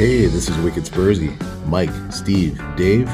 Hey, 0.00 0.24
this 0.24 0.48
is 0.48 0.56
Wicked 0.60 0.84
Spursy, 0.84 1.38
Mike, 1.66 1.90
Steve, 2.10 2.58
Dave, 2.74 3.06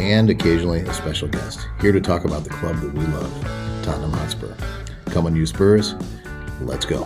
and 0.00 0.28
occasionally 0.28 0.80
a 0.80 0.92
special 0.92 1.28
guest 1.28 1.68
here 1.80 1.92
to 1.92 2.00
talk 2.00 2.24
about 2.24 2.42
the 2.42 2.50
club 2.50 2.74
that 2.80 2.92
we 2.92 3.06
love, 3.06 3.32
Tottenham 3.84 4.10
Hotspur. 4.10 4.52
Come 5.12 5.26
on, 5.26 5.36
you 5.36 5.46
Spurs, 5.46 5.94
let's 6.60 6.84
go. 6.84 7.04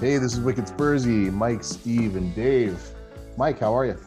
Hey, 0.00 0.18
this 0.18 0.34
is 0.34 0.40
Wicked 0.40 0.66
Spursy, 0.66 1.32
Mike, 1.32 1.64
Steve, 1.64 2.16
and 2.16 2.34
Dave. 2.34 2.78
Mike, 3.38 3.58
how 3.58 3.74
are 3.74 3.86
you? 3.86 3.98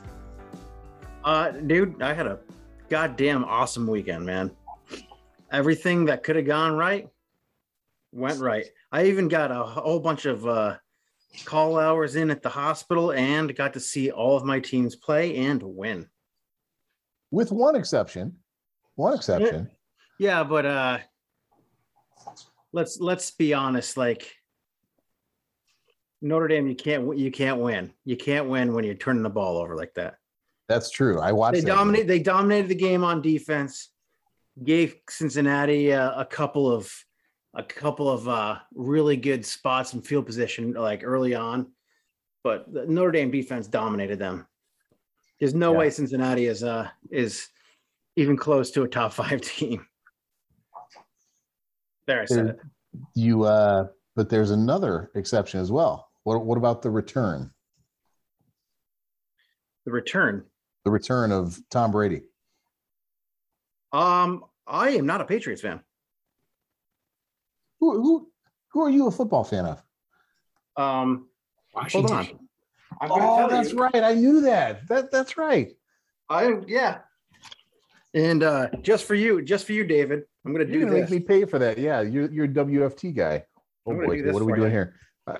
Uh, 1.24 1.50
dude, 1.50 2.00
I 2.04 2.14
had 2.14 2.28
a 2.28 2.38
goddamn 2.88 3.44
awesome 3.46 3.88
weekend, 3.88 4.28
man. 4.28 4.52
Everything 5.52 6.06
that 6.06 6.22
could 6.22 6.36
have 6.36 6.46
gone 6.46 6.74
right 6.76 7.10
went 8.12 8.40
right. 8.40 8.68
I 8.92 9.06
even 9.06 9.28
got 9.28 9.50
a 9.50 9.64
whole 9.64 10.00
bunch 10.00 10.26
of 10.26 10.46
uh, 10.46 10.78
call 11.46 11.78
hours 11.78 12.16
in 12.16 12.32
at 12.32 12.42
the 12.42 12.50
hospital 12.50 13.12
and 13.12 13.56
got 13.56 13.74
to 13.74 13.80
see 13.80 14.12
all 14.12 14.38
of 14.38 14.44
my 14.44 14.60
teams 14.60 14.96
play 14.96 15.36
and 15.36 15.62
win. 15.62 16.08
With 17.32 17.52
one 17.52 17.76
exception. 17.76 18.38
One 18.96 19.14
exception. 19.14 19.70
Yeah, 20.20 20.44
but 20.44 20.66
uh 20.66 20.98
let's 22.74 23.00
let's 23.00 23.32
be 23.32 23.54
honest 23.54 23.98
like 23.98 24.34
Notre 26.22 26.48
Dame 26.48 26.68
you 26.68 26.76
can't 26.76 27.18
you 27.18 27.32
can't 27.32 27.60
win. 27.60 27.94
You 28.06 28.18
can't 28.18 28.48
win 28.50 28.74
when 28.74 28.84
you're 28.84 28.96
turning 28.96 29.24
the 29.24 29.30
ball 29.30 29.58
over 29.58 29.76
like 29.76 29.94
that. 29.96 30.16
That's 30.68 30.90
true. 30.90 31.20
I 31.20 31.32
watched. 31.32 31.56
They 31.56 31.62
dominate. 31.62 32.08
They 32.08 32.20
dominated 32.20 32.68
the 32.68 32.76
game 32.76 33.04
on 33.04 33.22
defense. 33.22 33.90
Gave 34.64 34.96
Cincinnati 35.10 35.94
uh, 35.94 36.20
a 36.20 36.26
couple 36.26 36.72
of 36.72 36.92
a 37.58 37.64
couple 37.64 38.10
of 38.10 38.30
uh, 38.30 38.60
really 38.76 39.18
good 39.18 39.46
spots 39.46 39.94
and 39.94 40.06
field 40.06 40.26
position 40.26 40.74
like 40.74 41.02
early 41.04 41.34
on, 41.34 41.68
but 42.44 42.72
the 42.72 42.86
Notre 42.86 43.12
Dame 43.12 43.32
defense 43.32 43.68
dominated 43.68 44.20
them. 44.20 44.48
There's 45.40 45.56
no 45.56 45.74
yeah. 45.74 45.80
way 45.80 45.90
Cincinnati 45.90 46.46
is 46.46 46.64
uh 46.64 46.88
is 47.12 47.50
even 48.16 48.38
close 48.38 48.72
to 48.72 48.84
a 48.84 48.88
top 48.88 49.12
five 49.12 49.42
team. 49.42 49.86
There 52.06 52.22
I 52.22 52.26
said 52.26 52.46
there, 52.46 52.54
it. 52.54 52.60
You 53.16 53.44
uh, 53.44 53.88
but 54.16 54.30
there's 54.30 54.52
another 54.52 55.12
exception 55.16 55.60
as 55.60 55.72
well. 55.72 56.10
What 56.24 56.46
what 56.46 56.58
about 56.58 56.82
the 56.84 56.92
return? 56.92 57.52
The 59.86 59.92
return. 59.92 60.46
The 60.86 60.92
return 60.92 61.32
of 61.32 61.60
Tom 61.72 61.92
Brady. 61.92 62.22
Um, 63.92 64.46
I 64.68 64.90
am 64.90 65.06
not 65.06 65.22
a 65.22 65.26
Patriots 65.26 65.62
fan. 65.62 65.82
Who 67.80 68.02
who 68.02 68.30
who 68.72 68.84
are 68.84 68.90
you 68.90 69.08
a 69.08 69.12
football 69.12 69.44
fan 69.44 69.66
of? 69.66 69.84
Um, 70.76 71.28
Washington. 71.74 72.16
Hold 72.16 72.30
on. 72.30 72.40
Oh, 73.12 73.50
that's 73.50 73.74
you. 73.74 73.80
right. 73.80 74.04
I 74.04 74.14
knew 74.14 74.42
that. 74.42 74.88
That 74.88 75.12
that's 75.12 75.38
right. 75.38 75.74
I 76.30 76.60
yeah. 76.68 77.00
And 78.14 78.44
uh 78.44 78.70
just 78.82 79.06
for 79.06 79.16
you, 79.16 79.42
just 79.42 79.66
for 79.66 79.74
you, 79.74 79.84
David, 79.84 80.24
I'm 80.46 80.54
gonna 80.54 80.66
do 80.66 80.86
this. 80.86 81.10
Make 81.10 81.10
me 81.10 81.20
pay 81.20 81.46
for 81.46 81.60
that. 81.60 81.78
Yeah, 81.78 82.02
you're 82.02 82.32
you're 82.32 82.46
a 82.46 82.50
WFT 82.50 83.16
guy. 83.16 83.44
Oh 83.86 83.94
boy, 83.94 84.22
what 84.32 84.42
are 84.42 84.46
we 84.46 84.54
doing 84.54 84.64
you. 84.64 84.70
here? 84.70 84.96
Uh, 85.28 85.38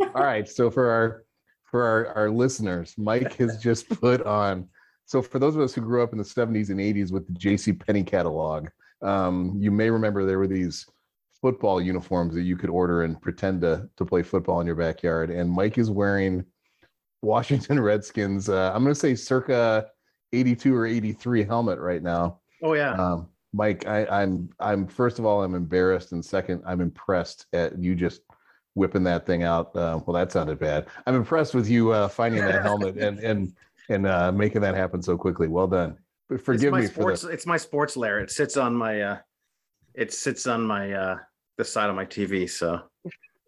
all 0.00 0.22
right. 0.24 0.48
So 0.48 0.70
for 0.70 0.90
our 0.90 1.24
for 1.70 1.84
our, 1.84 2.06
our 2.14 2.30
listeners, 2.30 2.94
Mike 2.98 3.34
has 3.36 3.56
just 3.58 3.88
put 3.88 4.22
on. 4.22 4.68
So 5.06 5.22
for 5.22 5.38
those 5.38 5.56
of 5.56 5.62
us 5.62 5.74
who 5.74 5.80
grew 5.80 6.02
up 6.02 6.12
in 6.12 6.18
the 6.18 6.24
70s 6.24 6.70
and 6.70 6.78
80s 6.78 7.10
with 7.10 7.26
the 7.26 7.32
J.C. 7.32 7.72
Penney 7.72 8.04
catalog, 8.04 8.68
um, 9.02 9.56
you 9.58 9.70
may 9.70 9.90
remember 9.90 10.24
there 10.24 10.38
were 10.38 10.46
these 10.46 10.86
football 11.40 11.80
uniforms 11.80 12.34
that 12.34 12.42
you 12.42 12.56
could 12.56 12.70
order 12.70 13.02
and 13.02 13.20
pretend 13.20 13.60
to 13.60 13.88
to 13.96 14.04
play 14.04 14.22
football 14.22 14.60
in 14.60 14.66
your 14.66 14.76
backyard. 14.76 15.30
And 15.30 15.50
Mike 15.50 15.76
is 15.76 15.90
wearing 15.90 16.44
Washington 17.20 17.80
Redskins. 17.82 18.48
Uh, 18.48 18.72
I'm 18.74 18.82
going 18.82 18.94
to 18.94 19.00
say 19.00 19.14
circa 19.14 19.88
82 20.32 20.74
or 20.74 20.86
83 20.86 21.44
helmet 21.44 21.78
right 21.78 22.02
now. 22.02 22.40
Oh 22.62 22.74
yeah. 22.74 22.94
Um, 22.94 23.28
Mike, 23.52 23.86
I, 23.86 24.06
I'm 24.06 24.48
I'm 24.60 24.86
first 24.86 25.18
of 25.18 25.26
all 25.26 25.42
I'm 25.42 25.54
embarrassed, 25.54 26.12
and 26.12 26.24
second 26.24 26.62
I'm 26.64 26.80
impressed 26.80 27.46
at 27.52 27.78
you 27.78 27.94
just 27.94 28.22
whipping 28.74 29.04
that 29.04 29.26
thing 29.26 29.42
out. 29.42 29.76
Uh, 29.76 30.00
well, 30.06 30.14
that 30.14 30.32
sounded 30.32 30.58
bad. 30.58 30.86
I'm 31.06 31.16
impressed 31.16 31.54
with 31.54 31.68
you 31.68 31.90
uh, 31.90 32.08
finding 32.08 32.42
that 32.44 32.62
helmet 32.62 32.96
and 32.98 33.18
and 33.18 33.54
and 33.90 34.06
uh, 34.06 34.32
making 34.32 34.62
that 34.62 34.74
happen 34.74 35.02
so 35.02 35.18
quickly. 35.18 35.48
Well 35.48 35.66
done 35.66 35.98
forgive 36.38 36.72
me 36.72 36.86
sports, 36.86 37.22
for 37.22 37.30
It's 37.30 37.46
my 37.46 37.56
sports 37.56 37.96
layer. 37.96 38.20
It 38.20 38.30
sits 38.30 38.56
on 38.56 38.74
my 38.74 39.00
uh 39.00 39.18
it 39.94 40.12
sits 40.12 40.46
on 40.46 40.62
my 40.62 40.92
uh 40.92 41.16
the 41.58 41.64
side 41.64 41.90
of 41.90 41.96
my 41.96 42.04
TV. 42.04 42.48
So 42.48 42.80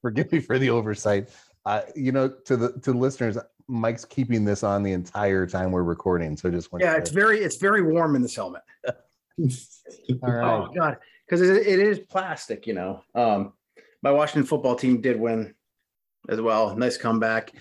forgive 0.03 0.31
me 0.33 0.41
for 0.41 0.59
the 0.59 0.71
oversight. 0.71 1.31
Uh, 1.67 1.81
you 1.97 2.13
know, 2.13 2.29
to 2.29 2.57
the 2.57 2.73
to 2.81 2.93
the 2.93 2.99
listeners, 2.99 3.39
Mike's 3.69 4.05
keeping 4.05 4.45
this 4.45 4.63
on 4.63 4.83
the 4.83 4.93
entire 4.93 5.47
time 5.47 5.73
we're 5.73 5.83
recording. 5.83 6.37
So 6.37 6.51
just 6.51 6.69
yeah, 6.79 6.97
it's 6.97 7.11
very 7.11 7.41
it's 7.41 7.57
very 7.57 7.83
warm 7.83 8.17
in 8.17 8.23
this 8.23 8.37
helmet. 8.37 8.63
All 8.87 8.95
right. 10.23 10.45
Oh 10.45 10.69
God, 10.75 10.99
because 11.27 11.41
it, 11.41 11.67
it 11.67 11.79
is 11.79 12.01
plastic. 12.01 12.67
You 12.67 12.75
know, 12.75 13.03
um, 13.15 13.55
my 14.03 14.11
Washington 14.11 14.45
football 14.45 14.77
team 14.77 15.01
did 15.01 15.19
win 15.19 15.55
as 16.29 16.41
well. 16.41 16.77
Nice 16.77 16.99
comeback 16.99 17.53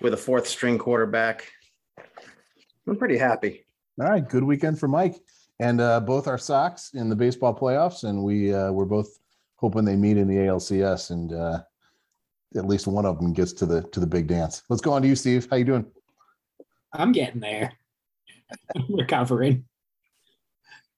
with 0.00 0.14
a 0.14 0.16
fourth 0.16 0.48
string 0.48 0.78
quarterback. 0.78 1.50
I'm 2.86 2.96
pretty 2.96 3.16
happy. 3.16 3.63
All 4.00 4.08
right, 4.08 4.28
good 4.28 4.42
weekend 4.42 4.80
for 4.80 4.88
Mike 4.88 5.20
and 5.60 5.80
uh, 5.80 6.00
both 6.00 6.26
our 6.26 6.38
Sox 6.38 6.94
in 6.94 7.08
the 7.08 7.14
baseball 7.14 7.54
playoffs, 7.54 8.02
and 8.02 8.22
we 8.22 8.52
uh, 8.52 8.72
we're 8.72 8.84
both 8.84 9.18
hoping 9.56 9.84
they 9.84 9.94
meet 9.94 10.16
in 10.16 10.26
the 10.26 10.34
ALCS, 10.34 11.10
and 11.10 11.32
uh, 11.32 11.60
at 12.56 12.66
least 12.66 12.88
one 12.88 13.06
of 13.06 13.18
them 13.18 13.32
gets 13.32 13.52
to 13.52 13.66
the 13.66 13.82
to 13.92 14.00
the 14.00 14.06
big 14.06 14.26
dance. 14.26 14.62
Let's 14.68 14.82
go 14.82 14.92
on 14.92 15.02
to 15.02 15.08
you, 15.08 15.14
Steve. 15.14 15.46
How 15.48 15.56
you 15.56 15.64
doing? 15.64 15.86
I'm 16.92 17.12
getting 17.12 17.40
there. 17.40 17.72
recovering. 18.88 19.64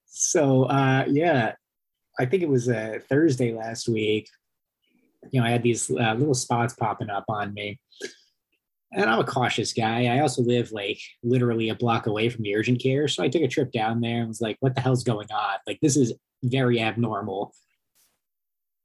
So 0.07 0.63
uh, 0.63 1.05
yeah, 1.07 1.53
I 2.19 2.25
think 2.25 2.41
it 2.41 2.49
was 2.49 2.67
a 2.67 2.95
uh, 2.95 2.99
Thursday 3.07 3.53
last 3.53 3.87
week. 3.87 4.27
You 5.29 5.41
know, 5.41 5.45
I 5.45 5.51
had 5.51 5.61
these 5.61 5.89
uh, 5.91 6.15
little 6.17 6.33
spots 6.33 6.73
popping 6.73 7.09
up 7.09 7.25
on 7.29 7.53
me, 7.53 7.79
and 8.93 9.09
I'm 9.09 9.19
a 9.19 9.25
cautious 9.25 9.73
guy. 9.73 10.05
I 10.05 10.19
also 10.19 10.41
live 10.41 10.71
like 10.71 10.99
literally 11.23 11.69
a 11.69 11.75
block 11.75 12.07
away 12.07 12.29
from 12.29 12.43
the 12.43 12.55
urgent 12.55 12.81
care. 12.81 13.07
So 13.07 13.21
I 13.21 13.27
took 13.27 13.41
a 13.41 13.47
trip 13.47 13.71
down 13.71 13.99
there 13.99 14.19
and 14.19 14.27
was 14.27 14.41
like, 14.41 14.57
what 14.59 14.75
the 14.75 14.81
hell's 14.81 15.03
going 15.03 15.29
on? 15.31 15.57
Like, 15.65 15.79
this 15.81 15.97
is 15.97 16.13
very 16.43 16.79
abnormal. 16.79 17.53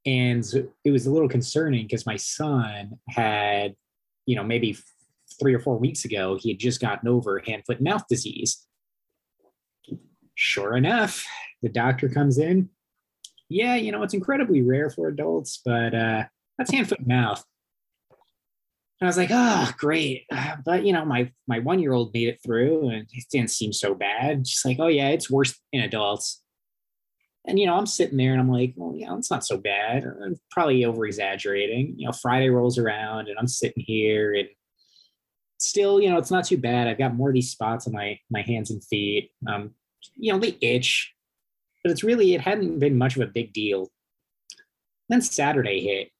And 0.05 0.45
it 0.85 0.91
was 0.91 1.07
a 1.07 1.11
little 1.11 1.29
concerning 1.29 1.85
because 1.85 2.07
my 2.07 2.17
son 2.17 2.99
had, 3.09 3.77
you 4.27 4.35
know, 4.35 4.43
maybe 4.43 4.77
three 5.41 5.55
or 5.55 5.61
four 5.61 5.79
weeks 5.79 6.05
ago, 6.05 6.37
he 6.41 6.51
had 6.51 6.59
just 6.59 6.81
gotten 6.81 7.09
over 7.09 7.41
hand, 7.47 7.63
foot, 7.65 7.81
mouth 7.81 8.05
disease. 8.09 8.67
Sure 10.35 10.77
enough, 10.77 11.25
the 11.63 11.69
doctor 11.69 12.09
comes 12.09 12.39
in. 12.39 12.69
Yeah, 13.49 13.77
you 13.77 13.93
know, 13.93 14.03
it's 14.03 14.15
incredibly 14.15 14.63
rare 14.63 14.91
for 14.91 15.07
adults, 15.07 15.61
but 15.65 15.95
uh, 15.95 16.25
that's 16.59 16.73
hand, 16.73 16.89
foot, 16.89 17.07
mouth 17.07 17.45
and 19.03 19.09
I 19.09 19.11
was 19.11 19.17
like, 19.17 19.31
oh, 19.33 19.73
great. 19.79 20.27
But 20.65 20.87
you 20.87 20.93
know, 20.93 21.05
my 21.05 21.33
my 21.49 21.59
one 21.59 21.81
year 21.81 21.93
old 21.93 22.15
made 22.15 22.29
it 22.29 22.39
through 22.41 22.89
and 22.91 23.05
it 23.11 23.25
didn't 23.33 23.51
seem 23.51 23.73
so 23.73 23.97
bad. 23.97 24.47
She's 24.47 24.65
like, 24.65 24.77
oh 24.79 24.87
yeah, 24.87 25.09
it's 25.09 25.29
worse 25.29 25.59
in 25.73 25.81
adults. 25.81 26.41
And 27.45 27.59
you 27.59 27.67
know, 27.67 27.75
I'm 27.75 27.87
sitting 27.87 28.17
there 28.17 28.31
and 28.31 28.41
I'm 28.41 28.49
like, 28.49 28.75
well, 28.77 28.95
yeah, 28.95 29.13
it's 29.17 29.29
not 29.29 29.45
so 29.45 29.57
bad. 29.57 30.05
I'm 30.05 30.37
probably 30.53 30.85
over 30.85 31.05
exaggerating. 31.05 31.95
You 31.97 32.07
know, 32.07 32.13
Friday 32.13 32.49
rolls 32.49 32.79
around 32.79 33.27
and 33.27 33.37
I'm 33.41 33.49
sitting 33.49 33.83
here 33.85 34.35
and 34.35 34.47
still, 35.59 36.01
you 36.01 36.09
know, 36.09 36.19
it's 36.19 36.31
not 36.31 36.45
too 36.45 36.59
bad. 36.59 36.87
I've 36.87 36.97
got 36.97 37.17
more 37.17 37.31
of 37.31 37.35
these 37.35 37.51
spots 37.51 37.89
on 37.89 37.93
my 37.95 38.21
my 38.31 38.43
hands 38.43 38.71
and 38.71 38.85
feet. 38.85 39.33
Um, 39.49 39.75
you 40.15 40.33
know, 40.33 40.39
they 40.39 40.57
itch, 40.61 41.13
but 41.83 41.91
it's 41.91 42.05
really 42.05 42.35
it 42.35 42.41
hadn't 42.41 42.79
been 42.79 42.99
much 42.99 43.17
of 43.17 43.23
a 43.23 43.33
big 43.33 43.53
deal. 43.53 43.91
Then 45.09 45.23
Saturday 45.23 45.81
hit, 45.81 46.11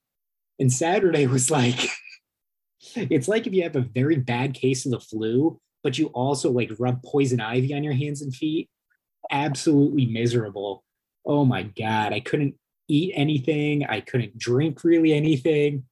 and 0.59 0.73
Saturday 0.73 1.27
was 1.29 1.49
like 1.49 1.79
it's 2.97 3.29
like 3.29 3.47
if 3.47 3.53
you 3.53 3.63
have 3.63 3.77
a 3.77 3.81
very 3.81 4.17
bad 4.17 4.55
case 4.55 4.85
of 4.87 4.93
the 4.93 5.01
flu, 5.01 5.61
but 5.83 5.99
you 5.99 6.07
also 6.09 6.51
like 6.51 6.71
rub 6.79 7.03
poison 7.03 7.41
ivy 7.41 7.75
on 7.75 7.85
your 7.85 7.93
hands 7.93 8.23
and 8.23 8.35
feet. 8.35 8.69
Absolutely 9.31 10.07
miserable. 10.07 10.85
Oh 11.27 11.45
my 11.45 11.63
God. 11.63 12.13
I 12.13 12.21
couldn't 12.21 12.55
eat 12.89 13.13
anything. 13.15 13.85
I 13.87 14.01
couldn't 14.01 14.39
drink 14.39 14.85
really 14.85 15.13
anything. 15.13 15.85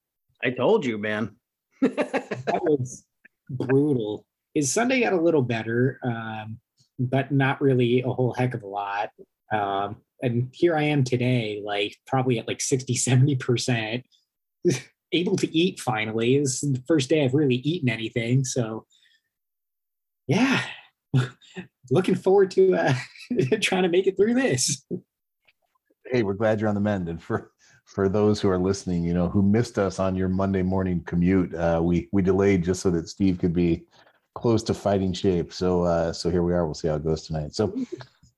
I 0.43 0.50
told 0.50 0.85
you, 0.85 0.99
man. 0.99 1.37
that 1.81 2.61
was 2.62 3.05
brutal. 3.49 4.26
His 4.55 4.73
Sunday 4.73 5.00
got 5.00 5.12
a 5.12 5.20
little 5.20 5.43
better, 5.43 5.99
um, 6.02 6.58
but 6.99 7.32
not 7.32 7.61
really 7.61 8.02
a 8.02 8.08
whole 8.08 8.32
heck 8.32 8.55
of 8.55 8.62
a 8.62 8.67
lot. 8.67 9.11
Um, 9.52 9.97
and 10.23 10.50
here 10.52 10.76
I 10.76 10.82
am 10.85 11.05
today, 11.05 11.62
like 11.64 11.97
probably 12.06 12.38
at 12.38 12.47
like 12.47 12.61
60, 12.61 12.94
70% 12.94 14.02
able 15.12 15.37
to 15.37 15.57
eat 15.57 15.81
finally. 15.81 16.39
This 16.39 16.62
is 16.62 16.73
the 16.73 16.83
first 16.87 17.09
day 17.09 17.25
I've 17.25 17.35
really 17.35 17.57
eaten 17.57 17.89
anything. 17.89 18.45
So, 18.45 18.87
yeah, 20.27 20.62
looking 21.91 22.15
forward 22.15 22.51
to 22.53 22.75
uh, 22.75 22.95
trying 23.61 23.83
to 23.83 23.89
make 23.89 24.07
it 24.07 24.17
through 24.17 24.35
this. 24.35 24.85
Hey, 26.07 26.23
we're 26.23 26.35
glad 26.35 26.61
you're 26.61 26.69
on 26.69 26.75
the 26.75 26.81
mend. 26.81 27.09
And 27.09 27.23
for 27.23 27.51
for 27.85 28.09
those 28.09 28.41
who 28.41 28.49
are 28.49 28.59
listening, 28.59 29.03
you 29.03 29.15
know, 29.15 29.29
who 29.29 29.43
missed 29.43 29.79
us 29.79 29.99
on 29.99 30.15
your 30.15 30.29
Monday 30.29 30.62
morning 30.62 31.03
commute, 31.05 31.55
uh, 31.55 31.81
we 31.83 32.09
we 32.12 32.23
delayed 32.23 32.65
just 32.65 32.83
so 32.83 32.91
that 32.91 33.09
Steve 33.09 33.39
could 33.39 33.53
be 33.53 33.85
close 34.35 34.62
to 34.65 34.75
fighting 34.75 35.12
shape. 35.12 35.53
So 35.53 35.83
uh, 35.83 36.12
so 36.12 36.31
here 36.31 36.43
we 36.43 36.53
are. 36.53 36.65
We'll 36.65 36.75
see 36.75 36.89
how 36.89 36.97
it 36.97 37.05
goes 37.05 37.27
tonight. 37.27 37.55
So 37.55 37.75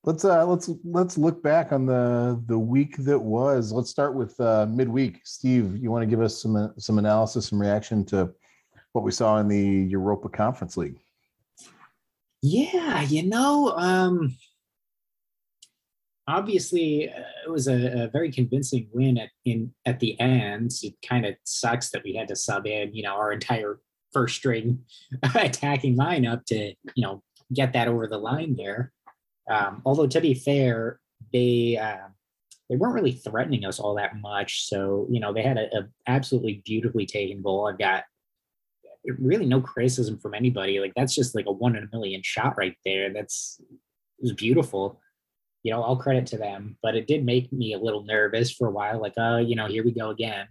let's 0.04 0.24
uh, 0.24 0.44
let's 0.46 0.70
let's 0.84 1.16
look 1.18 1.42
back 1.42 1.72
on 1.72 1.86
the 1.86 2.42
the 2.46 2.58
week 2.58 2.96
that 2.98 3.18
was. 3.18 3.72
Let's 3.72 3.90
start 3.90 4.14
with 4.14 4.38
uh, 4.40 4.66
midweek. 4.68 5.20
Steve, 5.24 5.76
you 5.76 5.90
want 5.90 6.02
to 6.02 6.06
give 6.06 6.20
us 6.20 6.40
some 6.40 6.72
some 6.78 6.98
analysis, 6.98 7.48
some 7.48 7.60
reaction 7.60 8.04
to 8.06 8.32
what 8.92 9.04
we 9.04 9.10
saw 9.10 9.38
in 9.38 9.48
the 9.48 9.88
Europa 9.90 10.28
Conference 10.28 10.76
League? 10.76 10.98
Yeah, 12.42 13.02
you 13.02 13.24
know, 13.28 13.72
um, 13.76 14.36
obviously 16.26 17.08
uh, 17.08 17.22
it 17.46 17.50
was 17.50 17.68
a, 17.68 18.04
a, 18.04 18.08
very 18.08 18.30
convincing 18.30 18.88
win 18.92 19.18
at 19.18 19.30
in 19.44 19.72
at 19.86 20.00
the 20.00 20.18
end. 20.20 20.72
It 20.82 20.94
kind 21.06 21.26
of 21.26 21.34
sucks 21.44 21.90
that 21.90 22.02
we 22.04 22.14
had 22.14 22.28
to 22.28 22.36
sub 22.36 22.66
in, 22.66 22.94
you 22.94 23.02
know, 23.02 23.14
our 23.14 23.32
entire 23.32 23.80
first 24.12 24.36
string 24.36 24.80
attacking 25.34 25.96
lineup 25.96 26.44
to, 26.46 26.74
you 26.94 27.02
know, 27.02 27.22
get 27.54 27.72
that 27.72 27.88
over 27.88 28.06
the 28.06 28.18
line 28.18 28.56
there. 28.56 28.92
Um, 29.50 29.82
although 29.84 30.06
to 30.06 30.20
be 30.20 30.34
fair, 30.34 31.00
they 31.32 31.76
uh, 31.76 32.08
they 32.68 32.76
weren't 32.76 32.94
really 32.94 33.12
threatening 33.12 33.64
us 33.64 33.78
all 33.80 33.94
that 33.96 34.20
much. 34.20 34.68
So 34.68 35.06
you 35.10 35.20
know, 35.20 35.32
they 35.32 35.42
had 35.42 35.58
a, 35.58 35.76
a 35.76 35.88
absolutely 36.06 36.62
beautifully 36.64 37.06
taken 37.06 37.42
goal. 37.42 37.68
I've 37.68 37.78
got 37.78 38.04
really 39.18 39.46
no 39.46 39.60
criticism 39.60 40.18
from 40.18 40.34
anybody. 40.34 40.78
Like 40.78 40.92
that's 40.94 41.14
just 41.14 41.34
like 41.34 41.46
a 41.46 41.52
one 41.52 41.76
in 41.76 41.84
a 41.84 41.96
million 41.96 42.22
shot 42.22 42.56
right 42.56 42.76
there. 42.84 43.12
That's 43.12 43.60
was 44.20 44.32
beautiful 44.32 45.00
you 45.62 45.70
know, 45.72 45.82
all 45.82 45.96
credit 45.96 46.26
to 46.26 46.36
them, 46.36 46.76
but 46.82 46.96
it 46.96 47.06
did 47.06 47.24
make 47.24 47.52
me 47.52 47.72
a 47.72 47.78
little 47.78 48.04
nervous 48.04 48.50
for 48.50 48.66
a 48.66 48.70
while. 48.70 49.00
Like, 49.00 49.14
oh, 49.16 49.38
you 49.38 49.54
know, 49.54 49.66
here 49.66 49.84
we 49.84 49.92
go 49.92 50.10
again. 50.10 50.48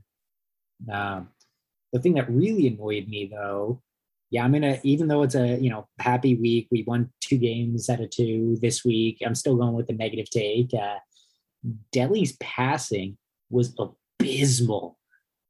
Um, 0.91 1.29
the 1.91 1.99
thing 1.99 2.13
that 2.13 2.29
really 2.29 2.67
annoyed 2.67 3.07
me 3.07 3.29
though, 3.31 3.81
yeah, 4.31 4.45
I'm 4.45 4.53
gonna 4.53 4.79
even 4.83 5.09
though 5.09 5.23
it's 5.23 5.35
a 5.35 5.57
you 5.59 5.69
know 5.69 5.87
happy 5.99 6.35
week, 6.35 6.69
we 6.71 6.83
won 6.87 7.11
two 7.19 7.37
games 7.37 7.89
out 7.89 7.99
of 7.99 8.09
two 8.09 8.57
this 8.61 8.83
week. 8.83 9.21
I'm 9.23 9.35
still 9.35 9.57
going 9.57 9.73
with 9.73 9.87
the 9.87 9.93
negative 9.93 10.29
take. 10.29 10.73
Uh, 10.73 10.97
Dele's 11.91 12.31
passing 12.39 13.17
was 13.49 13.75
abysmal. 13.77 14.97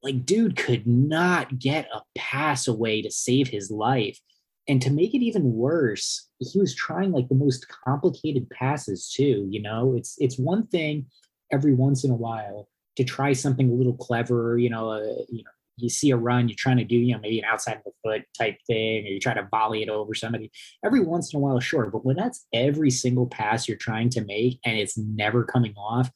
Like, 0.04 0.26
dude 0.26 0.58
could 0.58 0.88
not 0.88 1.60
get 1.60 1.88
a 1.94 2.02
pass 2.18 2.68
away 2.68 3.04
to 3.04 3.12
save 3.12 3.48
his 3.48 3.70
life. 3.70 4.20
And 4.68 4.82
to 4.82 4.90
make 4.90 5.14
it 5.14 5.22
even 5.22 5.54
worse, 5.54 6.28
he 6.40 6.60
was 6.60 6.74
trying 6.74 7.12
like 7.12 7.30
the 7.30 7.36
most 7.36 7.68
complicated 7.68 8.50
passes 8.50 9.12
too. 9.12 9.48
You 9.50 9.62
know, 9.62 9.94
it's 9.96 10.16
it's 10.18 10.40
one 10.40 10.66
thing 10.68 11.06
every 11.52 11.76
once 11.76 12.04
in 12.04 12.10
a 12.10 12.16
while 12.16 12.68
to 12.96 13.04
try 13.04 13.34
something 13.34 13.70
a 13.70 13.74
little 13.74 13.96
clever. 13.96 14.58
You 14.58 14.72
know, 14.72 14.90
uh, 14.90 15.24
you 15.30 15.44
know, 15.44 15.52
you 15.82 15.90
see 15.90 16.12
a 16.12 16.18
run, 16.18 16.48
you're 16.48 16.56
trying 16.58 16.78
to 16.78 16.84
do 16.84 16.96
you 16.96 17.14
know 17.14 17.20
maybe 17.20 17.40
an 17.40 17.46
outside 17.46 17.78
of 17.78 17.84
the 17.84 17.92
foot 18.04 18.24
type 18.38 18.58
thing, 18.68 19.06
or 19.06 19.10
you 19.10 19.20
try 19.20 19.34
to 19.34 19.48
volley 19.52 19.84
it 19.84 19.90
over 19.90 20.14
somebody. 20.14 20.52
Every 20.86 21.02
once 21.02 21.34
in 21.34 21.38
a 21.38 21.42
while, 21.42 21.60
sure, 21.60 21.88
but 21.88 22.06
when 22.06 22.16
that's 22.16 22.46
every 22.54 22.92
single 22.92 23.28
pass 23.28 23.68
you're 23.68 23.78
trying 23.78 24.10
to 24.12 24.24
make 24.24 24.60
and 24.66 24.78
it's 24.78 24.98
never 24.98 25.44
coming 25.44 25.74
off, 25.78 26.12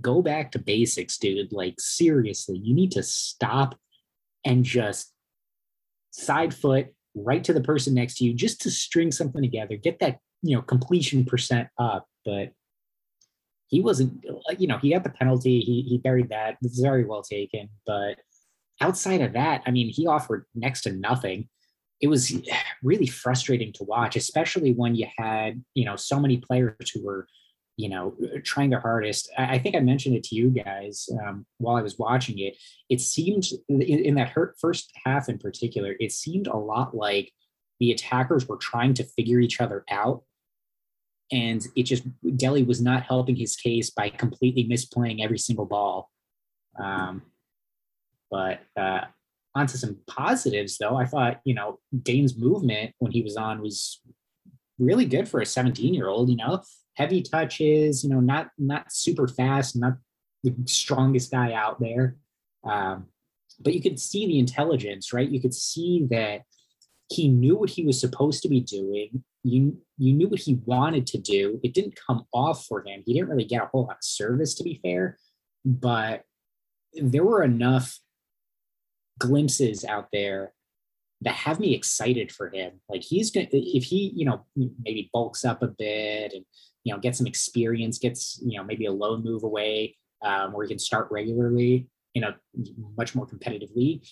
go 0.00 0.22
back 0.22 0.52
to 0.52 0.58
basics, 0.58 1.18
dude. 1.18 1.52
Like 1.52 1.74
seriously, 1.78 2.58
you 2.58 2.74
need 2.74 2.92
to 2.92 3.02
stop 3.02 3.76
and 4.44 4.64
just 4.64 5.12
side 6.10 6.54
foot 6.54 6.88
right 7.14 7.42
to 7.44 7.52
the 7.52 7.60
person 7.60 7.94
next 7.94 8.16
to 8.16 8.24
you 8.24 8.34
just 8.34 8.60
to 8.62 8.70
string 8.70 9.10
something 9.12 9.42
together, 9.42 9.76
get 9.76 9.98
that, 10.00 10.18
you 10.42 10.56
know, 10.56 10.62
completion 10.62 11.24
percent 11.24 11.68
up. 11.78 12.06
But 12.24 12.52
he 13.68 13.80
wasn't, 13.80 14.24
uh, 14.28 14.54
you 14.58 14.66
know, 14.66 14.78
he 14.78 14.92
got 14.92 15.04
the 15.04 15.10
penalty. 15.10 15.60
He, 15.60 15.82
he 15.82 15.98
buried 15.98 16.30
that. 16.30 16.56
It's 16.62 16.80
very 16.80 17.04
well 17.04 17.22
taken. 17.22 17.68
But 17.86 18.16
outside 18.80 19.20
of 19.20 19.32
that, 19.34 19.62
I 19.66 19.70
mean, 19.70 19.88
he 19.88 20.06
offered 20.06 20.46
next 20.54 20.82
to 20.82 20.92
nothing. 20.92 21.48
It 22.00 22.08
was 22.08 22.34
really 22.82 23.06
frustrating 23.06 23.72
to 23.74 23.84
watch, 23.84 24.16
especially 24.16 24.72
when 24.72 24.94
you 24.94 25.06
had, 25.16 25.62
you 25.74 25.84
know, 25.84 25.96
so 25.96 26.20
many 26.20 26.38
players 26.38 26.90
who 26.90 27.04
were 27.04 27.26
you 27.80 27.88
know, 27.88 28.14
trying 28.44 28.68
their 28.68 28.80
hardest. 28.80 29.30
I, 29.38 29.58
think 29.58 29.74
I 29.74 29.80
mentioned 29.80 30.14
it 30.14 30.22
to 30.24 30.34
you 30.34 30.50
guys 30.50 31.08
um, 31.24 31.46
while 31.56 31.76
I 31.76 31.82
was 31.82 31.98
watching 31.98 32.38
it. 32.38 32.58
It 32.90 33.00
seemed 33.00 33.46
in, 33.70 33.80
in 33.80 34.14
that 34.16 34.34
first 34.60 34.92
half 35.04 35.30
in 35.30 35.38
particular, 35.38 35.96
it 35.98 36.12
seemed 36.12 36.46
a 36.46 36.56
lot 36.56 36.94
like 36.94 37.32
the 37.78 37.90
attackers 37.90 38.46
were 38.46 38.58
trying 38.58 38.92
to 38.94 39.04
figure 39.04 39.40
each 39.40 39.62
other 39.62 39.84
out. 39.90 40.24
And 41.32 41.66
it 41.74 41.84
just, 41.84 42.02
Dele 42.36 42.64
was 42.64 42.82
not 42.82 43.04
helping 43.04 43.36
his 43.36 43.56
case 43.56 43.88
by 43.88 44.10
completely 44.10 44.64
misplaying 44.64 45.24
every 45.24 45.38
single 45.38 45.64
ball. 45.64 46.10
Um, 46.78 47.22
but 48.30 48.60
uh, 48.76 49.02
onto 49.54 49.76
some 49.76 49.98
positives, 50.06 50.78
though, 50.78 50.96
I 50.96 51.04
thought, 51.04 51.40
you 51.44 51.54
know, 51.54 51.78
Dane's 52.02 52.36
movement 52.36 52.94
when 52.98 53.12
he 53.12 53.22
was 53.22 53.36
on 53.36 53.60
was 53.60 54.00
really 54.78 55.04
good 55.04 55.28
for 55.28 55.40
a 55.40 55.46
17 55.46 55.92
year 55.92 56.08
old, 56.08 56.30
you 56.30 56.36
know, 56.36 56.62
heavy 56.94 57.22
touches, 57.22 58.04
you 58.04 58.10
know, 58.10 58.20
not 58.20 58.50
not 58.58 58.92
super 58.92 59.28
fast, 59.28 59.76
not 59.76 59.94
the 60.42 60.54
strongest 60.66 61.30
guy 61.30 61.52
out 61.52 61.80
there. 61.80 62.16
Um, 62.64 63.06
but 63.60 63.74
you 63.74 63.82
could 63.82 64.00
see 64.00 64.26
the 64.26 64.38
intelligence, 64.38 65.12
right? 65.12 65.28
You 65.28 65.40
could 65.40 65.54
see 65.54 66.06
that 66.10 66.42
he 67.08 67.28
knew 67.28 67.56
what 67.56 67.70
he 67.70 67.84
was 67.84 68.00
supposed 68.00 68.42
to 68.42 68.48
be 68.48 68.60
doing. 68.60 69.24
You 69.42 69.78
you 69.98 70.12
knew 70.12 70.28
what 70.28 70.40
he 70.40 70.60
wanted 70.64 71.06
to 71.08 71.18
do. 71.18 71.60
It 71.62 71.74
didn't 71.74 71.98
come 72.06 72.26
off 72.32 72.66
for 72.66 72.86
him. 72.86 73.02
He 73.04 73.14
didn't 73.14 73.28
really 73.28 73.44
get 73.44 73.62
a 73.62 73.66
whole 73.66 73.86
lot 73.86 73.96
of 73.96 74.04
service, 74.04 74.54
to 74.54 74.64
be 74.64 74.80
fair, 74.82 75.18
but 75.64 76.22
there 76.94 77.24
were 77.24 77.42
enough 77.42 77.98
glimpses 79.20 79.84
out 79.84 80.08
there 80.12 80.52
that 81.20 81.34
have 81.34 81.60
me 81.60 81.74
excited 81.74 82.32
for 82.32 82.48
him. 82.48 82.80
Like 82.88 83.02
he's 83.02 83.30
gonna 83.30 83.46
if 83.52 83.84
he, 83.84 84.12
you 84.16 84.24
know, 84.24 84.44
maybe 84.56 85.10
bulks 85.12 85.44
up 85.44 85.62
a 85.62 85.68
bit 85.68 86.32
and 86.32 86.44
you 86.84 86.94
know, 86.94 87.00
get 87.00 87.16
some 87.16 87.26
experience, 87.26 87.98
gets, 87.98 88.40
you 88.44 88.56
know, 88.58 88.64
maybe 88.64 88.86
a 88.86 88.92
loan 88.92 89.22
move 89.22 89.42
away 89.42 89.96
um, 90.22 90.52
where 90.52 90.64
he 90.64 90.70
can 90.70 90.78
start 90.78 91.08
regularly 91.10 91.88
in 92.14 92.24
a 92.24 92.36
much 92.96 93.14
more 93.14 93.26
competitive 93.26 93.70
league. 93.74 94.02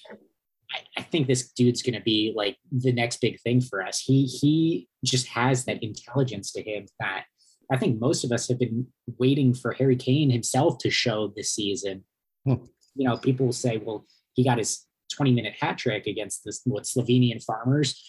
I, 0.73 0.81
I 0.99 1.03
think 1.03 1.27
this 1.27 1.53
dude's 1.53 1.83
going 1.83 1.95
to 1.95 2.03
be 2.03 2.33
like 2.37 2.59
the 2.71 2.93
next 2.93 3.21
big 3.21 3.41
thing 3.41 3.61
for 3.61 3.83
us. 3.83 4.01
He 4.01 4.27
he 4.27 4.89
just 5.05 5.29
has 5.29 5.65
that 5.65 5.83
intelligence 5.83 6.53
to 6.53 6.63
him 6.63 6.87
that 7.01 7.25
I 7.73 7.79
think 7.79 8.01
most 8.01 8.25
of 8.25 8.33
us 8.33 8.49
have 8.49 8.59
been 8.59 8.87
waiting 9.19 9.55
for 9.55 9.73
Harry 9.73 9.97
Kane 9.97 10.31
himself 10.31 10.79
to 10.79 10.91
show 10.91 11.33
this 11.35 11.53
season. 11.53 12.05
Hmm. 12.45 12.65
You 12.95 13.09
know, 13.09 13.17
people 13.17 13.47
will 13.47 13.53
say, 13.53 13.79
well, 13.79 14.05
he 14.35 14.45
got 14.45 14.59
his 14.59 14.85
20 15.19 15.33
minute 15.33 15.55
hat 15.61 15.77
trick 15.77 16.07
against 16.07 16.45
this 16.45 16.63
what 16.65 16.85
Slovenian 16.85 17.45
farmers. 17.45 18.01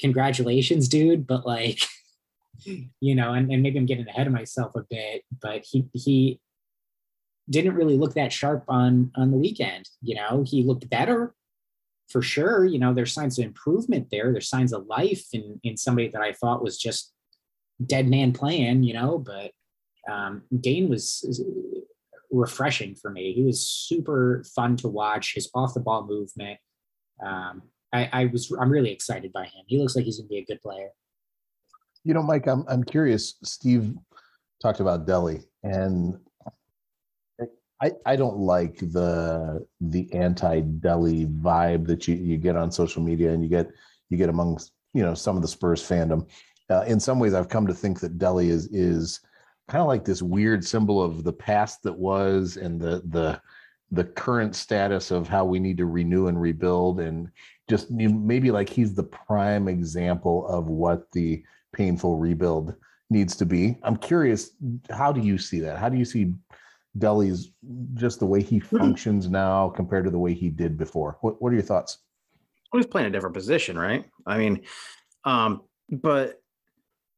Congratulations, 0.00 0.88
dude. 0.88 1.26
But 1.26 1.46
like 1.46 1.80
you 3.00 3.14
know, 3.14 3.32
and, 3.32 3.50
and 3.50 3.62
maybe 3.62 3.78
I'm 3.78 3.86
getting 3.86 4.08
ahead 4.08 4.26
of 4.26 4.32
myself 4.32 4.74
a 4.74 4.84
bit, 4.90 5.22
but 5.40 5.64
he 5.64 5.86
he 5.92 6.40
didn't 7.48 7.74
really 7.74 7.96
look 7.96 8.14
that 8.14 8.32
sharp 8.32 8.64
on 8.68 9.12
on 9.14 9.30
the 9.30 9.36
weekend. 9.36 9.88
You 10.02 10.16
know, 10.16 10.44
he 10.46 10.64
looked 10.64 10.90
better 10.90 11.34
for 12.08 12.22
sure. 12.22 12.64
You 12.64 12.78
know, 12.78 12.92
there's 12.92 13.12
signs 13.12 13.38
of 13.38 13.44
improvement 13.44 14.08
there. 14.10 14.32
There's 14.32 14.48
signs 14.48 14.72
of 14.72 14.86
life 14.86 15.26
in 15.32 15.60
in 15.62 15.76
somebody 15.76 16.08
that 16.08 16.22
I 16.22 16.32
thought 16.32 16.64
was 16.64 16.76
just 16.76 17.12
dead 17.84 18.08
man 18.08 18.32
playing. 18.32 18.82
You 18.82 18.94
know, 18.94 19.18
but 19.18 19.52
um, 20.10 20.42
Dane 20.60 20.88
was 20.88 21.40
refreshing 22.40 22.94
for 22.94 23.10
me. 23.10 23.32
He 23.32 23.42
was 23.42 23.66
super 23.66 24.44
fun 24.54 24.76
to 24.78 24.88
watch. 24.88 25.34
His 25.34 25.50
off 25.54 25.74
the 25.74 25.80
ball 25.80 26.06
movement. 26.06 26.58
Um, 27.24 27.62
I, 27.92 28.08
I 28.12 28.26
was 28.26 28.50
I'm 28.60 28.70
really 28.70 28.90
excited 28.90 29.32
by 29.32 29.44
him. 29.44 29.64
He 29.66 29.78
looks 29.78 29.94
like 29.94 30.04
he's 30.04 30.18
gonna 30.18 30.28
be 30.28 30.38
a 30.38 30.44
good 30.44 30.60
player. 30.60 30.88
You 32.02 32.14
know, 32.14 32.22
Mike, 32.22 32.46
I'm 32.46 32.64
I'm 32.68 32.82
curious. 32.82 33.36
Steve 33.44 33.94
talked 34.60 34.80
about 34.80 35.06
Dele, 35.06 35.40
and 35.62 36.18
I 37.82 37.92
I 38.04 38.16
don't 38.16 38.38
like 38.38 38.78
the 38.78 39.66
the 39.80 40.12
anti 40.12 40.60
Dele 40.60 41.26
vibe 41.26 41.86
that 41.86 42.08
you 42.08 42.16
you 42.16 42.36
get 42.36 42.56
on 42.56 42.72
social 42.72 43.02
media, 43.02 43.32
and 43.32 43.42
you 43.42 43.48
get 43.48 43.70
you 44.10 44.16
get 44.16 44.28
amongst 44.28 44.72
you 44.92 45.02
know 45.02 45.14
some 45.14 45.36
of 45.36 45.42
the 45.42 45.48
Spurs 45.48 45.82
fandom. 45.82 46.28
Uh, 46.70 46.84
in 46.86 46.98
some 46.98 47.18
ways, 47.18 47.34
I've 47.34 47.48
come 47.48 47.66
to 47.66 47.74
think 47.74 48.00
that 48.00 48.18
Dele 48.18 48.48
is 48.48 48.66
is 48.72 49.20
kind 49.68 49.80
of 49.80 49.88
like 49.88 50.04
this 50.04 50.22
weird 50.22 50.64
symbol 50.64 51.02
of 51.02 51.24
the 51.24 51.32
past 51.32 51.82
that 51.82 51.96
was, 51.96 52.56
and 52.56 52.80
the 52.80 53.02
the 53.06 53.40
the 53.90 54.04
current 54.04 54.56
status 54.56 55.10
of 55.10 55.28
how 55.28 55.44
we 55.44 55.58
need 55.58 55.76
to 55.78 55.86
renew 55.86 56.26
and 56.26 56.40
rebuild, 56.40 57.00
and 57.00 57.30
just 57.68 57.90
maybe 57.90 58.50
like 58.50 58.68
he's 58.68 58.94
the 58.94 59.04
prime 59.04 59.68
example 59.68 60.46
of 60.48 60.68
what 60.68 61.10
the 61.12 61.42
painful 61.72 62.18
rebuild 62.18 62.74
needs 63.10 63.36
to 63.36 63.46
be. 63.46 63.78
I'm 63.82 63.96
curious, 63.96 64.50
how 64.90 65.12
do 65.12 65.20
you 65.20 65.38
see 65.38 65.60
that? 65.60 65.78
How 65.78 65.88
do 65.88 65.96
you 65.96 66.04
see 66.04 66.32
Dele's 66.98 67.50
just 67.94 68.20
the 68.20 68.26
way 68.26 68.42
he 68.42 68.60
functions 68.60 69.28
now 69.28 69.68
compared 69.70 70.04
to 70.04 70.10
the 70.10 70.18
way 70.18 70.34
he 70.34 70.50
did 70.50 70.76
before? 70.76 71.18
What 71.20 71.40
What 71.40 71.52
are 71.52 71.56
your 71.56 71.62
thoughts? 71.62 71.98
Well, 72.72 72.82
he's 72.82 72.90
playing 72.90 73.06
a 73.06 73.10
different 73.10 73.34
position, 73.34 73.78
right? 73.78 74.04
I 74.26 74.38
mean, 74.38 74.62
um, 75.24 75.62
but 75.90 76.40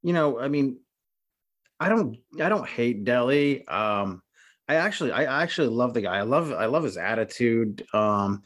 you 0.03 0.13
know, 0.13 0.39
I 0.39 0.49
mean, 0.49 0.79
I 1.79 1.89
don't, 1.89 2.17
I 2.41 2.49
don't 2.49 2.69
hate 2.69 3.05
Dele, 3.05 3.67
um, 3.67 4.23
I 4.69 4.77
actually, 4.77 5.13
I 5.13 5.43
actually 5.43 5.69
love 5.69 5.95
the 5.95 6.01
guy. 6.01 6.17
I 6.17 6.23
love, 6.23 6.53
I 6.53 6.67
love 6.67 6.83
his 6.83 6.97
attitude. 6.97 7.87
Um, 7.95 8.43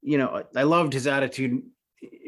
you 0.00 0.16
know, 0.16 0.44
I 0.54 0.62
loved 0.62 0.92
his 0.92 1.08
attitude 1.08 1.62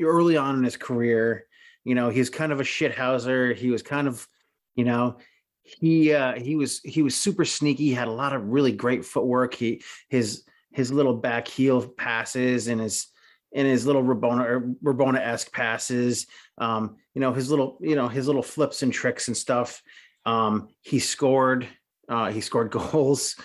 early 0.03 0.37
on 0.37 0.57
in 0.57 0.65
his 0.65 0.77
career. 0.77 1.47
You 1.85 1.95
know, 1.95 2.09
he's 2.09 2.31
kind 2.31 2.51
of 2.51 2.61
a 2.61 2.65
shithouser. 2.65 3.55
He 3.55 3.71
was 3.71 3.83
kind 3.83 4.09
of, 4.09 4.27
you 4.75 4.85
know, 4.85 5.19
he 5.63 6.13
uh, 6.13 6.35
he 6.35 6.57
was 6.57 6.81
he 6.81 7.03
was 7.03 7.15
super 7.15 7.45
sneaky. 7.45 7.85
He 7.85 7.95
had 7.95 8.09
a 8.09 8.13
lot 8.13 8.33
of 8.33 8.49
really 8.49 8.73
great 8.73 9.05
footwork. 9.05 9.55
He 9.55 9.83
his 10.09 10.45
his 10.73 10.91
little 10.91 11.15
back 11.15 11.47
heel 11.47 11.87
passes 11.87 12.69
and 12.69 12.81
his 12.81 13.09
and 13.55 13.67
his 13.67 13.87
little 13.87 14.03
Rabona 14.03 14.75
Rabona 14.83 15.21
esque 15.21 15.53
passes. 15.53 16.27
Um, 16.59 16.97
you 17.15 17.21
know 17.21 17.33
his 17.33 17.51
little 17.51 17.79
you 17.81 17.97
know 17.97 18.09
his 18.09 18.27
little 18.27 18.43
flips 18.43 18.83
and 18.83 18.93
tricks 18.93 19.29
and 19.29 19.37
stuff. 19.37 19.83
Um, 20.29 20.69
he 20.83 20.99
scored 20.99 21.67
uh, 22.09 22.31
he 22.31 22.41
scored 22.41 22.71
goals. 22.79 23.37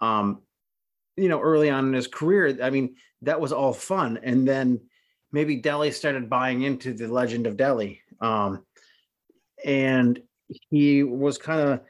Um, 0.00 0.42
you 1.16 1.28
know 1.28 1.40
early 1.40 1.68
on 1.68 1.88
in 1.88 1.92
his 1.92 2.06
career. 2.06 2.56
I 2.62 2.70
mean 2.70 2.94
that 3.22 3.40
was 3.40 3.52
all 3.52 3.72
fun, 3.72 4.20
and 4.22 4.46
then 4.46 4.80
maybe 5.32 5.56
Dele 5.56 5.90
started 5.90 6.30
buying 6.30 6.62
into 6.62 6.92
the 6.94 7.08
legend 7.08 7.46
of 7.46 7.56
Dele. 7.56 8.00
Um, 8.20 8.64
and 9.64 10.20
he 10.70 11.02
was 11.02 11.36
kind 11.36 11.60
of 11.60 11.80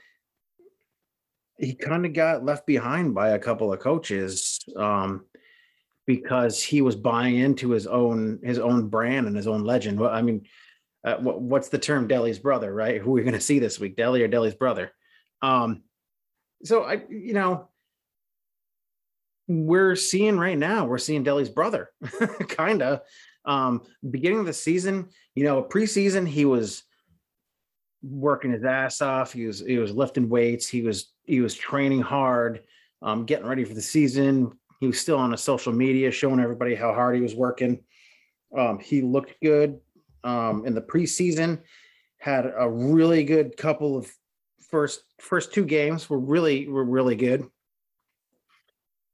he 1.58 1.74
kind 1.74 2.06
of 2.06 2.12
got 2.12 2.44
left 2.44 2.66
behind 2.66 3.14
by 3.14 3.30
a 3.30 3.38
couple 3.38 3.72
of 3.72 3.80
coaches 3.80 4.60
um, 4.76 5.26
because 6.06 6.62
he 6.62 6.80
was 6.80 6.96
buying 6.96 7.36
into 7.36 7.70
his 7.70 7.86
own 7.86 8.40
his 8.42 8.58
own 8.58 8.88
brand 8.88 9.26
and 9.26 9.36
his 9.36 9.46
own 9.46 9.64
legend. 9.64 10.00
Well, 10.00 10.10
I 10.10 10.22
mean, 10.22 10.46
uh, 11.04 11.16
what, 11.16 11.40
what's 11.40 11.68
the 11.68 11.78
term 11.78 12.08
Dele's 12.08 12.38
brother, 12.38 12.72
right? 12.72 13.00
Who 13.00 13.10
are 13.10 13.14
we 13.14 13.22
going 13.22 13.34
to 13.34 13.40
see 13.40 13.58
this 13.58 13.78
week, 13.78 13.96
Dele 13.96 14.22
or 14.22 14.28
Dele's 14.28 14.54
brother? 14.54 14.92
Um, 15.42 15.82
so 16.64 16.82
I, 16.82 17.02
you 17.08 17.34
know, 17.34 17.68
we're 19.46 19.96
seeing 19.96 20.38
right 20.38 20.58
now, 20.58 20.84
we're 20.84 20.98
seeing 20.98 21.22
Dele's 21.22 21.48
brother, 21.48 21.90
kind 22.48 22.82
of. 22.82 23.00
Um, 23.44 23.82
beginning 24.10 24.40
of 24.40 24.46
the 24.46 24.52
season, 24.52 25.08
you 25.34 25.44
know, 25.44 25.62
preseason 25.62 26.28
he 26.28 26.44
was 26.44 26.82
working 28.02 28.52
his 28.52 28.64
ass 28.64 29.00
off. 29.00 29.32
He 29.32 29.46
was 29.46 29.60
he 29.60 29.78
was 29.78 29.92
lifting 29.92 30.28
weights. 30.28 30.68
He 30.68 30.82
was 30.82 31.12
he 31.24 31.40
was 31.40 31.54
training 31.54 32.02
hard, 32.02 32.62
um, 33.00 33.24
getting 33.24 33.46
ready 33.46 33.64
for 33.64 33.74
the 33.74 33.80
season. 33.80 34.52
He 34.80 34.86
was 34.86 35.00
still 35.00 35.18
on 35.18 35.32
a 35.32 35.38
social 35.38 35.72
media 35.72 36.10
showing 36.10 36.40
everybody 36.40 36.74
how 36.74 36.92
hard 36.92 37.16
he 37.16 37.22
was 37.22 37.34
working. 37.34 37.80
Um, 38.56 38.78
he 38.78 39.00
looked 39.02 39.34
good 39.42 39.78
um, 40.24 40.66
in 40.66 40.74
the 40.74 40.80
preseason. 40.82 41.60
Had 42.18 42.52
a 42.58 42.68
really 42.68 43.22
good 43.22 43.56
couple 43.56 43.96
of 43.96 44.10
first 44.70 45.02
first 45.20 45.52
two 45.52 45.64
games 45.64 46.10
were 46.10 46.18
really 46.18 46.68
were 46.68 46.84
really 46.84 47.16
good. 47.16 47.46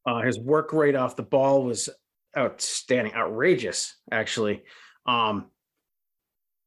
Uh, 0.07 0.23
his 0.23 0.39
work 0.39 0.73
rate 0.73 0.97
off 0.97 1.17
the 1.17 1.23
ball 1.23 1.65
was 1.65 1.89
outstanding, 2.37 3.15
outrageous, 3.15 3.97
actually. 4.11 4.63
Um, 5.07 5.47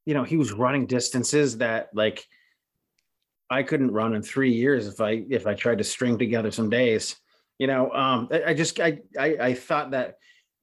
you 0.05 0.13
know, 0.13 0.23
he 0.23 0.37
was 0.37 0.51
running 0.51 0.87
distances 0.87 1.57
that 1.57 1.89
like 1.93 2.25
I 3.49 3.63
couldn't 3.63 3.91
run 3.91 4.15
in 4.15 4.21
three 4.21 4.53
years 4.53 4.87
if 4.87 5.01
I 5.01 5.23
if 5.29 5.47
I 5.47 5.53
tried 5.53 5.79
to 5.79 5.83
string 5.83 6.17
together 6.17 6.51
some 6.51 6.69
days. 6.69 7.15
You 7.59 7.67
know, 7.67 7.91
um, 7.91 8.29
I, 8.31 8.43
I 8.47 8.53
just 8.53 8.79
I, 8.79 8.99
I 9.19 9.37
I 9.39 9.53
thought 9.53 9.91
that 9.91 10.15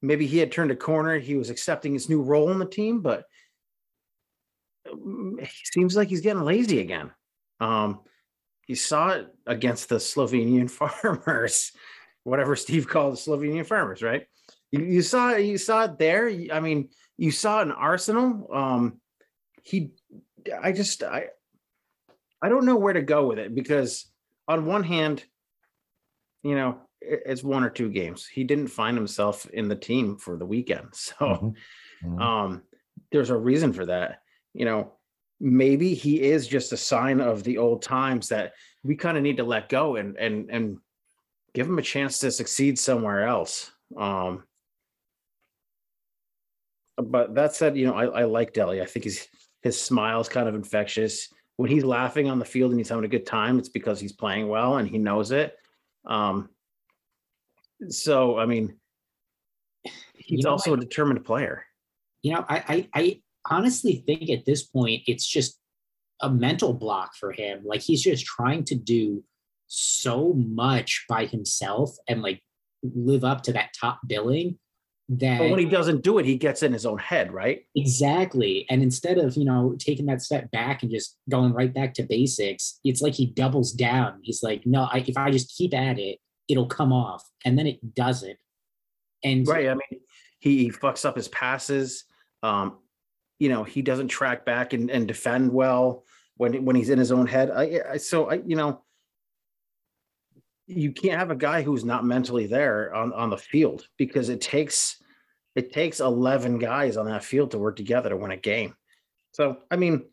maybe 0.02 0.26
he 0.26 0.38
had 0.38 0.52
turned 0.52 0.70
a 0.70 0.76
corner. 0.76 1.18
He 1.18 1.34
was 1.34 1.50
accepting 1.50 1.92
his 1.92 2.08
new 2.08 2.22
role 2.22 2.50
in 2.50 2.58
the 2.58 2.66
team, 2.66 3.00
but 3.00 3.24
he 5.40 5.64
seems 5.72 5.96
like 5.96 6.08
he's 6.08 6.20
getting 6.20 6.42
lazy 6.42 6.80
again. 6.80 7.10
Um, 7.60 8.00
you 8.66 8.74
saw 8.74 9.10
it 9.10 9.28
against 9.46 9.88
the 9.88 9.96
Slovenian 9.96 10.70
farmers, 10.70 11.72
whatever 12.22 12.56
Steve 12.56 12.88
called 12.88 13.14
the 13.14 13.18
Slovenian 13.18 13.66
farmers, 13.66 14.02
right? 14.02 14.26
You, 14.70 14.80
you 14.80 15.02
saw 15.02 15.36
you 15.36 15.58
saw 15.58 15.84
it 15.84 15.98
there. 15.98 16.28
I 16.52 16.60
mean, 16.60 16.88
you 17.16 17.30
saw 17.30 17.60
it 17.60 17.62
in 17.62 17.72
Arsenal. 17.72 18.48
Um, 18.52 19.00
he 19.64 19.90
i 20.62 20.70
just 20.70 21.02
i 21.02 21.24
i 22.40 22.48
don't 22.48 22.66
know 22.66 22.76
where 22.76 22.92
to 22.92 23.02
go 23.02 23.26
with 23.26 23.38
it 23.38 23.54
because 23.54 24.06
on 24.46 24.66
one 24.66 24.84
hand 24.84 25.24
you 26.42 26.54
know 26.54 26.78
it's 27.00 27.42
one 27.42 27.64
or 27.64 27.70
two 27.70 27.90
games 27.90 28.26
he 28.26 28.44
didn't 28.44 28.68
find 28.68 28.96
himself 28.96 29.46
in 29.46 29.68
the 29.68 29.74
team 29.74 30.16
for 30.16 30.36
the 30.36 30.46
weekend 30.46 30.88
so 30.92 31.14
mm-hmm. 31.18 32.08
Mm-hmm. 32.08 32.20
um 32.20 32.62
there's 33.10 33.30
a 33.30 33.36
reason 33.36 33.72
for 33.72 33.86
that 33.86 34.20
you 34.54 34.64
know 34.64 34.92
maybe 35.40 35.94
he 35.94 36.22
is 36.22 36.46
just 36.46 36.72
a 36.72 36.76
sign 36.76 37.20
of 37.20 37.42
the 37.42 37.58
old 37.58 37.82
times 37.82 38.28
that 38.28 38.54
we 38.82 38.96
kind 38.96 39.16
of 39.16 39.22
need 39.22 39.36
to 39.36 39.44
let 39.44 39.68
go 39.68 39.96
and 39.96 40.16
and 40.16 40.50
and 40.50 40.78
give 41.52 41.66
him 41.66 41.78
a 41.78 41.82
chance 41.82 42.18
to 42.18 42.30
succeed 42.30 42.78
somewhere 42.78 43.26
else 43.26 43.70
um 43.98 44.42
but 46.96 47.34
that 47.34 47.54
said 47.54 47.76
you 47.76 47.86
know 47.86 47.94
i, 47.94 48.04
I 48.20 48.24
like 48.24 48.52
Dele 48.52 48.80
i 48.80 48.86
think 48.86 49.04
his 49.04 49.28
his 49.64 49.80
smile 49.80 50.20
is 50.20 50.28
kind 50.28 50.46
of 50.46 50.54
infectious. 50.54 51.32
When 51.56 51.70
he's 51.70 51.84
laughing 51.84 52.28
on 52.28 52.38
the 52.38 52.44
field 52.44 52.70
and 52.70 52.78
he's 52.78 52.90
having 52.90 53.06
a 53.06 53.08
good 53.08 53.26
time, 53.26 53.58
it's 53.58 53.70
because 53.70 53.98
he's 53.98 54.12
playing 54.12 54.46
well 54.46 54.76
and 54.76 54.86
he 54.86 54.98
knows 54.98 55.32
it. 55.32 55.56
Um, 56.04 56.50
so, 57.88 58.38
I 58.38 58.44
mean, 58.44 58.76
he's 60.14 60.38
you 60.40 60.44
know, 60.44 60.50
also 60.50 60.72
I, 60.72 60.74
a 60.74 60.80
determined 60.80 61.24
player. 61.24 61.64
You 62.22 62.34
know, 62.34 62.44
I, 62.46 62.56
I, 62.68 62.88
I 62.94 63.20
honestly 63.50 64.02
think 64.06 64.30
at 64.30 64.44
this 64.44 64.62
point 64.62 65.02
it's 65.06 65.26
just 65.26 65.58
a 66.20 66.30
mental 66.30 66.72
block 66.72 67.14
for 67.16 67.32
him. 67.32 67.62
Like 67.64 67.80
he's 67.80 68.02
just 68.02 68.24
trying 68.24 68.64
to 68.64 68.74
do 68.74 69.22
so 69.66 70.32
much 70.34 71.04
by 71.08 71.26
himself 71.26 71.96
and 72.08 72.22
like 72.22 72.42
live 72.82 73.24
up 73.24 73.42
to 73.42 73.52
that 73.52 73.70
top 73.78 73.98
billing 74.06 74.58
that 75.08 75.38
but 75.38 75.50
when 75.50 75.58
he 75.58 75.66
doesn't 75.66 76.02
do 76.02 76.18
it 76.18 76.24
he 76.24 76.36
gets 76.36 76.62
in 76.62 76.72
his 76.72 76.86
own 76.86 76.98
head 76.98 77.32
right? 77.32 77.66
Exactly. 77.76 78.66
And 78.70 78.82
instead 78.82 79.18
of 79.18 79.36
you 79.36 79.44
know 79.44 79.74
taking 79.78 80.06
that 80.06 80.22
step 80.22 80.50
back 80.50 80.82
and 80.82 80.90
just 80.90 81.18
going 81.28 81.52
right 81.52 81.72
back 81.72 81.94
to 81.94 82.02
basics 82.02 82.80
it's 82.84 83.02
like 83.02 83.14
he 83.14 83.26
doubles 83.26 83.72
down. 83.72 84.20
He's 84.22 84.42
like 84.42 84.62
no 84.64 84.88
I, 84.90 85.04
if 85.06 85.16
i 85.16 85.30
just 85.30 85.54
keep 85.56 85.74
at 85.74 85.98
it 85.98 86.18
it'll 86.48 86.66
come 86.66 86.92
off. 86.92 87.22
And 87.44 87.58
then 87.58 87.66
it 87.66 87.94
doesn't. 87.94 88.38
And 89.22 89.46
right. 89.46 89.68
I 89.68 89.74
mean 89.74 90.00
he, 90.40 90.64
he 90.64 90.70
fucks 90.70 91.04
up 91.04 91.16
his 91.16 91.28
passes 91.28 92.04
um 92.42 92.78
you 93.38 93.48
know 93.48 93.64
he 93.64 93.82
doesn't 93.82 94.08
track 94.08 94.44
back 94.44 94.72
and, 94.72 94.90
and 94.90 95.08
defend 95.08 95.52
well 95.52 96.04
when 96.36 96.64
when 96.64 96.76
he's 96.76 96.90
in 96.90 96.98
his 96.98 97.12
own 97.12 97.26
head 97.26 97.50
I, 97.50 97.80
I 97.92 97.96
so 97.96 98.30
i 98.30 98.34
you 98.34 98.56
know 98.56 98.82
you 100.66 100.92
can't 100.92 101.18
have 101.18 101.30
a 101.30 101.36
guy 101.36 101.62
who's 101.62 101.84
not 101.84 102.04
mentally 102.04 102.46
there 102.46 102.94
on, 102.94 103.12
on 103.12 103.30
the 103.30 103.36
field 103.36 103.86
because 103.98 104.28
it 104.28 104.40
takes 104.40 105.02
it 105.54 105.72
takes 105.72 106.00
11 106.00 106.58
guys 106.58 106.96
on 106.96 107.06
that 107.06 107.24
field 107.24 107.52
to 107.52 107.58
work 107.58 107.76
together 107.76 108.08
to 108.10 108.16
win 108.16 108.32
a 108.32 108.36
game. 108.36 108.74
So, 109.32 109.58
I 109.70 109.76
mean, 109.76 110.04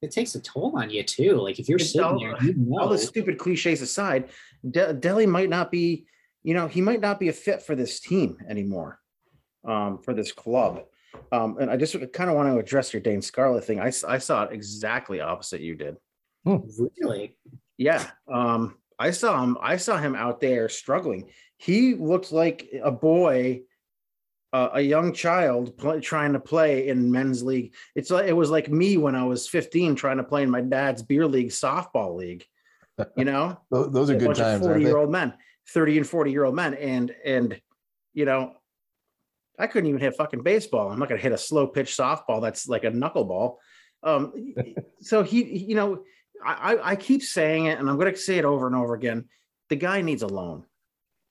it 0.00 0.12
takes 0.12 0.34
a 0.34 0.40
toll 0.40 0.74
on 0.76 0.90
you 0.90 1.02
too. 1.02 1.36
Like 1.36 1.58
if 1.58 1.68
you're 1.68 1.78
sitting 1.78 2.02
all, 2.02 2.20
there, 2.20 2.36
you 2.42 2.54
know. 2.56 2.78
all 2.78 2.88
the 2.88 2.98
stupid 2.98 3.38
cliches 3.38 3.82
aside, 3.82 4.30
De- 4.68 4.92
Dele 4.92 5.26
might 5.26 5.48
not 5.48 5.72
be, 5.72 6.06
you 6.42 6.54
know, 6.54 6.68
he 6.68 6.80
might 6.80 7.00
not 7.00 7.18
be 7.18 7.28
a 7.28 7.32
fit 7.32 7.62
for 7.62 7.74
this 7.74 8.00
team 8.00 8.38
anymore, 8.48 9.00
um, 9.64 9.98
for 9.98 10.14
this 10.14 10.30
club. 10.30 10.84
Um, 11.32 11.58
and 11.58 11.70
I 11.70 11.76
just 11.76 11.94
kind 12.12 12.30
of 12.30 12.36
want 12.36 12.48
to 12.48 12.58
address 12.58 12.92
your 12.92 13.02
Dane 13.02 13.22
Scarlett 13.22 13.64
thing. 13.64 13.80
I, 13.80 13.86
I 13.86 14.18
saw 14.18 14.44
it 14.44 14.52
exactly 14.52 15.20
opposite 15.20 15.60
you 15.60 15.74
did. 15.74 15.96
Hmm. 16.44 16.58
Really? 17.00 17.36
Yeah. 17.76 18.06
Um, 18.32 18.76
I 18.98 19.10
saw 19.10 19.42
him. 19.42 19.58
I 19.60 19.76
saw 19.76 19.98
him 19.98 20.14
out 20.14 20.40
there 20.40 20.68
struggling. 20.68 21.30
He 21.56 21.94
looked 21.94 22.32
like 22.32 22.68
a 22.82 22.90
boy, 22.90 23.62
uh, 24.52 24.70
a 24.74 24.80
young 24.80 25.12
child 25.12 25.76
play, 25.76 26.00
trying 26.00 26.34
to 26.34 26.40
play 26.40 26.88
in 26.88 27.10
men's 27.10 27.42
league. 27.42 27.74
It's 27.96 28.10
like 28.10 28.26
it 28.28 28.32
was 28.32 28.50
like 28.50 28.70
me 28.70 28.96
when 28.96 29.14
I 29.14 29.24
was 29.24 29.48
15 29.48 29.96
trying 29.96 30.18
to 30.18 30.24
play 30.24 30.42
in 30.42 30.50
my 30.50 30.60
dad's 30.60 31.02
beer 31.02 31.26
league 31.26 31.50
softball 31.50 32.16
league. 32.16 32.44
You 33.16 33.24
know, 33.24 33.58
those 33.72 34.08
are 34.08 34.16
good 34.16 34.36
times. 34.36 34.64
40 34.64 34.80
year 34.80 34.98
old 34.98 35.10
men, 35.10 35.34
30 35.70 35.98
and 35.98 36.06
40 36.06 36.30
year 36.30 36.44
old 36.44 36.54
men, 36.54 36.74
and 36.74 37.12
and 37.24 37.60
you 38.12 38.24
know, 38.24 38.54
I 39.58 39.66
couldn't 39.66 39.88
even 39.88 40.00
hit 40.00 40.16
fucking 40.16 40.42
baseball. 40.42 40.90
I'm 40.90 40.98
not 40.98 41.08
gonna 41.08 41.20
hit 41.20 41.32
a 41.32 41.38
slow 41.38 41.66
pitch 41.66 41.96
softball 41.96 42.42
that's 42.42 42.68
like 42.68 42.84
a 42.84 42.90
knuckleball. 42.90 43.56
Um, 44.02 44.54
so 45.00 45.22
he, 45.22 45.44
you 45.58 45.74
know 45.74 46.02
I, 46.44 46.78
I 46.82 46.96
keep 46.96 47.22
saying 47.22 47.66
it 47.66 47.78
and 47.78 47.88
I'm 47.88 47.98
going 47.98 48.12
to 48.12 48.18
say 48.18 48.38
it 48.38 48.44
over 48.44 48.66
and 48.66 48.76
over 48.76 48.94
again. 48.94 49.26
The 49.70 49.76
guy 49.76 50.02
needs 50.02 50.22
a 50.22 50.26
loan. 50.26 50.64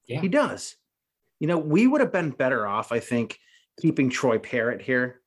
Yeah. 0.08 0.22
He 0.22 0.28
does. 0.28 0.76
You 1.40 1.48
know, 1.48 1.58
we 1.58 1.88
would 1.88 2.02
have 2.02 2.12
been 2.12 2.32
better 2.32 2.66
off, 2.66 2.92
I 2.92 3.00
think, 3.00 3.40
keeping 3.80 4.10
Troy 4.10 4.40
Parrott 4.40 4.82
here 4.82 5.22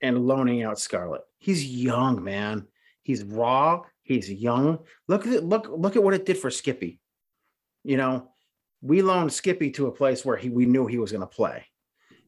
and 0.00 0.26
loaning 0.26 0.62
out 0.62 0.78
Scarlett. 0.78 1.22
He's 1.38 1.64
young, 1.64 2.22
man. 2.24 2.66
He's 3.02 3.22
raw. 3.24 3.82
He's 4.02 4.30
young. 4.30 4.80
Look 5.08 5.26
at 5.26 5.32
it, 5.32 5.44
look 5.44 5.68
look 5.68 5.96
at 5.96 6.02
what 6.02 6.14
it 6.14 6.24
did 6.24 6.38
for 6.38 6.50
Skippy. 6.50 7.00
You 7.84 7.96
know, 7.96 8.30
we 8.80 9.02
loaned 9.02 9.32
Skippy 9.32 9.70
to 9.72 9.86
a 9.86 9.92
place 9.92 10.24
where 10.24 10.36
he 10.36 10.48
we 10.48 10.66
knew 10.66 10.86
he 10.86 10.98
was 10.98 11.12
going 11.12 11.22
to 11.22 11.26
play. 11.26 11.66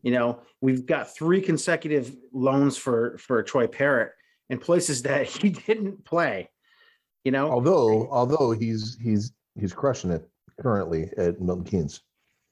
You 0.03 0.13
know, 0.13 0.41
we've 0.61 0.87
got 0.87 1.15
three 1.15 1.41
consecutive 1.41 2.15
loans 2.33 2.77
for 2.77 3.19
for 3.19 3.43
Troy 3.43 3.67
Parrott 3.67 4.13
in 4.49 4.59
places 4.59 5.03
that 5.05 5.27
he 5.27 5.51
didn't 5.51 6.05
play. 6.05 6.51
You 7.25 7.33
know, 7.33 7.51
although 7.51 8.09
although 8.11 8.53
he's 8.53 8.97
he's 9.01 9.33
he's 9.59 9.73
crushing 9.73 10.11
it 10.11 10.29
currently 10.61 11.11
at 11.17 11.41
Milton 11.41 11.65
Keynes. 11.65 12.01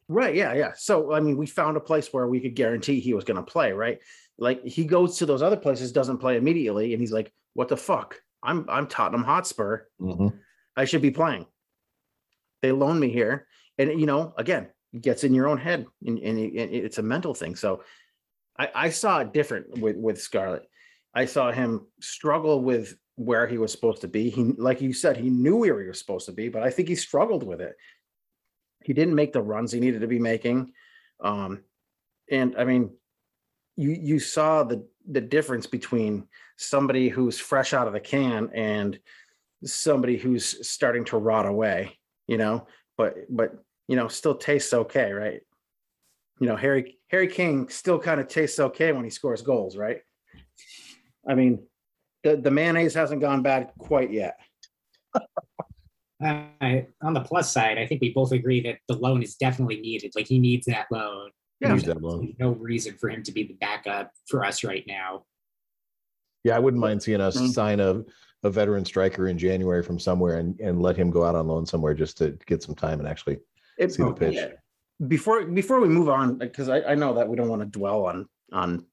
Right. 0.09 0.35
Yeah. 0.35 0.55
Yeah. 0.55 0.73
So, 0.75 1.13
I 1.13 1.21
mean, 1.21 1.37
we 1.37 1.47
found 1.47 1.77
a 1.77 1.81
place 1.81 2.13
where 2.13 2.27
we 2.27 2.41
could 2.41 2.55
guarantee 2.55 2.99
he 2.99 3.13
was 3.13 3.25
going 3.25 3.37
to 3.37 3.43
play, 3.43 3.73
right? 3.73 3.99
Like 4.39 4.65
he 4.65 4.85
goes 4.85 5.19
to 5.19 5.27
those 5.27 5.43
other 5.43 5.57
places, 5.57 5.93
doesn't 5.93 6.19
play 6.19 6.37
immediately, 6.37 6.93
and 6.93 7.01
he's 7.01 7.13
like, 7.13 7.33
"What 7.55 7.69
the 7.69 7.77
fuck? 7.77 8.21
I'm 8.43 8.65
I'm 8.69 8.87
Tottenham 8.87 9.25
Hotspur. 9.25 9.81
Mm-hmm. 10.01 10.29
I 10.77 10.85
should 10.85 11.03
be 11.03 11.11
playing." 11.11 11.47
They 12.63 12.73
loan 12.73 12.99
me 12.99 13.11
here, 13.11 13.47
and 13.79 13.99
you 14.01 14.07
know, 14.07 14.35
again, 14.37 14.69
it 14.93 15.03
gets 15.03 15.25
in 15.25 15.35
your 15.35 15.49
own 15.49 15.59
head, 15.59 15.87
and, 16.05 16.19
and, 16.19 16.39
it- 16.39 16.55
it's 16.55 16.99
a 16.99 17.03
mental 17.03 17.35
thing. 17.35 17.55
So, 17.57 17.83
I, 18.59 18.69
I 18.75 18.91
saw 18.91 19.21
it 19.21 19.33
different 19.33 19.79
with 19.79 19.97
with 19.97 20.21
Scarlett. 20.21 20.69
I 21.15 21.25
saw 21.25 21.51
him 21.53 21.87
struggle 22.01 22.63
with 22.63 22.97
where 23.17 23.47
he 23.47 23.59
was 23.59 23.73
supposed 23.73 24.03
to 24.03 24.09
be. 24.09 24.31
He, 24.31 24.45
like 24.45 24.81
you 24.81 24.93
said, 24.93 25.17
he 25.17 25.31
knew 25.31 25.57
where 25.57 25.81
he 25.83 25.89
was 25.89 25.99
supposed 25.99 26.27
to 26.27 26.33
be, 26.33 26.49
but 26.49 26.63
I 26.63 26.71
think 26.71 26.89
he 26.89 26.95
struggled 26.95 27.43
with 27.43 27.61
it. 27.61 27.75
He 28.85 28.93
didn't 28.93 29.15
make 29.17 29.33
the 29.33 29.43
runs 29.43 29.73
he 29.73 29.81
needed 29.81 30.03
to 30.03 30.07
be 30.07 30.19
making, 30.21 30.73
um, 31.21 31.63
and 32.31 32.55
I 32.57 32.65
mean, 32.65 32.91
you 33.77 33.91
you 33.91 34.19
saw 34.19 34.65
the 34.65 34.87
the 35.11 35.21
difference 35.21 35.67
between 35.67 36.29
somebody 36.57 37.09
who's 37.09 37.39
fresh 37.39 37.73
out 37.73 37.87
of 37.87 37.93
the 37.93 38.01
can 38.01 38.51
and 38.55 38.99
somebody 39.65 40.17
who's 40.17 40.69
starting 40.69 41.05
to 41.07 41.17
rot 41.19 41.47
away. 41.47 41.99
You 42.27 42.39
know, 42.39 42.67
but 42.97 43.15
but 43.29 43.65
you 43.89 43.97
know, 43.97 44.07
still 44.07 44.37
tastes 44.37 44.73
okay, 44.73 45.13
right? 45.13 45.41
You 46.41 46.47
know, 46.47 46.57
Harry 46.57 46.99
Harry 47.09 47.27
Kane 47.27 47.69
still 47.69 47.99
kind 47.99 48.21
of 48.21 48.29
tastes 48.29 48.61
okay 48.61 48.93
when 48.93 49.03
he 49.05 49.11
scores 49.11 49.43
goals, 49.43 49.77
right? 49.77 50.01
I 51.29 51.35
mean, 51.35 51.67
the 52.23 52.37
the 52.37 52.51
mayonnaise 52.51 52.95
hasn't 52.95 53.21
gone 53.21 53.43
bad 53.43 53.73
quite 53.79 54.13
yet. 54.13 54.39
Uh, 56.21 56.81
on 57.01 57.15
the 57.15 57.21
plus 57.21 57.53
side, 57.53 57.79
I 57.79 57.87
think 57.87 58.01
we 58.01 58.13
both 58.13 58.33
agree 58.33 58.61
that 58.63 58.79
the 58.89 58.97
loan 58.97 59.23
is 59.23 59.37
definitely 59.37 59.81
needed. 59.81 60.11
Like 60.17 60.27
he 60.27 60.41
needs 60.41 60.67
that 60.67 60.87
loan. 60.91 61.31
Yeah. 61.61 61.75
Use 61.75 61.85
that 61.85 62.03
loan. 62.03 62.35
No 62.41 62.51
reason 62.51 62.97
for 62.99 63.09
him 63.09 63.23
to 63.23 63.31
be 63.31 63.45
the 63.45 63.55
backup 63.55 64.11
for 64.27 64.45
us 64.45 64.65
right 64.65 64.83
now. 64.89 65.27
Yeah, 66.43 66.57
I 66.57 66.59
wouldn't 66.59 66.81
mind 66.81 67.05
seeing 67.05 67.21
us 67.21 67.37
Mm. 67.37 67.53
sign 67.53 67.79
a, 67.79 68.03
a 68.43 68.51
veteran 68.51 68.85
striker 68.85 69.29
in 69.29 69.39
January 69.39 69.81
from 69.81 70.01
somewhere 70.01 70.39
and, 70.39 70.59
and 70.59 70.83
let 70.83 70.97
him 70.97 71.11
go 71.11 71.23
out 71.23 71.37
on 71.37 71.47
loan 71.47 71.65
somewhere 71.67 71.95
just 71.95 72.19
to 72.19 72.37
get 72.47 72.65
some 72.65 72.75
time 72.75 72.99
and 72.99 73.09
actually 73.09 73.39
It- 73.79 73.93
see 73.93 74.03
the 74.03 74.13
pitch. 74.13 74.35
yeah. 74.35 74.49
Before 75.07 75.45
before 75.45 75.81
we 75.81 75.89
move 75.89 76.09
on, 76.09 76.39
because 76.39 76.69
I, 76.69 76.83
I 76.83 76.95
know 76.97 77.15
that 77.15 77.29
we 77.29 77.37
don't 77.37 77.49
want 77.49 77.63
to 77.63 77.67
dwell 77.67 78.07
on 78.07 78.29
on 78.53 78.85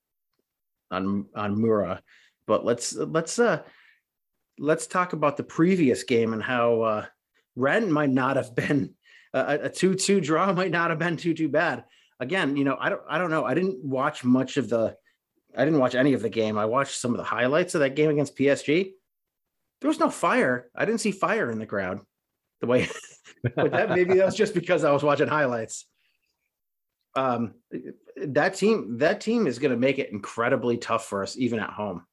on 0.91 1.25
on 1.35 1.59
Mura, 1.59 2.01
but 2.45 2.63
let's 2.63 2.93
let's 2.93 3.39
uh 3.39 3.63
let's 4.59 4.85
talk 4.85 5.13
about 5.13 5.35
the 5.35 5.43
previous 5.43 6.03
game 6.03 6.33
and 6.33 6.43
how 6.43 6.81
uh 6.81 7.05
Rennes 7.55 7.91
might 7.91 8.11
not 8.11 8.35
have 8.35 8.53
been 8.55 8.93
a, 9.33 9.61
a 9.63 9.69
two 9.69 9.95
two 9.95 10.21
draw 10.21 10.53
might 10.61 10.69
not 10.69 10.91
have 10.91 10.99
been 10.99 11.17
too 11.17 11.33
too 11.33 11.49
bad. 11.49 11.85
Again, 12.19 12.55
you 12.55 12.65
know, 12.65 12.77
I 12.79 12.89
don't 12.89 13.01
I 13.09 13.17
don't 13.17 13.31
know. 13.31 13.43
I 13.43 13.55
didn't 13.55 13.83
watch 13.83 14.23
much 14.23 14.57
of 14.57 14.69
the 14.69 14.95
I 15.57 15.65
didn't 15.65 15.79
watch 15.79 15.95
any 15.95 16.13
of 16.13 16.21
the 16.21 16.29
game. 16.29 16.55
I 16.57 16.65
watched 16.65 16.99
some 16.99 17.11
of 17.11 17.17
the 17.17 17.23
highlights 17.23 17.73
of 17.73 17.81
that 17.81 17.95
game 17.95 18.11
against 18.11 18.37
PSG. 18.37 18.91
There 19.81 19.87
was 19.87 19.99
no 19.99 20.11
fire. 20.11 20.69
I 20.75 20.85
didn't 20.85 21.01
see 21.01 21.11
fire 21.11 21.49
in 21.49 21.57
the 21.57 21.65
crowd. 21.65 22.01
The 22.61 22.67
way 22.67 22.89
but 23.55 23.71
that 23.71 23.89
maybe 23.89 24.15
that 24.15 24.25
was 24.25 24.35
just 24.35 24.53
because 24.53 24.83
I 24.83 24.91
was 24.91 25.03
watching 25.03 25.27
highlights. 25.27 25.85
Um, 27.15 27.53
that 28.17 28.55
team, 28.55 28.97
that 28.97 29.21
team 29.21 29.47
is 29.47 29.59
going 29.59 29.71
to 29.71 29.77
make 29.77 29.99
it 29.99 30.11
incredibly 30.11 30.77
tough 30.77 31.05
for 31.07 31.23
us, 31.23 31.37
even 31.37 31.59
at 31.59 31.69
home. 31.69 32.05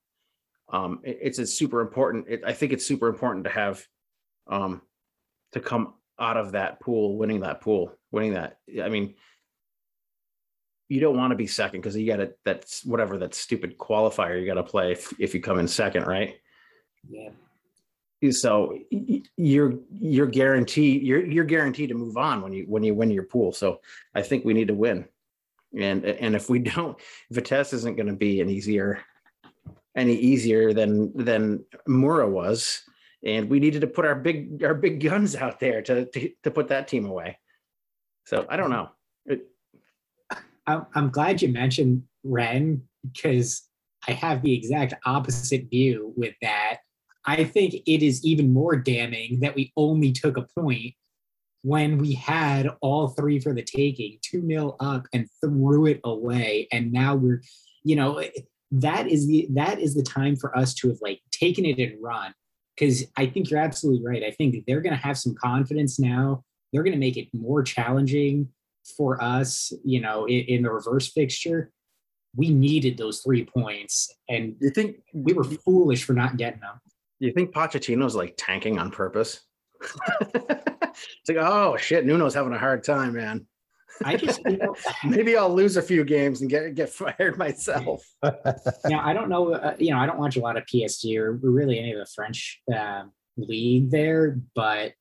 Um, 0.72 1.00
it- 1.02 1.18
it's 1.22 1.38
a 1.38 1.46
super 1.46 1.80
important. 1.80 2.26
It, 2.28 2.42
I 2.46 2.52
think 2.52 2.72
it's 2.72 2.86
super 2.86 3.08
important 3.08 3.44
to 3.44 3.50
have, 3.50 3.84
um, 4.46 4.82
to 5.52 5.60
come 5.60 5.94
out 6.18 6.36
of 6.36 6.52
that 6.52 6.80
pool, 6.80 7.16
winning 7.18 7.40
that 7.40 7.60
pool, 7.60 7.92
winning 8.10 8.34
that. 8.34 8.58
I 8.80 8.88
mean, 8.88 9.14
you 10.88 11.00
don't 11.00 11.16
want 11.16 11.30
to 11.32 11.36
be 11.36 11.46
second 11.46 11.80
because 11.80 11.96
you 11.96 12.06
got 12.06 12.16
to. 12.16 12.34
That's 12.44 12.84
whatever 12.84 13.18
that 13.18 13.34
stupid 13.34 13.78
qualifier 13.78 14.38
you 14.38 14.46
got 14.46 14.54
to 14.54 14.62
play 14.62 14.92
if, 14.92 15.12
if 15.18 15.34
you 15.34 15.40
come 15.40 15.58
in 15.58 15.66
second, 15.66 16.06
right? 16.06 16.36
Yeah. 17.08 17.30
So 18.30 18.78
you're 19.36 19.74
you're 19.90 20.26
guaranteed 20.26 21.02
you're 21.02 21.24
you're 21.24 21.44
guaranteed 21.44 21.88
to 21.88 21.94
move 21.94 22.16
on 22.16 22.42
when 22.42 22.52
you 22.52 22.64
when 22.68 22.84
you 22.84 22.94
win 22.94 23.10
your 23.10 23.24
pool. 23.24 23.52
So 23.52 23.80
i 24.14 24.22
think 24.22 24.44
we 24.44 24.54
need 24.54 24.68
to 24.68 24.74
win. 24.74 25.06
And 25.78 26.04
and 26.04 26.36
if 26.36 26.48
we 26.48 26.58
don't 26.74 26.98
vitesse 27.30 27.72
isn't 27.72 27.96
going 27.96 28.06
to 28.06 28.12
be 28.12 28.40
an 28.40 28.48
easier 28.48 29.00
any 29.96 30.14
easier 30.14 30.72
than 30.72 31.12
than 31.16 31.64
mura 31.86 32.28
was 32.28 32.82
and 33.24 33.50
we 33.50 33.60
needed 33.60 33.82
to 33.82 33.86
put 33.86 34.06
our 34.06 34.14
big 34.14 34.62
our 34.62 34.74
big 34.74 35.02
guns 35.02 35.34
out 35.34 35.58
there 35.58 35.82
to 35.82 36.06
to, 36.06 36.30
to 36.44 36.50
put 36.50 36.68
that 36.68 36.88
team 36.88 37.06
away. 37.06 37.38
So 38.26 38.46
i 38.48 38.56
don't 38.56 38.70
know. 38.70 38.90
I'm 40.66 41.10
glad 41.10 41.42
you 41.42 41.48
mentioned 41.48 42.04
Rennes 42.22 42.82
because 43.02 43.62
I 44.06 44.12
have 44.12 44.42
the 44.42 44.54
exact 44.54 44.94
opposite 45.04 45.68
view 45.70 46.12
with 46.16 46.34
that. 46.42 46.71
I 47.24 47.44
think 47.44 47.74
it 47.74 48.02
is 48.02 48.24
even 48.24 48.52
more 48.52 48.76
damning 48.76 49.40
that 49.40 49.54
we 49.54 49.72
only 49.76 50.12
took 50.12 50.36
a 50.36 50.46
point 50.58 50.94
when 51.62 51.98
we 51.98 52.12
had 52.14 52.68
all 52.80 53.08
three 53.08 53.38
for 53.38 53.52
the 53.52 53.62
taking, 53.62 54.18
2 54.22 54.46
0 54.46 54.76
up 54.80 55.06
and 55.12 55.28
threw 55.40 55.86
it 55.86 56.00
away. 56.04 56.66
And 56.72 56.92
now 56.92 57.14
we're, 57.14 57.42
you 57.84 57.94
know, 57.94 58.18
eh, 58.18 58.30
that 58.72 59.06
is 59.06 59.28
the 59.28 59.46
that 59.50 59.78
is 59.78 59.94
the 59.94 60.02
time 60.02 60.34
for 60.34 60.56
us 60.56 60.74
to 60.74 60.88
have 60.88 60.98
like 61.00 61.20
taken 61.30 61.64
it 61.64 61.78
and 61.78 62.02
run. 62.02 62.34
Because 62.74 63.04
I 63.16 63.26
think 63.26 63.50
you're 63.50 63.60
absolutely 63.60 64.04
right. 64.04 64.24
I 64.24 64.30
think 64.30 64.64
they're 64.66 64.80
gonna 64.80 64.96
have 64.96 65.18
some 65.18 65.34
confidence 65.34 66.00
now. 66.00 66.42
They're 66.72 66.82
gonna 66.82 66.96
make 66.96 67.16
it 67.16 67.28
more 67.32 67.62
challenging 67.62 68.48
for 68.96 69.22
us, 69.22 69.72
you 69.84 70.00
know, 70.00 70.24
in, 70.26 70.40
in 70.46 70.62
the 70.62 70.70
reverse 70.70 71.08
fixture, 71.08 71.70
we 72.34 72.50
needed 72.50 72.96
those 72.96 73.20
three 73.20 73.44
points, 73.44 74.12
and 74.28 74.56
you 74.60 74.70
think 74.70 74.96
we 75.12 75.32
were 75.32 75.44
foolish 75.44 76.04
for 76.04 76.14
not 76.14 76.36
getting 76.36 76.60
them. 76.60 76.80
You 77.26 77.32
think 77.32 77.52
Pochettino's 77.52 78.14
like 78.14 78.34
tanking 78.36 78.78
on 78.78 78.90
purpose 78.90 79.40
it's 80.34 81.28
like 81.28 81.38
oh 81.38 81.76
shit 81.76 82.04
nuno's 82.04 82.34
having 82.34 82.52
a 82.52 82.58
hard 82.58 82.84
time 82.84 83.14
man 83.14 83.46
I 84.04 84.16
just, 84.16 84.40
you 84.46 84.56
know, 84.56 84.74
maybe 85.04 85.36
I'll 85.36 85.52
lose 85.52 85.76
a 85.76 85.82
few 85.82 86.04
games 86.04 86.40
and 86.40 86.50
get 86.50 86.74
get 86.74 86.90
fired 86.90 87.38
myself. 87.38 88.02
now 88.22 89.00
I 89.04 89.12
don't 89.12 89.28
know, 89.28 89.52
uh, 89.52 89.76
you 89.78 89.90
know, 89.90 89.98
I 89.98 90.06
don't 90.06 90.18
watch 90.18 90.36
a 90.36 90.40
lot 90.40 90.56
of 90.56 90.64
PSG 90.64 91.16
or 91.18 91.32
really 91.32 91.78
any 91.78 91.92
of 91.92 91.98
the 91.98 92.10
French 92.14 92.60
um, 92.74 93.12
league 93.36 93.90
there, 93.90 94.38
but 94.54 94.92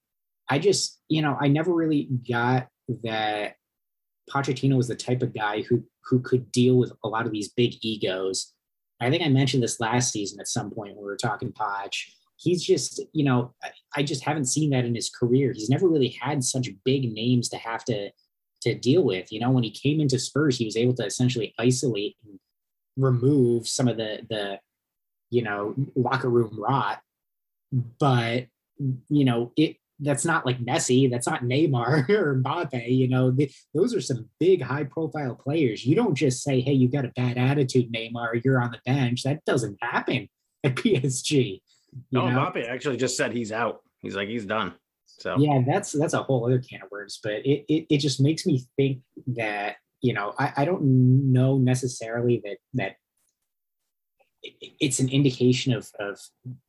I 0.50 0.60
just, 0.60 1.00
you 1.08 1.22
know, 1.22 1.38
I 1.40 1.48
never 1.48 1.74
really 1.74 2.10
got 2.30 2.68
that 3.04 3.56
Pochettino 4.30 4.78
was 4.78 4.88
the 4.88 4.96
type 4.96 5.22
of 5.22 5.34
guy 5.34 5.62
who 5.62 5.84
who 6.06 6.20
could 6.20 6.52
deal 6.52 6.78
with 6.78 6.92
a 7.04 7.08
lot 7.08 7.26
of 7.26 7.32
these 7.32 7.50
big 7.50 7.76
egos. 7.82 8.54
I 9.02 9.10
think 9.10 9.24
I 9.24 9.30
mentioned 9.30 9.64
this 9.64 9.80
last 9.80 10.12
season 10.12 10.40
at 10.40 10.48
some 10.48 10.70
point 10.72 10.96
when 10.96 11.04
we 11.04 11.10
were 11.10 11.18
talking 11.18 11.52
Poch. 11.52 12.06
He's 12.38 12.64
just, 12.64 13.02
you 13.14 13.24
know, 13.26 13.54
I, 13.64 13.70
I 13.98 14.04
just 14.04 14.24
haven't 14.24 14.46
seen 14.46 14.70
that 14.72 14.86
in 14.86 14.96
his 14.96 15.10
career. 15.10 15.54
He's 15.54 15.70
never 15.70 15.88
really 15.88 16.16
had 16.22 16.44
such 16.44 16.70
big 16.86 17.12
names 17.12 17.50
to 17.50 17.58
have 17.58 17.84
to 17.86 18.12
to 18.62 18.76
deal 18.76 19.04
with. 19.04 19.32
You 19.32 19.40
know, 19.40 19.50
when 19.50 19.64
he 19.64 19.72
came 19.72 20.00
into 20.00 20.20
Spurs, 20.20 20.58
he 20.58 20.66
was 20.66 20.78
able 20.78 20.94
to 20.96 21.06
essentially 21.06 21.54
isolate 21.58 22.16
and 22.24 22.40
remove 22.96 23.68
some 23.68 23.88
of 23.88 23.98
the 23.98 24.20
the 24.30 24.60
you 25.30 25.42
know 25.42 25.76
locker 25.96 26.30
room 26.30 26.56
rot. 26.58 27.02
But 28.00 28.48
you 29.10 29.26
know, 29.26 29.52
it 29.58 29.78
that's 30.02 30.26
not 30.26 30.46
like 30.46 30.60
Messi, 30.60 31.10
that's 31.10 31.28
not 31.28 31.44
Neymar 31.44 32.10
or 32.10 32.36
Mbappe. 32.36 32.90
You 32.90 33.08
know, 33.08 33.32
th- 33.32 33.56
those 33.74 33.96
are 33.96 34.02
some 34.02 34.28
big 34.40 34.62
high 34.62 34.84
profile 34.84 35.36
players. 35.36 35.86
You 35.86 35.96
don't 35.96 36.16
just 36.16 36.44
say, 36.44 36.62
"Hey, 36.62 36.74
you 36.74 36.90
got 36.90 37.06
a 37.06 37.14
bad 37.16 37.38
attitude, 37.38 37.92
Neymar. 37.94 38.44
You're 38.44 38.62
on 38.62 38.72
the 38.72 38.80
bench." 38.86 39.24
That 39.24 39.46
doesn't 39.46 39.78
happen 39.82 40.28
at 40.64 40.76
PSG. 40.76 41.62
No, 42.12 42.28
know? 42.28 42.38
Mbappe 42.38 42.68
actually 42.68 42.98
just 42.98 43.18
said 43.18 43.32
he's 43.32 43.52
out. 43.52 43.82
He's 44.02 44.16
like 44.16 44.28
he's 44.28 44.46
done. 44.46 44.74
So 45.06 45.38
yeah 45.38 45.62
that's 45.68 45.92
that's 45.92 46.14
a 46.14 46.24
whole 46.24 46.46
other 46.46 46.60
can 46.60 46.82
of 46.82 46.90
worms, 46.90 47.20
but 47.22 47.46
it, 47.46 47.66
it 47.68 47.86
it 47.90 47.98
just 47.98 48.20
makes 48.20 48.46
me 48.46 48.66
think 48.76 49.02
that 49.28 49.76
you 50.02 50.14
know 50.14 50.34
i, 50.40 50.52
I 50.58 50.66
don't 50.66 50.82
know 51.32 51.58
necessarily 51.58 52.42
that 52.44 52.58
that 52.74 52.96
it's 54.80 55.00
an 55.00 55.10
indication 55.10 55.74
of 55.74 55.90
of 56.00 56.20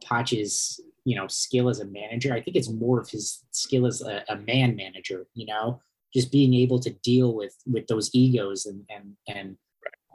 Poch's 0.04 0.80
you 1.04 1.16
know 1.16 1.26
skill 1.26 1.68
as 1.68 1.80
a 1.80 1.86
manager 1.86 2.32
i 2.32 2.40
think 2.40 2.56
it's 2.56 2.70
more 2.70 3.00
of 3.00 3.08
his 3.08 3.44
skill 3.50 3.86
as 3.86 4.02
a, 4.02 4.24
a 4.28 4.36
man 4.36 4.76
manager 4.76 5.26
you 5.34 5.46
know? 5.46 5.80
Just 6.14 6.30
being 6.30 6.52
able 6.52 6.78
to 6.80 6.90
deal 6.90 7.34
with 7.34 7.56
with 7.66 7.86
those 7.86 8.10
egos 8.12 8.66
and 8.66 8.84
and 8.90 9.16
and 9.26 9.56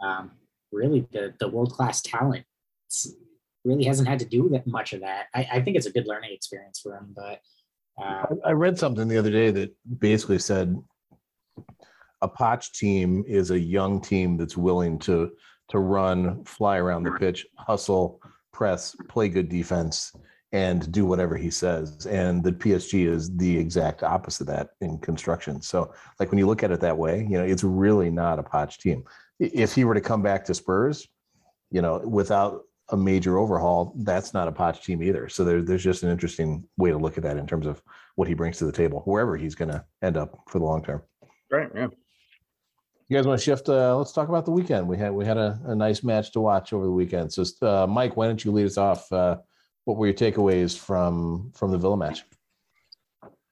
um, 0.03 0.31
really 0.71 1.07
the 1.11 1.33
the 1.39 1.47
world 1.47 1.71
class 1.71 2.01
talent. 2.01 2.45
It's, 2.85 3.13
really 3.65 3.83
hasn't 3.83 4.07
had 4.07 4.19
to 4.19 4.25
do 4.25 4.47
that 4.47 4.65
much 4.65 4.93
of 4.93 5.01
that. 5.01 5.25
I, 5.33 5.45
I 5.53 5.61
think 5.61 5.75
it's 5.75 5.87
a 5.87 5.91
good 5.91 6.07
learning 6.07 6.31
experience 6.31 6.79
for 6.79 6.95
him 6.95 7.13
but 7.13 7.41
uh, 8.01 8.27
I 8.45 8.49
I 8.49 8.51
read 8.51 8.77
something 8.77 9.07
the 9.07 9.17
other 9.17 9.31
day 9.31 9.51
that 9.51 9.75
basically 9.99 10.39
said 10.39 10.77
a 12.21 12.29
Poch 12.29 12.71
team 12.71 13.25
is 13.27 13.51
a 13.51 13.59
young 13.59 13.99
team 13.99 14.37
that's 14.37 14.55
willing 14.55 14.99
to 14.99 15.31
to 15.69 15.79
run, 15.79 16.45
fly 16.45 16.77
around 16.77 17.03
the 17.03 17.11
pitch, 17.11 17.45
hustle, 17.57 18.21
press, 18.53 18.95
play 19.09 19.27
good 19.27 19.49
defense, 19.49 20.13
and 20.51 20.91
do 20.91 21.05
whatever 21.05 21.35
he 21.35 21.49
says. 21.49 22.05
And 22.05 22.43
the 22.43 22.51
PSG 22.51 23.07
is 23.07 23.35
the 23.35 23.57
exact 23.57 24.03
opposite 24.03 24.41
of 24.41 24.55
that 24.55 24.69
in 24.81 24.97
construction. 24.99 25.61
So, 25.61 25.93
like 26.19 26.31
when 26.31 26.39
you 26.39 26.47
look 26.47 26.63
at 26.63 26.71
it 26.71 26.79
that 26.81 26.97
way, 26.97 27.27
you 27.29 27.37
know, 27.37 27.43
it's 27.43 27.63
really 27.63 28.09
not 28.09 28.39
a 28.39 28.43
Poch 28.43 28.77
team. 28.77 29.03
If 29.39 29.75
he 29.75 29.83
were 29.83 29.93
to 29.93 30.01
come 30.01 30.21
back 30.21 30.45
to 30.45 30.53
Spurs, 30.53 31.07
you 31.69 31.81
know, 31.81 31.99
without 31.99 32.61
a 32.89 32.97
major 32.97 33.37
overhaul, 33.37 33.93
that's 33.97 34.33
not 34.33 34.47
a 34.47 34.51
Poch 34.51 34.81
team 34.81 35.03
either. 35.03 35.27
So 35.27 35.43
there, 35.43 35.61
there's 35.61 35.83
just 35.83 36.03
an 36.03 36.09
interesting 36.09 36.63
way 36.77 36.91
to 36.91 36.97
look 36.97 37.17
at 37.17 37.23
that 37.23 37.37
in 37.37 37.45
terms 37.45 37.67
of 37.67 37.81
what 38.15 38.27
he 38.27 38.33
brings 38.33 38.57
to 38.57 38.65
the 38.65 38.71
table, 38.71 39.01
wherever 39.01 39.35
he's 39.35 39.55
going 39.55 39.69
to 39.69 39.83
end 40.01 40.15
up 40.15 40.39
for 40.47 40.59
the 40.59 40.65
long 40.65 40.83
term. 40.83 41.01
Right. 41.51 41.69
Yeah. 41.75 41.87
You 43.09 43.15
guys 43.17 43.25
want 43.25 43.39
to 43.39 43.43
shift? 43.43 43.69
Uh, 43.69 43.97
let's 43.97 44.11
talk 44.11 44.27
about 44.27 44.45
the 44.45 44.51
weekend. 44.51 44.87
We 44.87 44.97
had 44.97 45.13
we 45.13 45.25
had 45.25 45.37
a, 45.37 45.59
a 45.65 45.75
nice 45.75 46.03
match 46.03 46.33
to 46.33 46.41
watch 46.41 46.73
over 46.73 46.85
the 46.85 46.91
weekend. 46.91 47.31
So, 47.31 47.43
uh, 47.61 47.87
Mike, 47.87 48.17
why 48.17 48.27
don't 48.27 48.43
you 48.43 48.51
lead 48.51 48.65
us 48.65 48.77
off? 48.77 49.09
Uh, 49.11 49.37
what 49.87 49.95
were 49.95 50.07
your 50.07 50.13
takeaways 50.13 50.77
from 50.77 51.49
from 51.55 51.71
the 51.71 51.77
Villa 51.77 51.95
match? 51.95 52.25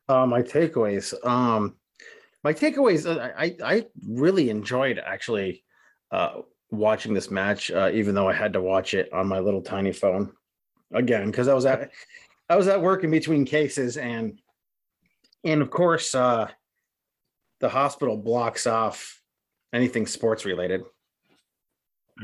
Uh, 0.09 0.25
my 0.25 0.41
takeaways. 0.41 1.13
Um, 1.25 1.77
my 2.43 2.53
takeaways. 2.53 3.05
Uh, 3.05 3.31
I 3.37 3.55
I 3.63 3.85
really 4.05 4.49
enjoyed 4.49 4.99
actually 4.99 5.63
uh, 6.11 6.41
watching 6.71 7.13
this 7.13 7.31
match, 7.31 7.71
uh, 7.71 7.89
even 7.93 8.15
though 8.15 8.27
I 8.27 8.33
had 8.33 8.51
to 8.51 8.61
watch 8.61 8.93
it 8.93 9.11
on 9.13 9.29
my 9.29 9.39
little 9.39 9.61
tiny 9.61 9.93
phone 9.93 10.33
again 10.93 11.31
because 11.31 11.47
I 11.47 11.53
was 11.53 11.65
at 11.65 11.89
I 12.49 12.57
was 12.57 12.67
at 12.67 12.81
work 12.81 13.05
in 13.05 13.11
between 13.11 13.45
cases 13.45 13.95
and 13.95 14.37
and 15.45 15.61
of 15.61 15.69
course 15.69 16.13
uh, 16.13 16.49
the 17.61 17.69
hospital 17.69 18.17
blocks 18.17 18.67
off 18.67 19.21
anything 19.71 20.05
sports 20.05 20.43
related. 20.43 20.83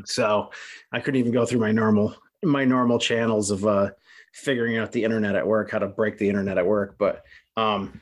So 0.04 0.52
I 0.92 1.00
couldn't 1.00 1.22
even 1.22 1.32
go 1.32 1.46
through 1.46 1.62
my 1.62 1.72
normal 1.72 2.14
my 2.44 2.66
normal 2.66 3.00
channels 3.00 3.52
of 3.52 3.66
uh 3.66 3.90
figuring 4.34 4.78
out 4.78 4.92
the 4.92 5.04
internet 5.04 5.36
at 5.36 5.46
work, 5.46 5.72
how 5.72 5.80
to 5.80 5.88
break 5.88 6.18
the 6.18 6.30
internet 6.30 6.58
at 6.58 6.66
work. 6.66 6.96
But 6.98 7.24
um 7.58 8.02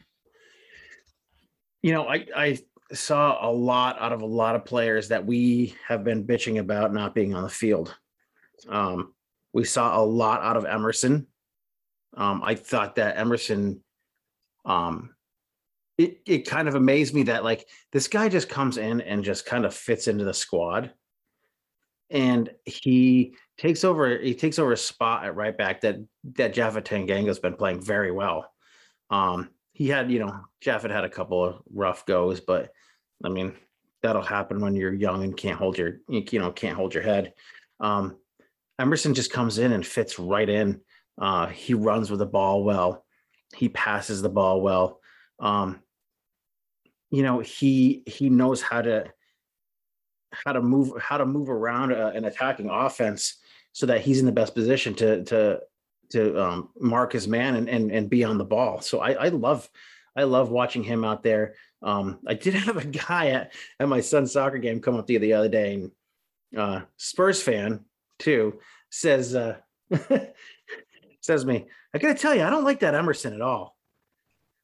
you 1.81 1.93
know, 1.93 2.07
I 2.07 2.25
I 2.35 2.59
saw 2.91 3.49
a 3.49 3.51
lot 3.51 3.97
out 3.99 4.13
of 4.13 4.21
a 4.21 4.25
lot 4.25 4.55
of 4.55 4.65
players 4.65 5.09
that 5.09 5.25
we 5.25 5.75
have 5.87 6.03
been 6.03 6.25
bitching 6.25 6.59
about 6.59 6.93
not 6.93 7.15
being 7.15 7.33
on 7.33 7.43
the 7.43 7.49
field. 7.49 7.95
Um 8.67 9.13
we 9.53 9.63
saw 9.63 9.99
a 9.99 10.03
lot 10.03 10.41
out 10.41 10.57
of 10.57 10.65
Emerson. 10.65 11.25
Um, 12.15 12.41
I 12.43 12.55
thought 12.55 12.95
that 12.95 13.17
Emerson 13.17 13.83
um 14.65 15.15
it 15.97 16.21
it 16.25 16.47
kind 16.47 16.67
of 16.67 16.75
amazed 16.75 17.13
me 17.13 17.23
that 17.23 17.43
like 17.43 17.67
this 17.91 18.07
guy 18.07 18.29
just 18.29 18.49
comes 18.49 18.77
in 18.77 19.01
and 19.01 19.23
just 19.23 19.45
kind 19.45 19.65
of 19.65 19.73
fits 19.73 20.07
into 20.07 20.23
the 20.23 20.33
squad 20.33 20.93
and 22.09 22.49
he 22.65 23.35
takes 23.59 23.83
over 23.83 24.17
he 24.17 24.33
takes 24.33 24.57
over 24.57 24.71
a 24.71 24.77
spot 24.77 25.25
at 25.25 25.35
right 25.35 25.57
back 25.57 25.81
that 25.81 25.97
that 26.35 26.55
Japhet 26.55 26.85
Tanganga's 26.85 27.39
been 27.39 27.55
playing 27.55 27.81
very 27.81 28.11
well. 28.11 28.49
Um 29.09 29.49
he 29.73 29.87
had, 29.87 30.09
you 30.11 30.19
know, 30.19 30.33
Japhet 30.63 30.91
had 30.91 31.03
a 31.03 31.09
couple 31.09 31.43
of 31.43 31.61
rough 31.73 32.05
goes, 32.05 32.39
but 32.39 32.71
I 33.23 33.29
mean, 33.29 33.53
that'll 34.01 34.21
happen 34.21 34.59
when 34.59 34.75
you're 34.75 34.93
young 34.93 35.23
and 35.23 35.35
can't 35.35 35.57
hold 35.57 35.77
your 35.77 35.97
you 36.07 36.39
know, 36.39 36.51
can't 36.51 36.77
hold 36.77 36.93
your 36.93 37.03
head. 37.03 37.33
Um 37.81 38.17
Emerson 38.79 39.13
just 39.13 39.33
comes 39.33 39.57
in 39.57 39.73
and 39.73 39.85
fits 39.85 40.17
right 40.17 40.49
in. 40.49 40.79
Uh 41.21 41.47
he 41.47 41.73
runs 41.73 42.09
with 42.09 42.19
the 42.19 42.25
ball 42.25 42.63
well. 42.63 43.05
He 43.55 43.67
passes 43.67 44.21
the 44.21 44.29
ball 44.29 44.61
well. 44.61 45.01
Um 45.39 45.81
you 47.11 47.23
know 47.23 47.39
he 47.39 48.03
he 48.05 48.29
knows 48.29 48.61
how 48.61 48.81
to 48.81 49.11
how 50.31 50.53
to 50.53 50.61
move 50.61 50.93
how 51.01 51.17
to 51.17 51.25
move 51.25 51.49
around 51.49 51.91
a, 51.91 52.07
uh, 52.07 52.11
an 52.11 52.23
attacking 52.23 52.69
offense 52.69 53.39
so 53.73 53.85
that 53.85 54.01
he's 54.01 54.19
in 54.19 54.25
the 54.25 54.31
best 54.31 54.53
position 54.53 54.93
to 54.95 55.23
to 55.25 55.59
to 56.11 56.41
um, 56.41 56.69
mark 56.79 57.13
his 57.13 57.27
man 57.27 57.55
and, 57.55 57.69
and 57.69 57.91
and 57.91 58.09
be 58.09 58.23
on 58.23 58.37
the 58.37 58.45
ball. 58.45 58.81
So 58.81 58.99
I, 58.99 59.11
I 59.11 59.27
love 59.29 59.69
I 60.15 60.23
love 60.23 60.49
watching 60.49 60.83
him 60.83 61.03
out 61.05 61.23
there. 61.23 61.55
Um, 61.81 62.19
I 62.27 62.33
did 62.33 62.53
have 62.65 62.77
a 62.77 62.85
guy 62.85 63.27
at, 63.29 63.53
at 63.79 63.89
my 63.89 64.01
son's 64.01 64.31
soccer 64.31 64.57
game 64.57 64.81
come 64.81 64.95
up 64.95 65.07
to 65.07 65.13
you 65.13 65.19
the 65.19 65.33
other 65.33 65.49
day 65.49 65.75
and 65.75 65.91
uh, 66.57 66.81
Spurs 66.97 67.41
fan 67.41 67.85
too 68.17 68.59
says 68.89 69.35
uh, 69.35 69.57
says 71.21 71.45
me 71.45 71.67
I 71.93 71.99
gotta 71.99 72.15
tell 72.15 72.33
you 72.33 72.43
I 72.43 72.49
don't 72.49 72.63
like 72.63 72.79
that 72.79 72.95
Emerson 72.95 73.33
at 73.33 73.41
all 73.41 73.77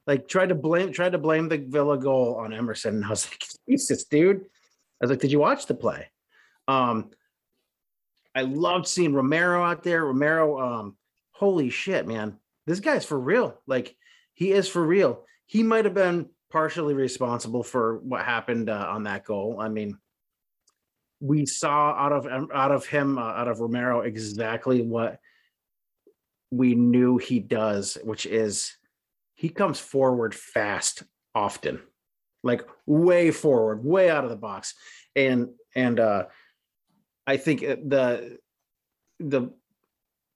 like 0.07 0.27
tried 0.27 0.49
to 0.49 0.55
blame 0.55 0.91
tried 0.91 1.13
to 1.13 1.17
blame 1.17 1.49
the 1.49 1.57
Villa 1.57 1.97
goal 1.97 2.35
on 2.35 2.53
Emerson. 2.53 2.95
And 2.95 3.05
I 3.05 3.09
was 3.09 3.25
like, 3.31 3.43
Jesus, 3.67 4.03
dude. 4.05 4.41
I 4.41 5.05
was 5.05 5.09
like, 5.09 5.19
did 5.19 5.31
you 5.31 5.39
watch 5.39 5.65
the 5.65 5.73
play? 5.73 6.09
Um, 6.67 7.11
I 8.35 8.41
loved 8.41 8.87
seeing 8.87 9.13
Romero 9.13 9.63
out 9.63 9.83
there. 9.83 10.05
Romero, 10.05 10.59
um, 10.59 10.97
holy 11.31 11.69
shit, 11.69 12.05
man. 12.05 12.37
This 12.67 12.79
guy's 12.79 13.05
for 13.05 13.19
real. 13.19 13.61
Like 13.65 13.95
he 14.33 14.51
is 14.51 14.67
for 14.67 14.85
real. 14.85 15.23
He 15.45 15.63
might 15.63 15.85
have 15.85 15.93
been 15.93 16.29
partially 16.51 16.93
responsible 16.93 17.63
for 17.63 17.99
what 17.99 18.25
happened 18.25 18.69
uh, 18.69 18.87
on 18.89 19.03
that 19.03 19.23
goal. 19.23 19.57
I 19.59 19.69
mean, 19.69 19.97
we 21.21 21.45
saw 21.45 21.91
out 21.91 22.11
of 22.11 22.27
out 22.53 22.71
of 22.71 22.85
him, 22.85 23.17
uh, 23.17 23.21
out 23.21 23.47
of 23.47 23.61
Romero, 23.61 24.01
exactly 24.01 24.81
what 24.81 25.19
we 26.51 26.75
knew 26.75 27.17
he 27.17 27.39
does, 27.39 27.97
which 28.03 28.25
is 28.25 28.75
he 29.33 29.49
comes 29.49 29.79
forward 29.79 30.35
fast 30.35 31.03
often 31.33 31.81
like 32.45 32.65
way 32.85 33.31
forward 33.31 33.83
way 33.83 34.09
out 34.09 34.23
of 34.23 34.29
the 34.29 34.35
box 34.37 34.75
and 35.15 35.49
and 35.75 35.99
uh 35.99 36.23
i 37.27 37.37
think 37.37 37.61
the 37.61 38.37
the 39.19 39.49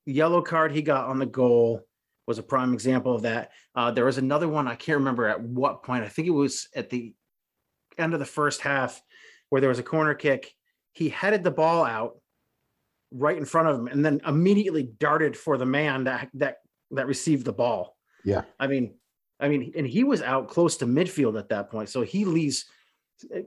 yellow 0.05 0.41
card 0.41 0.71
he 0.71 0.81
got 0.81 1.07
on 1.07 1.19
the 1.19 1.25
goal 1.25 1.81
was 2.27 2.39
a 2.39 2.43
prime 2.43 2.73
example 2.73 3.15
of 3.15 3.23
that 3.23 3.51
uh 3.75 3.91
there 3.91 4.05
was 4.05 4.17
another 4.17 4.47
one 4.47 4.67
i 4.67 4.75
can't 4.75 4.99
remember 4.99 5.27
at 5.27 5.41
what 5.41 5.83
point 5.83 6.03
i 6.03 6.07
think 6.07 6.27
it 6.27 6.31
was 6.31 6.67
at 6.75 6.89
the 6.89 7.13
end 7.97 8.13
of 8.13 8.19
the 8.19 8.25
first 8.25 8.61
half 8.61 9.01
where 9.49 9.61
there 9.61 9.69
was 9.69 9.79
a 9.79 9.83
corner 9.83 10.13
kick 10.13 10.53
he 10.93 11.09
headed 11.09 11.43
the 11.43 11.51
ball 11.51 11.83
out 11.83 12.17
right 13.11 13.37
in 13.37 13.45
front 13.45 13.67
of 13.67 13.79
him 13.79 13.87
and 13.87 14.05
then 14.05 14.21
immediately 14.25 14.83
darted 14.99 15.35
for 15.35 15.57
the 15.57 15.65
man 15.65 16.03
that 16.03 16.29
that 16.33 16.57
that 16.91 17.07
received 17.07 17.45
the 17.45 17.53
ball 17.53 17.97
yeah. 18.23 18.43
I 18.59 18.67
mean, 18.67 18.95
I 19.39 19.47
mean, 19.47 19.71
and 19.75 19.87
he 19.87 20.03
was 20.03 20.21
out 20.21 20.47
close 20.47 20.77
to 20.77 20.85
midfield 20.85 21.37
at 21.39 21.49
that 21.49 21.69
point. 21.69 21.89
So 21.89 22.01
he 22.01 22.25
leaves 22.25 22.65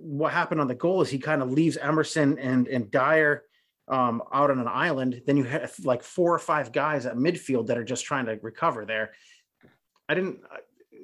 what 0.00 0.32
happened 0.32 0.61
on 0.61 0.68
the 0.68 0.74
goal 0.74 1.02
is 1.02 1.08
he 1.08 1.18
kind 1.18 1.42
of 1.42 1.50
leaves 1.50 1.76
Emerson 1.76 2.38
and 2.38 2.68
and 2.68 2.90
Dier 2.90 3.44
um, 3.88 4.22
out 4.32 4.50
on 4.50 4.58
an 4.58 4.68
island. 4.68 5.22
Then 5.26 5.37
you 5.37 5.44
have 5.44 5.74
like 5.85 6.02
four 6.02 6.35
or 6.35 6.38
five 6.38 6.72
guys 6.72 7.06
at 7.06 7.16
midfield 7.16 7.66
that 7.66 7.78
are 7.78 7.85
just 7.85 8.04
trying 8.04 8.26
to 8.26 8.38
recover 8.42 8.85
there. 8.85 9.12
I 10.08 10.14
didn't. 10.14 10.40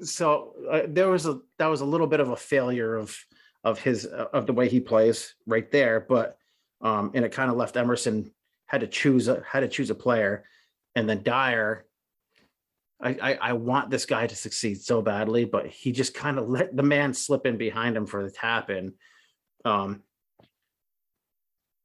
So 0.02 0.54
uh, 0.70 0.82
there 0.86 1.08
was 1.08 1.26
a 1.26 1.40
that 1.58 1.66
was 1.66 1.80
a 1.80 1.86
little 1.86 2.06
bit 2.06 2.20
of 2.20 2.30
a 2.30 2.36
failure 2.36 2.96
of 2.96 3.16
of 3.64 3.78
his 3.78 4.04
of 4.06 4.46
the 4.46 4.52
way 4.52 4.68
he 4.68 4.80
plays 4.80 5.34
right 5.46 5.70
there, 5.70 6.00
but 6.00 6.38
um, 6.80 7.10
and 7.14 7.24
it 7.24 7.32
kind 7.32 7.50
of 7.50 7.56
left 7.56 7.76
Emerson 7.76 8.30
had 8.66 8.82
to 8.82 8.86
choose 8.86 9.28
a 9.28 9.42
had 9.46 9.60
to 9.60 9.68
choose 9.68 9.90
a 9.90 9.94
player, 9.94 10.44
and 10.94 11.08
then 11.08 11.22
Dier 11.22 11.84
I, 13.00 13.10
I, 13.10 13.38
I 13.40 13.52
want 13.52 13.90
this 13.90 14.06
guy 14.06 14.26
to 14.26 14.34
succeed 14.34 14.80
so 14.80 15.00
badly, 15.00 15.44
but 15.44 15.66
he 15.66 15.92
just 15.92 16.14
kind 16.14 16.38
of 16.38 16.48
let 16.48 16.76
the 16.76 16.82
man 16.82 17.14
slip 17.14 17.46
in 17.46 17.56
behind 17.56 17.96
him 17.96 18.06
for 18.06 18.24
the 18.24 18.30
tap 18.30 18.70
in. 18.70 18.94
Um, 19.64 20.02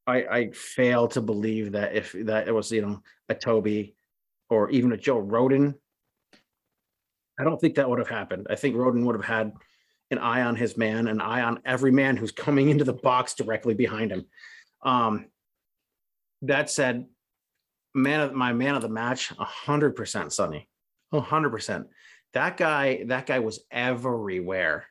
I 0.05 0.25
I 0.25 0.51
fail 0.51 1.07
to 1.09 1.21
believe 1.21 1.73
that 1.73 1.95
if 1.95 2.13
that 2.13 2.47
it 2.47 2.51
was 2.51 2.71
you 2.71 2.81
know 2.81 3.01
a 3.29 3.35
Toby 3.35 3.95
or 4.49 4.69
even 4.71 4.91
a 4.91 4.97
Joe 4.97 5.21
Rodon, 5.21 5.75
I 7.39 7.43
don't 7.43 7.59
think 7.59 7.75
that 7.75 7.89
would 7.89 7.99
have 7.99 8.09
happened. 8.09 8.47
I 8.49 8.55
think 8.55 8.75
Rodon 8.75 9.05
would 9.05 9.15
have 9.15 9.25
had 9.25 9.53
an 10.11 10.17
eye 10.17 10.41
on 10.41 10.55
his 10.55 10.77
man, 10.77 11.07
an 11.07 11.21
eye 11.21 11.41
on 11.41 11.59
every 11.65 11.91
man 11.91 12.17
who's 12.17 12.31
coming 12.31 12.69
into 12.69 12.83
the 12.83 12.93
box 12.93 13.33
directly 13.33 13.73
behind 13.73 14.11
him. 14.11 14.25
Um, 14.83 15.27
that 16.41 16.69
said, 16.69 17.05
man 17.95 18.19
of 18.19 18.33
my 18.33 18.51
man 18.51 18.75
of 18.75 18.81
the 18.81 18.89
match, 18.89 19.29
hundred 19.29 19.95
percent 19.95 20.33
Sonny. 20.33 20.67
100%. 21.13 21.85
That 22.33 22.57
guy, 22.57 23.03
that 23.05 23.25
guy 23.25 23.39
was 23.39 23.63
everywhere. 23.71 24.85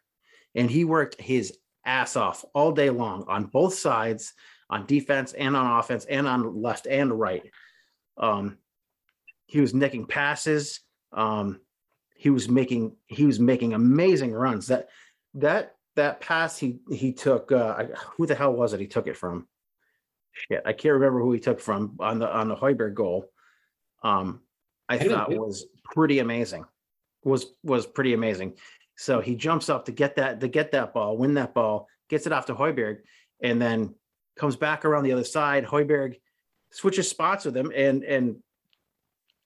And 0.55 0.71
he 0.71 0.85
worked 0.85 1.21
his 1.21 1.57
ass 1.85 2.17
off 2.17 2.45
all 2.55 2.73
day 2.73 2.91
long 2.91 3.25
on 3.29 3.45
both 3.45 3.75
sides, 3.75 4.33
on 4.71 4.87
defense 4.87 5.33
and 5.33 5.57
on 5.57 5.79
offense, 5.79 6.05
and 6.05 6.27
on 6.27 6.61
left 6.61 6.87
and 6.87 7.19
right. 7.19 7.51
Um, 8.17 8.59
he 9.47 9.61
was 9.61 9.75
nicking 9.75 10.07
passes. 10.07 10.81
Um, 11.13 11.61
he 12.15 12.31
was 12.31 12.49
making 12.49 12.97
he 13.07 13.25
was 13.25 13.41
making 13.41 13.75
amazing 13.75 14.33
runs. 14.33 14.69
That 14.69 14.89
that 15.35 15.75
that 15.97 16.21
pass 16.21 16.59
he 16.59 16.79
he 16.91 17.13
took. 17.13 17.51
Uh, 17.51 17.85
who 18.17 18.27
the 18.27 18.35
hell 18.35 18.53
was 18.53 18.73
it? 18.73 18.81
He 18.81 18.87
took 18.87 19.07
it 19.07 19.17
from. 19.17 19.49
Shit, 20.33 20.63
I 20.65 20.73
can't 20.73 20.95
remember 20.95 21.21
who 21.21 21.33
he 21.33 21.41
took 21.41 21.61
from 21.61 21.97
on 22.01 22.19
the 22.19 22.33
on 22.33 22.49
the 22.49 22.57
Højbjerg 22.57 22.95
goal. 22.95 23.27
Um, 24.03 24.41
I, 24.89 24.95
I 24.95 25.09
thought 25.09 25.31
was 25.31 25.67
pretty 25.85 26.19
amazing. 26.19 26.65
Was 27.25 27.47
was 27.63 27.87
pretty 27.87 28.15
amazing. 28.15 28.55
So 28.97 29.21
he 29.21 29.35
jumps 29.35 29.69
up 29.69 29.87
to 29.87 29.93
get 29.93 30.17
that 30.17 30.41
to 30.41 30.49
get 30.49 30.73
that 30.73 30.93
ball, 30.93 31.17
win 31.17 31.35
that 31.35 31.55
ball, 31.55 31.89
gets 32.09 32.27
it 32.27 32.33
off 32.33 32.47
to 32.47 32.55
Højbjerg, 32.55 32.99
and 33.43 33.61
then 33.61 33.95
comes 34.37 34.57
back 34.57 34.85
around 34.85 35.05
the 35.05 35.13
other 35.13 35.25
side. 35.25 35.65
Højbjerg 35.65 36.17
switches 36.71 37.09
spots 37.09 37.45
with 37.45 37.57
him, 37.57 37.73
and 37.75 38.05
and 38.05 38.37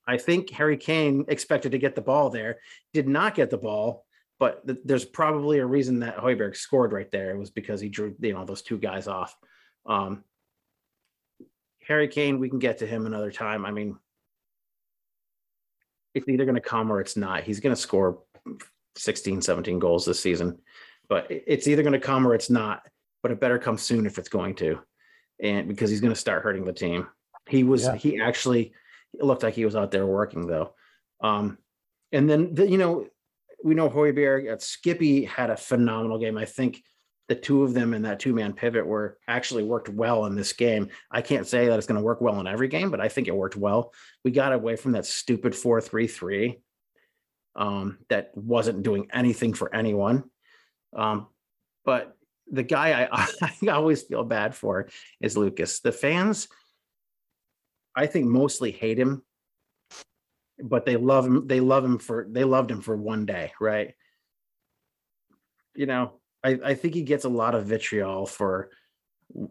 I 0.07 0.19
think 0.19 0.51
Harry 0.51 0.77
Kane 0.77 1.25
expected 1.29 1.73
to 1.73 1.79
get 1.79 1.95
the 1.95 2.01
ball 2.01 2.31
there, 2.31 2.59
did 2.93 3.09
not 3.09 3.35
get 3.35 3.51
the 3.51 3.59
ball, 3.59 4.07
but 4.39 4.67
th- 4.67 4.79
there's 4.85 5.05
probably 5.05 5.59
a 5.59 5.67
reason 5.67 6.01
that 6.01 6.17
Højbjerg 6.17 6.57
scored 6.57 6.93
right 6.93 7.11
there. 7.11 7.33
It 7.33 7.39
was 7.39 7.51
because 7.51 7.81
he 7.81 7.89
drew, 7.89 8.15
you 8.21 8.33
know, 8.33 8.45
those 8.45 8.63
two 8.63 8.79
guys 8.79 9.09
off. 9.09 9.37
Um, 9.85 10.23
Harry 11.87 12.09
Kane, 12.09 12.39
we 12.39 12.49
can 12.49 12.59
get 12.59 12.79
to 12.79 12.87
him 12.87 13.07
another 13.07 13.33
time. 13.33 13.65
I 13.65 13.71
mean, 13.71 13.97
it's 16.17 16.29
either 16.29 16.47
going 16.47 16.55
to 16.55 16.61
come 16.63 16.91
or 16.91 17.01
it's 17.01 17.17
not. 17.17 17.45
He's 17.45 17.61
going 17.61 17.75
to 17.75 17.81
score 17.81 18.23
16, 18.97 19.43
17 19.43 19.79
goals 19.79 20.07
this 20.07 20.19
season, 20.19 20.59
but 21.11 21.27
it's 21.29 21.69
either 21.69 21.83
going 21.83 21.93
to 21.93 22.01
come 22.01 22.27
or 22.27 22.35
it's 22.35 22.49
not. 22.49 22.83
But 23.23 23.33
it 23.33 23.41
better 23.41 23.59
come 23.59 23.77
soon 23.77 24.07
if 24.07 24.19
it's 24.19 24.29
going 24.29 24.55
to, 24.57 24.79
and 25.43 25.69
because 25.69 25.91
he's 25.91 26.01
going 26.01 26.13
to 26.13 26.19
start 26.19 26.43
hurting 26.43 26.65
the 26.65 26.73
team. 26.73 27.09
He 27.49 27.65
was 27.65 27.85
yeah. 27.85 27.97
he 27.97 28.21
actually 28.21 28.73
it 29.15 29.25
looked 29.25 29.43
like 29.43 29.55
he 29.55 29.65
was 29.65 29.75
out 29.75 29.91
there 29.91 30.07
working 30.07 30.47
though. 30.47 30.75
Um, 31.21 31.59
and 32.13 32.31
then 32.31 32.55
the, 32.55 32.69
you 32.69 32.79
know 32.79 33.09
we 33.65 33.75
know 33.75 33.91
Højbjerg 33.91 34.51
at 34.51 34.63
Skippy 34.63 35.25
had 35.25 35.51
a 35.51 35.57
phenomenal 35.57 36.19
game. 36.19 36.39
I 36.39 36.45
think 36.45 36.83
the 37.29 37.35
two 37.35 37.65
of 37.65 37.75
them 37.75 37.93
in 37.93 38.03
that 38.03 38.21
two 38.21 38.33
man 38.33 38.53
pivot 38.53 38.87
were 38.87 39.19
actually 39.27 39.65
worked 39.65 39.89
well 39.89 40.27
in 40.27 40.37
this 40.37 40.53
game. 40.53 40.89
I 41.11 41.23
can't 41.23 41.47
say 41.47 41.67
that 41.67 41.77
it's 41.77 41.87
going 41.87 41.99
to 41.99 42.05
work 42.05 42.21
well 42.21 42.39
in 42.41 42.47
every 42.47 42.69
game, 42.69 42.91
but 42.91 43.01
I 43.01 43.09
think 43.09 43.27
it 43.27 43.35
worked 43.35 43.57
well. 43.57 43.93
We 44.25 44.31
got 44.31 44.53
away 44.53 44.77
from 44.77 44.93
that 44.93 45.07
stupid 45.07 45.55
4 45.55 45.81
3 45.81 46.07
3 46.07 46.61
um, 47.57 47.99
that 48.11 48.31
wasn't 48.37 48.83
doing 48.83 49.09
anything 49.13 49.55
for 49.55 49.75
anyone. 49.75 50.25
Um, 50.95 51.27
but 51.85 52.17
the 52.51 52.63
guy 52.63 53.09
I, 53.11 53.29
I 53.63 53.69
always 53.71 54.03
feel 54.03 54.25
bad 54.25 54.55
for 54.55 54.89
is 55.21 55.37
Lucas. 55.37 55.81
The 55.81 55.93
fans, 55.93 56.49
I 57.95 58.07
think, 58.07 58.27
mostly 58.27 58.71
hate 58.71 58.99
him, 58.99 59.23
but 60.63 60.87
they 60.87 60.97
love 60.97 61.27
him. 61.27 61.49
They 61.49 61.61
love 61.61 61.85
him 61.85 61.99
for 61.99 62.27
they 62.31 62.45
loved 62.45 62.71
him 62.71 62.83
for 62.83 62.97
one 62.97 63.27
day, 63.27 63.53
right? 63.61 63.95
You 65.75 65.87
know, 65.87 66.21
I, 66.45 66.59
I 66.65 66.75
think 66.75 66.95
he 66.95 67.03
gets 67.03 67.25
a 67.25 67.31
lot 67.31 67.55
of 67.55 67.67
vitriol 67.67 68.27
for 68.27 68.71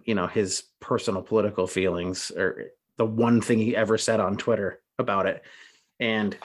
you 0.03 0.15
know 0.15 0.27
his 0.27 0.63
personal 0.79 1.21
political 1.21 1.67
feelings 1.67 2.31
or 2.31 2.71
the 2.97 3.05
one 3.05 3.41
thing 3.41 3.59
he 3.59 3.75
ever 3.75 3.97
said 3.97 4.19
on 4.19 4.37
Twitter 4.37 4.81
about 4.97 5.25
it. 5.25 5.43
And 5.99 6.35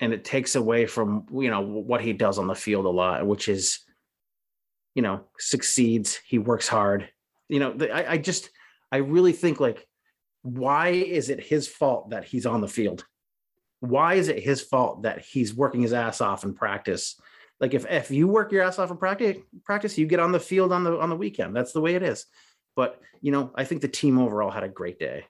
and 0.00 0.12
it 0.12 0.24
takes 0.24 0.56
away 0.56 0.86
from 0.86 1.26
you 1.32 1.50
know 1.50 1.60
what 1.60 2.00
he 2.00 2.12
does 2.12 2.38
on 2.38 2.46
the 2.46 2.54
field 2.54 2.86
a 2.86 2.90
lot, 2.90 3.26
which 3.26 3.48
is 3.48 3.80
you 4.94 5.02
know 5.02 5.24
succeeds. 5.38 6.16
He 6.26 6.38
works 6.38 6.68
hard. 6.68 7.08
You 7.48 7.60
know, 7.60 7.76
I, 7.92 8.12
I 8.12 8.18
just 8.18 8.50
I 8.90 8.98
really 8.98 9.32
think 9.32 9.60
like 9.60 9.86
why 10.42 10.88
is 10.88 11.28
it 11.28 11.42
his 11.42 11.68
fault 11.68 12.10
that 12.10 12.24
he's 12.24 12.46
on 12.46 12.60
the 12.60 12.68
field? 12.68 13.04
Why 13.80 14.14
is 14.14 14.28
it 14.28 14.42
his 14.42 14.60
fault 14.60 15.02
that 15.02 15.20
he's 15.20 15.54
working 15.54 15.82
his 15.82 15.92
ass 15.92 16.20
off 16.20 16.44
in 16.44 16.54
practice? 16.54 17.20
Like 17.62 17.74
if 17.74 17.88
if 17.88 18.10
you 18.10 18.26
work 18.26 18.50
your 18.50 18.64
ass 18.64 18.80
off 18.80 18.90
in 18.90 18.96
practice, 18.96 19.38
practice, 19.64 19.96
you 19.96 20.04
get 20.04 20.18
on 20.18 20.32
the 20.32 20.40
field 20.40 20.72
on 20.72 20.82
the 20.82 20.98
on 20.98 21.08
the 21.08 21.16
weekend. 21.16 21.54
That's 21.54 21.72
the 21.72 21.80
way 21.80 21.94
it 21.94 22.02
is. 22.02 22.26
But 22.74 23.00
you 23.20 23.30
know, 23.30 23.52
I 23.54 23.62
think 23.62 23.82
the 23.82 23.88
team 23.88 24.18
overall 24.18 24.50
had 24.50 24.64
a 24.64 24.68
great 24.68 24.98
day. 24.98 25.26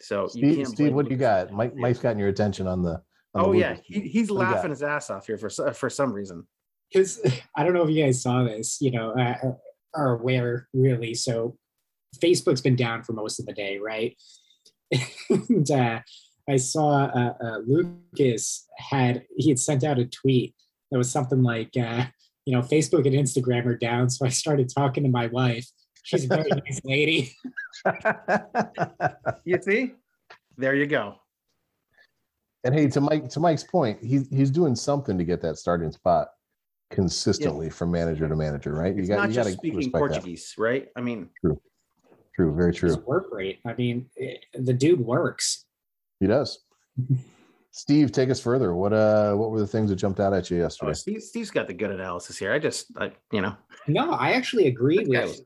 So 0.00 0.26
Steve, 0.26 0.66
Steve 0.66 0.94
what 0.94 1.04
do 1.04 1.10
you 1.10 1.18
got? 1.18 1.52
Mike, 1.52 1.76
Mike's 1.76 1.98
gotten 1.98 2.18
your 2.18 2.28
attention 2.28 2.66
on 2.66 2.82
the 2.82 3.02
oh 3.34 3.52
yeah, 3.52 3.76
he, 3.84 4.00
he's 4.00 4.30
laughing 4.30 4.70
his 4.70 4.82
ass 4.82 5.10
off 5.10 5.26
here 5.26 5.36
for 5.36 5.50
for 5.50 5.90
some 5.90 6.14
reason. 6.14 6.46
Because 6.90 7.20
I 7.56 7.62
don't 7.62 7.74
know 7.74 7.82
if 7.82 7.90
you 7.90 8.02
guys 8.02 8.22
saw 8.22 8.42
this, 8.42 8.78
you 8.80 8.90
know, 8.90 9.10
uh, 9.10 9.52
are 9.94 10.18
aware 10.18 10.68
really. 10.72 11.12
So 11.12 11.58
Facebook's 12.16 12.62
been 12.62 12.76
down 12.76 13.02
for 13.02 13.12
most 13.12 13.38
of 13.38 13.44
the 13.44 13.52
day, 13.52 13.76
right? 13.76 14.16
and 15.28 15.70
uh, 15.70 16.00
I 16.48 16.56
saw 16.56 17.04
uh, 17.04 17.34
uh, 17.38 17.58
Lucas 17.66 18.66
had 18.78 19.26
he 19.36 19.50
had 19.50 19.58
sent 19.58 19.84
out 19.84 19.98
a 19.98 20.06
tweet 20.06 20.54
that 20.94 20.98
was 20.98 21.10
something 21.10 21.42
like, 21.42 21.76
uh, 21.76 22.04
you 22.46 22.54
know, 22.54 22.62
Facebook 22.62 23.04
and 23.04 23.16
Instagram 23.16 23.66
are 23.66 23.76
down, 23.76 24.08
so 24.08 24.24
I 24.24 24.28
started 24.28 24.70
talking 24.72 25.02
to 25.02 25.08
my 25.08 25.26
wife. 25.26 25.66
She's 26.04 26.26
a 26.26 26.28
very 26.28 26.48
nice 26.50 26.80
lady. 26.84 27.36
you 29.44 29.58
see, 29.60 29.94
there 30.56 30.76
you 30.76 30.86
go. 30.86 31.16
And 32.62 32.72
hey, 32.72 32.86
to 32.90 33.00
Mike 33.00 33.28
to 33.30 33.40
Mike's 33.40 33.64
point, 33.64 34.04
he's 34.04 34.28
he's 34.28 34.52
doing 34.52 34.76
something 34.76 35.18
to 35.18 35.24
get 35.24 35.42
that 35.42 35.58
starting 35.58 35.90
spot 35.90 36.28
consistently 36.92 37.66
yeah. 37.66 37.72
from 37.72 37.90
manager 37.90 38.28
to 38.28 38.36
manager, 38.36 38.72
right? 38.72 38.96
It's 38.96 39.08
you 39.08 39.16
got 39.16 39.22
not 39.22 39.28
you 39.30 39.34
just 39.34 39.52
speaking 39.54 39.90
Portuguese, 39.90 40.54
that. 40.56 40.62
right? 40.62 40.88
I 40.94 41.00
mean, 41.00 41.28
true, 41.40 41.60
true, 42.36 42.54
very 42.54 42.72
true. 42.72 42.90
His 42.90 42.98
work 42.98 43.26
rate. 43.32 43.58
I 43.66 43.74
mean, 43.74 44.06
it, 44.14 44.44
the 44.54 44.72
dude 44.72 45.00
works. 45.00 45.64
He 46.20 46.28
does. 46.28 46.60
Steve, 47.76 48.12
take 48.12 48.30
us 48.30 48.40
further. 48.40 48.72
What 48.72 48.92
uh, 48.92 49.34
what 49.34 49.50
were 49.50 49.58
the 49.58 49.66
things 49.66 49.90
that 49.90 49.96
jumped 49.96 50.20
out 50.20 50.32
at 50.32 50.48
you 50.48 50.58
yesterday? 50.58 50.90
Oh, 50.90 50.94
Steve, 50.94 51.20
Steve's 51.20 51.50
got 51.50 51.66
the 51.66 51.74
good 51.74 51.90
analysis 51.90 52.38
here. 52.38 52.52
I 52.52 52.60
just, 52.60 52.86
I, 52.96 53.10
you 53.32 53.40
know. 53.40 53.56
No, 53.88 54.12
I 54.12 54.34
actually 54.34 54.68
agree 54.68 55.04
with 55.04 55.40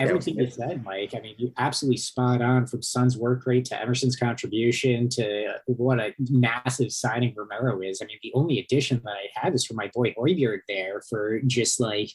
everything 0.00 0.36
you 0.36 0.50
said, 0.50 0.82
Mike. 0.84 1.14
I 1.14 1.20
mean, 1.20 1.36
you 1.38 1.52
absolutely 1.58 1.98
spot 1.98 2.42
on 2.42 2.66
from 2.66 2.82
Son's 2.82 3.16
work 3.16 3.46
rate 3.46 3.66
to 3.66 3.80
Emerson's 3.80 4.16
contribution 4.16 5.08
to 5.10 5.54
what 5.66 6.00
a 6.00 6.12
massive 6.18 6.90
signing 6.90 7.34
Romero 7.36 7.80
is. 7.82 8.02
I 8.02 8.06
mean, 8.06 8.18
the 8.20 8.32
only 8.34 8.58
addition 8.58 9.00
that 9.04 9.12
I 9.12 9.28
have 9.34 9.54
is 9.54 9.64
for 9.64 9.74
my 9.74 9.92
boy 9.94 10.12
Højbjerg 10.18 10.62
there 10.66 11.02
for 11.08 11.38
just 11.46 11.78
like 11.78 12.10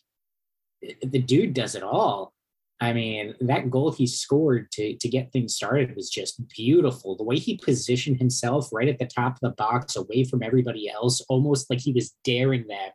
the 1.02 1.22
dude 1.22 1.54
does 1.54 1.76
it 1.76 1.82
all. 1.82 2.35
I 2.82 2.92
mean, 2.92 3.36
that 3.40 3.72
goal 3.72 3.92
he 3.92 4.06
scored 4.06 4.70
to, 4.74 4.98
to 4.98 5.08
get 5.08 5.32
things 5.32 5.56
started 5.56 5.96
was 5.96 6.10
just 6.10 6.46
beautiful. 6.50 7.16
The 7.16 7.24
way 7.24 7.38
he 7.38 7.58
positioned 7.58 8.18
himself 8.18 8.70
right 8.74 8.90
at 8.90 9.00
the 9.00 9.06
top 9.06 9.34
of 9.34 9.40
the 9.42 9.52
box, 9.52 9.96
away 9.96 10.26
from 10.26 10.44
everybody 10.44 10.90
else, 10.90 11.22
almost 11.30 11.70
like 11.70 11.80
he 11.80 11.94
was 11.94 12.14
daring 12.26 12.68
them 12.68 12.92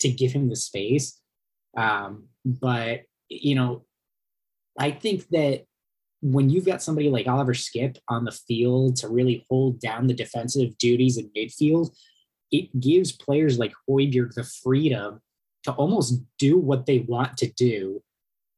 to 0.00 0.08
give 0.08 0.32
him 0.32 0.48
the 0.48 0.56
space. 0.56 1.20
Um, 1.76 2.28
but, 2.44 3.02
you 3.28 3.56
know, 3.56 3.84
I 4.78 4.92
think 4.92 5.26
that 5.30 5.64
when 6.20 6.48
you've 6.48 6.66
got 6.66 6.82
somebody 6.82 7.10
like 7.10 7.26
Oliver 7.26 7.54
Skipp 7.54 7.98
on 8.08 8.24
the 8.24 8.32
field 8.32 8.96
to 8.96 9.08
really 9.08 9.44
hold 9.50 9.80
down 9.80 10.06
the 10.06 10.14
defensive 10.14 10.78
duties 10.78 11.18
in 11.18 11.30
midfield, 11.36 11.90
it 12.52 12.80
gives 12.80 13.10
players 13.12 13.58
like 13.58 13.72
Højbjerg 13.88 14.34
the 14.34 14.44
freedom 14.44 15.20
to 15.64 15.72
almost 15.72 16.22
do 16.38 16.56
what 16.56 16.86
they 16.86 17.00
want 17.00 17.36
to 17.38 17.50
do. 17.52 18.00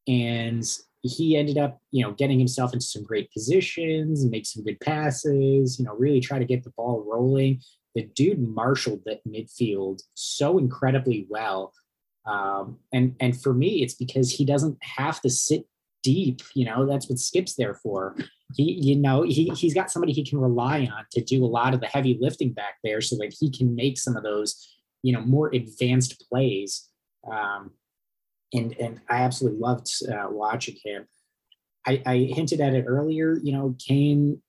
And 0.07 0.65
he 1.03 1.37
ended 1.37 1.59
up, 1.59 1.81
you 1.91 2.05
know, 2.05 2.13
getting 2.13 2.39
himself 2.39 2.73
into 2.73 2.85
some 2.85 3.05
great 3.05 3.33
positions, 3.33 4.25
make 4.25 4.47
some 4.47 4.65
good 4.65 4.81
passes, 4.81 5.79
you 5.79 5.85
know, 5.85 5.95
really 5.95 6.21
try 6.21 6.39
to 6.39 6.45
get 6.45 6.65
the 6.65 6.73
ball 6.77 7.05
rolling. 7.07 7.61
The 7.95 8.09
dude 8.15 8.41
marshaled 8.41 9.03
that 9.07 9.27
midfield 9.27 10.03
so 10.15 10.59
incredibly 10.59 11.27
well. 11.31 11.73
Um, 12.27 12.79
and 12.93 13.15
and 13.21 13.41
for 13.41 13.55
me, 13.55 13.83
it's 13.83 13.95
because 13.95 14.31
he 14.33 14.45
doesn't 14.45 14.77
have 14.83 15.21
to 15.23 15.31
sit 15.31 15.65
deep. 16.03 16.43
You 16.55 16.67
know, 16.67 16.87
that's 16.87 17.09
what 17.09 17.19
Skipp's 17.19 17.55
there 17.55 17.75
for. 17.75 18.17
He, 18.55 18.73
you 18.73 18.97
know, 18.97 19.23
he 19.23 19.51
he's 19.57 19.75
got 19.75 19.91
somebody 19.91 20.13
he 20.13 20.25
can 20.25 20.39
rely 20.39 20.81
on 20.93 21.05
to 21.13 21.23
do 21.23 21.45
a 21.45 21.47
lot 21.47 21.73
of 21.73 21.81
the 21.81 21.87
heavy 21.87 22.19
lifting 22.21 22.53
back 22.53 22.75
there, 22.83 23.01
so 23.01 23.17
that 23.17 23.35
he 23.39 23.51
can 23.51 23.75
make 23.75 23.99
some 23.99 24.17
of 24.17 24.23
those, 24.23 24.69
you 25.03 25.13
know, 25.13 25.21
more 25.21 25.55
advanced 25.55 26.25
plays. 26.29 26.89
Um, 27.31 27.73
and 28.53 28.75
and 28.79 29.01
I 29.09 29.19
absolutely 29.19 29.61
loved 29.61 29.89
uh, 30.11 30.29
watching 30.31 30.77
him. 30.85 31.07
I, 31.87 32.03
I 32.05 32.17
hinted 32.19 32.61
at 32.61 32.75
it 32.75 32.85
earlier. 32.87 33.39
You 33.43 33.53
know, 33.53 33.77
Kane 33.79 34.43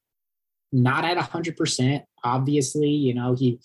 not 0.71 1.05
at 1.05 1.17
hundred 1.17 1.57
percent. 1.57 2.03
Obviously, 2.23 2.89
you 2.89 3.13
know 3.13 3.35
he 3.35 3.59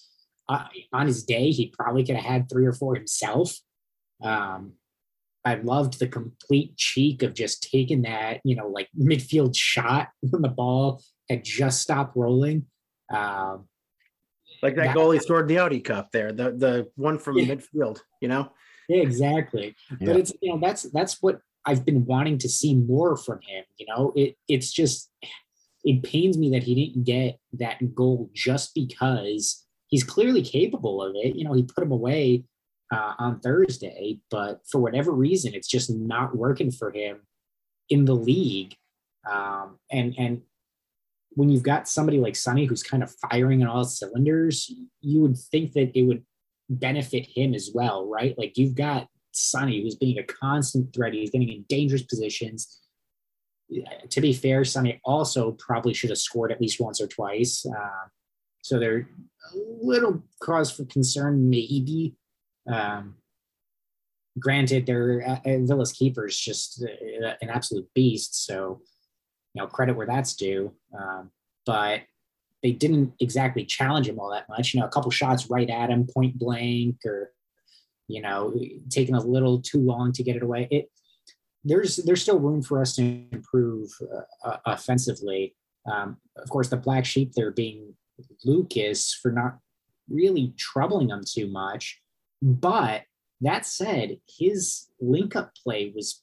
uh, 0.49 0.64
on 0.92 1.07
his 1.07 1.25
day 1.25 1.51
he 1.51 1.73
probably 1.79 2.05
could 2.05 2.16
have 2.16 2.25
had 2.25 2.49
three 2.49 2.66
or 2.66 2.73
four 2.73 2.95
himself. 2.95 3.55
Um, 4.23 4.75
I 5.45 5.55
loved 5.55 5.99
the 5.99 6.07
complete 6.07 6.77
cheek 6.77 7.23
of 7.23 7.35
just 7.35 7.68
taking 7.71 8.03
that, 8.03 8.40
you 8.45 8.55
know, 8.55 8.68
like 8.68 8.88
midfield 8.97 9.57
shot 9.57 10.09
when 10.21 10.42
the 10.42 10.49
ball 10.49 11.03
had 11.29 11.45
just 11.45 11.83
stopped 11.83 12.16
rolling. 12.16 12.66
Um, 13.12 13.68
like 14.62 14.77
that, 14.77 14.87
that 14.87 14.95
goal 14.95 15.11
he 15.11 15.18
scored 15.18 15.49
the 15.49 15.59
Audi 15.59 15.81
Cup 15.81 16.11
there, 16.12 16.33
the 16.33 16.53
the 16.53 16.88
one 16.95 17.18
from 17.18 17.38
yeah. 17.38 17.47
midfield, 17.47 18.01
you 18.21 18.29
know. 18.29 18.53
Yeah, 18.88 19.03
exactly. 19.03 19.75
Yeah. 19.90 20.07
But 20.07 20.16
it's 20.16 20.33
you 20.40 20.53
know 20.53 20.61
that's 20.61 20.83
that's 20.85 21.23
what 21.23 21.40
I've 21.64 21.85
been 21.85 22.05
wanting 22.05 22.38
to 22.38 22.49
see 22.49 22.75
more 22.75 23.16
from 23.16 23.40
him. 23.47 23.64
You 23.79 23.87
know, 23.87 24.12
it 24.16 24.37
it's 24.49 24.73
just 24.73 25.11
it 25.85 26.03
pains 26.03 26.38
me 26.38 26.51
that 26.51 26.62
he 26.62 26.75
didn't 26.75 27.05
get 27.05 27.38
that 27.55 27.95
goal 27.95 28.31
just 28.33 28.75
because 28.75 29.64
he's 29.88 30.05
clearly 30.05 30.42
capable 30.42 31.03
of 31.03 31.14
it. 31.16 31.37
You 31.37 31.45
know, 31.45 31.55
he 31.55 31.64
put 31.64 31.85
him 31.85 31.92
away 31.92 32.45
uh, 32.92 33.14
on 33.18 33.40
Thursday, 33.40 34.18
but 34.31 34.61
for 34.71 34.81
whatever 34.81 35.12
reason, 35.12 35.55
it's 35.55 35.68
just 35.68 35.90
not 35.90 36.37
working 36.37 36.71
for 36.71 36.90
him 36.90 37.21
in 37.88 38.05
the 38.05 38.14
league. 38.14 38.75
Um, 39.31 39.79
and 39.90 40.14
and 40.18 40.42
when 41.35 41.49
you've 41.49 41.62
got 41.62 41.88
somebody 41.88 42.18
like 42.18 42.37
Sonny 42.37 42.66
who's 42.66 42.83
kind 42.83 43.03
of 43.03 43.14
firing 43.31 43.62
on 43.62 43.68
all 43.68 43.85
cylinders, 43.85 44.71
you 45.01 45.21
would 45.21 45.38
think 45.38 45.73
that 45.73 45.97
it 45.97 46.03
would 46.03 46.25
benefit 46.68 47.27
him 47.27 47.55
as 47.55 47.70
well, 47.75 48.07
right? 48.07 48.37
Like 48.38 48.57
you've 48.57 48.75
got 48.75 49.09
Sonny 49.33 49.83
who's 49.83 49.96
being 49.96 50.18
a 50.18 50.25
constant 50.25 50.94
threat. 50.94 51.14
He's 51.14 51.31
getting 51.31 51.48
in 51.48 51.64
dangerous 51.68 52.03
positions. 52.03 52.81
To 54.11 54.20
be 54.20 54.33
fair, 54.33 54.64
Sonny 54.64 55.01
also 55.05 55.53
probably 55.53 55.94
should 55.94 56.11
have 56.11 56.18
scored 56.18 56.53
at 56.53 56.61
least 56.61 56.81
once 56.81 57.01
or 57.01 57.07
twice. 57.07 57.64
Uh, 57.66 58.09
So 58.62 58.79
they're 58.79 59.09
a 59.53 59.57
little 59.83 60.22
cause 60.40 60.70
for 60.70 60.85
concern, 60.85 61.51
maybe. 61.51 62.14
Um, 62.72 63.16
granted, 64.38 64.87
their 64.87 65.22
uh, 65.27 65.40
uh, 65.44 65.59
Villa's 65.66 65.92
keeper 65.92 66.27
is 66.27 66.38
just 66.38 66.85
uh, 66.85 67.35
an 67.42 67.51
absolute 67.51 67.88
beast. 67.92 68.46
So, 68.46 68.81
you 69.55 69.62
know, 69.62 69.66
credit 69.66 69.96
where 69.96 70.07
that's 70.07 70.35
due. 70.35 70.72
Um, 70.96 71.31
but 71.66 72.03
they 72.62 72.72
didn't 72.72 73.12
exactly 73.20 73.64
challenge 73.64 74.09
him 74.09 74.18
all 74.18 74.31
that 74.31 74.48
much. 74.48 74.72
You 74.72 74.81
know, 74.81 74.87
a 74.87 74.90
couple 74.90 75.11
shots 75.11 75.51
right 75.51 75.68
at 75.68 75.90
him, 75.90 76.07
point 76.07 76.38
blank, 76.38 76.96
or 77.05 77.33
you 78.09 78.20
know, 78.20 78.55
taking 78.90 79.14
a 79.14 79.20
little 79.20 79.61
too 79.61 79.81
long 79.81 80.12
to 80.12 80.22
get 80.22 80.37
it 80.37 80.42
away. 80.42 80.68
It 80.70 80.90
there's 81.64 81.96
there's 81.96 82.22
still 82.22 82.38
room 82.38 82.62
for 82.62 82.81
us 82.81 82.94
to 82.96 83.03
improve 83.33 83.90
uh, 84.14 84.48
uh 84.48 84.57
offensively. 84.66 85.55
Um, 85.90 86.18
of 86.37 86.48
course, 86.48 86.68
the 86.68 86.77
black 86.77 87.05
sheep 87.05 87.33
there 87.35 87.51
being 87.51 87.94
Lucas 88.44 89.18
for 89.20 89.33
not 89.33 89.59
really 90.09 90.55
troubling 90.59 91.09
them 91.09 91.22
too 91.27 91.48
much. 91.48 92.01
But 92.40 93.03
that 93.40 93.66
said, 93.66 94.18
his 94.29 94.88
link 95.01 95.35
up 95.35 95.53
play 95.62 95.92
was 95.94 96.21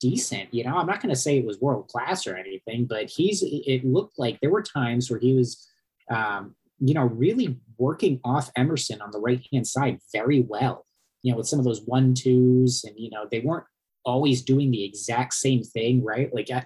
decent. 0.00 0.52
You 0.52 0.64
know, 0.64 0.76
I'm 0.76 0.86
not 0.86 1.02
going 1.02 1.14
to 1.14 1.20
say 1.20 1.38
it 1.38 1.46
was 1.46 1.60
world 1.60 1.88
class 1.88 2.26
or 2.26 2.36
anything, 2.36 2.86
but 2.86 3.10
he's, 3.10 3.42
it 3.42 3.84
looked 3.84 4.18
like 4.18 4.38
there 4.40 4.50
were 4.50 4.62
times 4.62 5.10
where 5.10 5.20
he 5.20 5.34
was, 5.34 5.68
um, 6.10 6.54
you 6.78 6.94
know, 6.94 7.04
really 7.04 7.58
working 7.78 8.20
off 8.24 8.50
Emerson 8.56 9.00
on 9.00 9.10
the 9.10 9.20
right 9.20 9.46
hand 9.52 9.66
side 9.66 9.98
very 10.12 10.40
well, 10.40 10.86
you 11.22 11.32
know, 11.32 11.38
with 11.38 11.48
some 11.48 11.58
of 11.58 11.64
those 11.64 11.82
one 11.82 12.14
twos. 12.14 12.84
And, 12.84 12.94
you 12.98 13.10
know, 13.10 13.26
they 13.30 13.40
weren't 13.40 13.64
always 14.04 14.42
doing 14.42 14.70
the 14.70 14.84
exact 14.84 15.34
same 15.34 15.62
thing, 15.62 16.04
right? 16.04 16.34
Like, 16.34 16.50
I, 16.50 16.64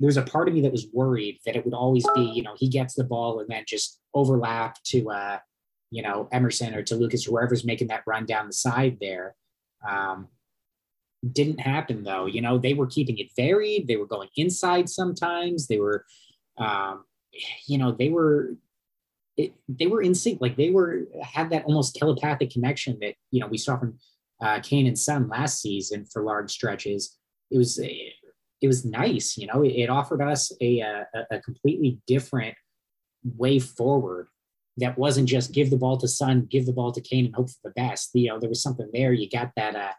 there's 0.00 0.16
a 0.16 0.22
part 0.22 0.48
of 0.48 0.54
me 0.54 0.62
that 0.62 0.72
was 0.72 0.88
worried 0.92 1.38
that 1.46 1.54
it 1.54 1.64
would 1.64 1.74
always 1.74 2.04
be, 2.14 2.22
you 2.22 2.42
know, 2.42 2.54
he 2.56 2.68
gets 2.68 2.94
the 2.94 3.04
ball 3.04 3.38
and 3.38 3.48
then 3.48 3.64
just 3.68 4.00
overlap 4.14 4.82
to, 4.84 5.10
uh, 5.10 5.38
you 5.90 6.02
know, 6.02 6.28
Emerson 6.32 6.74
or 6.74 6.82
to 6.82 6.96
Lucas, 6.96 7.24
whoever's 7.24 7.64
making 7.64 7.88
that 7.88 8.02
run 8.06 8.26
down 8.26 8.46
the 8.48 8.52
side 8.52 8.96
there. 9.00 9.36
Um, 9.88 10.28
didn't 11.30 11.60
happen 11.60 12.02
though. 12.02 12.26
You 12.26 12.40
know, 12.40 12.58
they 12.58 12.74
were 12.74 12.86
keeping 12.86 13.18
it 13.18 13.28
varied. 13.36 13.86
They 13.86 13.96
were 13.96 14.06
going 14.06 14.28
inside 14.36 14.88
sometimes. 14.88 15.68
They 15.68 15.78
were, 15.78 16.04
um, 16.58 17.04
you 17.66 17.78
know, 17.78 17.92
they 17.92 18.08
were, 18.08 18.56
it, 19.36 19.54
they 19.68 19.86
were 19.86 20.02
in 20.02 20.14
sync. 20.14 20.40
Like 20.40 20.56
they 20.56 20.70
were 20.70 21.04
had 21.22 21.50
that 21.50 21.64
almost 21.64 21.96
telepathic 21.96 22.50
connection 22.50 22.98
that 23.00 23.14
you 23.30 23.40
know 23.40 23.46
we 23.46 23.56
saw 23.56 23.78
from 23.78 23.98
uh, 24.42 24.60
Kane 24.60 24.86
and 24.86 24.98
Son 24.98 25.28
last 25.28 25.62
season 25.62 26.04
for 26.04 26.22
large 26.22 26.50
stretches. 26.50 27.16
It 27.50 27.56
was 27.56 27.78
it 27.78 28.66
was 28.66 28.84
nice. 28.84 29.38
You 29.38 29.46
know, 29.46 29.62
it, 29.62 29.70
it 29.70 29.90
offered 29.90 30.20
us 30.20 30.52
a, 30.60 30.80
a 30.80 31.06
a 31.30 31.40
completely 31.40 31.98
different 32.06 32.54
way 33.24 33.58
forward 33.58 34.28
that 34.78 34.98
wasn't 34.98 35.28
just 35.28 35.52
give 35.52 35.70
the 35.70 35.76
ball 35.76 35.96
to 35.98 36.08
Son, 36.08 36.46
give 36.50 36.66
the 36.66 36.72
ball 36.72 36.92
to 36.92 37.00
Kane, 37.00 37.26
and 37.26 37.34
hope 37.34 37.48
for 37.48 37.60
the 37.64 37.70
best. 37.70 38.10
You 38.14 38.28
know, 38.28 38.38
there 38.38 38.48
was 38.48 38.62
something 38.62 38.88
there. 38.92 39.12
You 39.12 39.30
got 39.30 39.52
that 39.56 39.76
uh, 39.76 39.92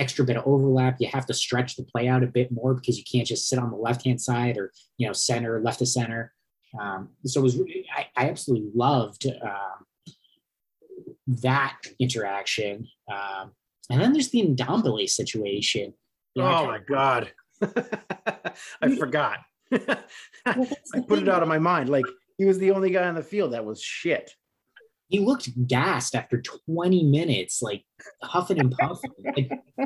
extra 0.00 0.24
bit 0.24 0.36
of 0.36 0.46
overlap. 0.46 0.96
You 0.98 1.08
have 1.08 1.26
to 1.26 1.34
stretch 1.34 1.76
the 1.76 1.84
play 1.84 2.08
out 2.08 2.24
a 2.24 2.26
bit 2.26 2.50
more 2.50 2.74
because 2.74 2.98
you 2.98 3.04
can't 3.10 3.26
just 3.26 3.46
sit 3.46 3.58
on 3.58 3.70
the 3.70 3.76
left 3.76 4.04
hand 4.04 4.20
side 4.20 4.56
or 4.56 4.72
you 4.96 5.06
know 5.06 5.12
center, 5.12 5.60
left 5.60 5.78
to 5.80 5.86
center. 5.86 6.32
Um, 6.80 7.10
so 7.24 7.40
it 7.40 7.42
was 7.44 7.60
I, 7.96 8.06
I 8.16 8.28
absolutely 8.28 8.70
loved 8.74 9.26
um, 9.26 10.14
that 11.26 11.78
interaction. 11.98 12.88
Um, 13.12 13.52
and 13.90 14.00
then 14.00 14.12
there's 14.12 14.30
the 14.30 14.42
Ndombele 14.42 15.08
situation. 15.08 15.92
You 16.34 16.42
know, 16.42 16.48
oh 16.48 16.66
my 16.66 16.78
god, 16.78 17.32
I 18.82 18.96
forgot. 18.96 19.38
I 19.72 21.00
put 21.06 21.20
it 21.20 21.28
out 21.28 21.42
of 21.42 21.48
my 21.48 21.58
mind. 21.58 21.88
Like 21.88 22.06
he 22.38 22.44
was 22.44 22.58
the 22.58 22.70
only 22.70 22.90
guy 22.90 23.06
on 23.06 23.14
the 23.14 23.22
field 23.22 23.52
that 23.52 23.64
was 23.64 23.82
shit. 23.82 24.30
He 25.10 25.18
looked 25.18 25.66
gassed 25.66 26.14
after 26.14 26.40
20 26.40 27.04
minutes, 27.04 27.60
like 27.60 27.84
huffing 28.22 28.60
and 28.60 28.70
puffing. 28.78 29.10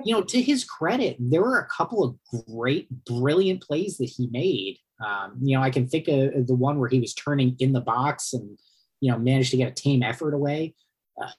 you 0.05 0.15
know, 0.15 0.23
to 0.23 0.41
his 0.41 0.65
credit, 0.65 1.17
there 1.19 1.43
were 1.43 1.59
a 1.59 1.67
couple 1.67 2.05
of 2.05 2.45
great, 2.47 2.89
brilliant 3.07 3.63
plays 3.63 3.97
that 3.99 4.11
he 4.11 4.29
made. 4.31 4.79
Um, 5.05 5.39
you 5.43 5.57
know, 5.57 5.63
I 5.63 5.71
can 5.71 5.89
think 5.89 6.09
of 6.09 6.47
the 6.47 6.55
one 6.55 6.79
where 6.79 6.91
he 6.91 7.01
was 7.01 7.15
turning 7.15 7.57
in 7.59 7.73
the 7.73 7.81
box 7.81 8.35
and, 8.35 8.59
you 9.01 9.11
know, 9.11 9.19
managed 9.19 9.51
to 9.53 9.57
get 9.57 9.73
a 9.73 9.75
team 9.75 10.03
effort 10.03 10.35
away. 10.35 10.75
Uh, 11.21 11.31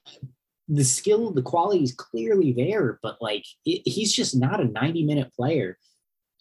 the 0.68 0.84
skill, 0.84 1.30
the 1.30 1.42
quality 1.42 1.82
is 1.82 1.94
clearly 1.94 2.52
there, 2.52 2.98
but 3.02 3.18
like 3.22 3.44
it, 3.64 3.82
he's 3.84 4.12
just 4.12 4.36
not 4.36 4.60
a 4.60 4.64
90 4.64 5.04
minute 5.04 5.32
player. 5.34 5.78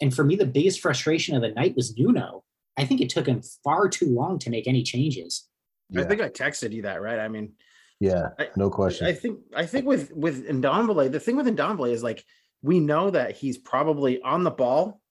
And 0.02 0.14
for 0.14 0.24
me, 0.24 0.36
the 0.36 0.46
biggest 0.46 0.82
frustration 0.82 1.36
of 1.36 1.42
the 1.42 1.50
night 1.50 1.76
was 1.76 1.96
Nuno. 1.96 2.44
I 2.78 2.86
think 2.86 3.02
it 3.02 3.10
took 3.10 3.28
him 3.28 3.42
far 3.64 3.88
too 3.88 4.08
long 4.08 4.40
to 4.40 4.50
make 4.50 4.68
any 4.68 4.84
changes. 4.84 5.48
Yeah. 5.90 6.02
I 6.02 6.04
think 6.06 6.22
I 6.22 6.30
texted 6.30 6.72
you 6.72 6.84
that, 6.84 7.02
right? 7.02 7.20
I 7.20 7.28
mean, 7.28 7.54
yeah, 8.00 8.30
no 8.56 8.70
question. 8.70 9.08
I, 9.08 9.12
I 9.12 9.14
think 9.14 9.40
I 9.56 9.66
think 9.66 9.86
with 9.86 10.12
with 10.12 10.48
Ndombele, 10.48 11.12
the 11.12 11.20
thing 11.20 11.36
with 11.36 11.48
Ndombele 11.48 11.92
is 11.92 12.04
like 12.04 12.26
we 12.62 12.80
know 12.80 13.10
that 13.12 13.36
he's 13.38 13.58
probably 13.58 14.22
on 14.22 14.44
the 14.44 14.52
ball, 14.52 15.02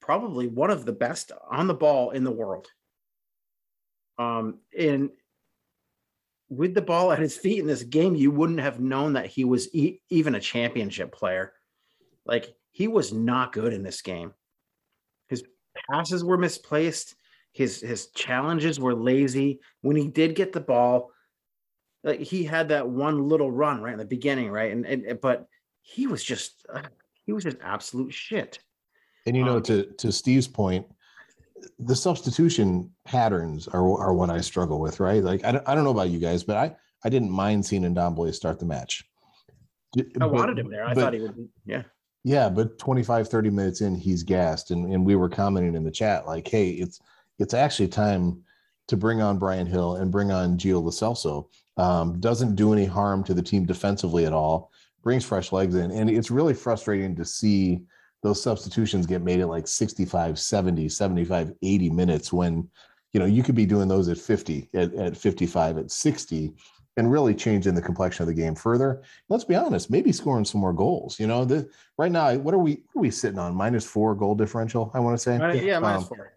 probably 0.00 0.48
one 0.48 0.70
of 0.70 0.84
the 0.84 0.92
best 0.92 1.30
on 1.50 1.66
the 1.66 1.74
ball 1.74 2.10
in 2.10 2.24
the 2.24 2.30
world. 2.30 2.66
Um, 4.18 4.60
and 4.76 5.10
with 6.48 6.74
the 6.74 6.82
ball 6.82 7.12
at 7.12 7.18
his 7.18 7.36
feet 7.36 7.60
in 7.60 7.66
this 7.66 7.82
game, 7.82 8.14
you 8.14 8.30
wouldn't 8.30 8.60
have 8.60 8.80
known 8.80 9.14
that 9.14 9.26
he 9.26 9.44
was 9.44 9.74
e- 9.74 10.00
even 10.10 10.34
a 10.34 10.40
championship 10.40 11.12
player. 11.12 11.52
Like 12.26 12.54
he 12.72 12.88
was 12.88 13.12
not 13.12 13.52
good 13.52 13.72
in 13.72 13.82
this 13.82 14.02
game 14.02 14.32
His 15.28 15.44
passes 15.90 16.24
were 16.24 16.38
misplaced. 16.38 17.14
His 17.52 17.80
his 17.80 18.08
challenges 18.08 18.80
were 18.80 18.94
lazy. 18.94 19.60
When 19.82 19.96
he 19.96 20.08
did 20.08 20.34
get 20.34 20.52
the 20.52 20.60
ball, 20.60 21.12
like 22.02 22.20
he 22.20 22.44
had 22.44 22.68
that 22.68 22.88
one 22.88 23.28
little 23.28 23.50
run 23.50 23.82
right 23.82 23.92
in 23.92 23.98
the 23.98 24.04
beginning, 24.04 24.50
right? 24.50 24.72
And, 24.72 24.86
and 24.86 25.20
but 25.20 25.46
he 25.82 26.06
was 26.06 26.24
just 26.24 26.64
uh, 26.72 26.82
he 27.26 27.32
was 27.32 27.44
just 27.44 27.58
absolute 27.62 28.12
shit. 28.12 28.58
And 29.26 29.36
you 29.36 29.44
know, 29.44 29.56
um, 29.56 29.62
to 29.64 29.84
to 29.98 30.10
Steve's 30.10 30.48
point, 30.48 30.86
the 31.78 31.96
substitution 31.96 32.90
patterns 33.04 33.68
are 33.68 33.82
are 34.00 34.14
what 34.14 34.30
I 34.30 34.40
struggle 34.40 34.80
with, 34.80 34.98
right? 34.98 35.22
Like 35.22 35.44
I 35.44 35.52
don't, 35.52 35.68
I 35.68 35.74
don't 35.74 35.84
know 35.84 35.90
about 35.90 36.10
you 36.10 36.18
guys, 36.18 36.42
but 36.42 36.56
I 36.56 36.74
I 37.04 37.08
didn't 37.08 37.30
mind 37.30 37.66
seeing 37.66 37.82
Ndombele 37.82 38.34
start 38.34 38.58
the 38.58 38.66
match. 38.66 39.04
I 39.98 40.04
but, 40.16 40.32
wanted 40.32 40.58
him 40.58 40.70
there. 40.70 40.84
I 40.84 40.94
but, 40.94 41.00
thought 41.00 41.14
he 41.14 41.20
would. 41.20 41.36
Be, 41.36 41.48
yeah. 41.66 41.82
Yeah, 42.24 42.48
but 42.48 42.78
25, 42.78 43.28
30 43.28 43.50
minutes 43.50 43.80
in, 43.80 43.96
he's 43.96 44.22
gassed. 44.22 44.70
And, 44.70 44.92
and 44.92 45.04
we 45.04 45.16
were 45.16 45.28
commenting 45.28 45.74
in 45.74 45.82
the 45.82 45.90
chat, 45.90 46.26
like, 46.26 46.46
hey, 46.46 46.70
it's 46.70 47.00
it's 47.42 47.54
actually 47.54 47.88
time 47.88 48.40
to 48.88 48.96
bring 48.96 49.20
on 49.20 49.38
Bryan 49.38 49.70
Gil 49.70 49.96
and 49.96 50.12
bring 50.12 50.30
on 50.30 50.56
Gio 50.56 50.82
Lo 50.82 50.90
Celso. 50.90 51.48
Um, 51.76 52.20
doesn't 52.20 52.54
do 52.54 52.72
any 52.72 52.84
harm 52.84 53.24
to 53.24 53.34
the 53.34 53.42
team 53.42 53.66
defensively 53.66 54.26
at 54.26 54.32
all, 54.32 54.70
brings 55.02 55.24
fresh 55.24 55.50
legs 55.50 55.74
in. 55.74 55.90
And 55.90 56.08
it's 56.08 56.30
really 56.30 56.54
frustrating 56.54 57.16
to 57.16 57.24
see 57.24 57.80
those 58.22 58.40
substitutions 58.40 59.06
get 59.06 59.22
made 59.22 59.40
at 59.40 59.48
like 59.48 59.66
65, 59.66 60.38
70, 60.38 60.88
75, 60.88 61.52
80 61.62 61.90
minutes 61.90 62.32
when, 62.32 62.68
you 63.12 63.18
know, 63.18 63.26
you 63.26 63.42
could 63.42 63.56
be 63.56 63.66
doing 63.66 63.88
those 63.88 64.08
at 64.08 64.18
50, 64.18 64.68
at, 64.74 64.94
at 64.94 65.16
55, 65.16 65.78
at 65.78 65.90
60 65.90 66.54
and 66.98 67.10
really 67.10 67.34
changing 67.34 67.74
the 67.74 67.82
complexion 67.82 68.22
of 68.22 68.28
the 68.28 68.40
game 68.40 68.54
further. 68.54 69.02
Let's 69.28 69.44
be 69.44 69.56
honest, 69.56 69.90
maybe 69.90 70.12
scoring 70.12 70.44
some 70.44 70.60
more 70.60 70.74
goals. 70.74 71.18
You 71.18 71.26
know, 71.26 71.44
the 71.44 71.68
right 71.96 72.12
now, 72.12 72.34
what 72.36 72.54
are 72.54 72.58
we 72.58 72.82
what 72.92 73.00
are 73.00 73.02
we 73.02 73.10
sitting 73.10 73.38
on? 73.38 73.54
Minus 73.54 73.86
four 73.86 74.14
goal 74.14 74.34
differential, 74.34 74.90
I 74.94 75.00
want 75.00 75.14
to 75.14 75.22
say. 75.22 75.38
Right, 75.38 75.62
yeah, 75.62 75.78
um, 75.78 76.04
four. 76.04 76.34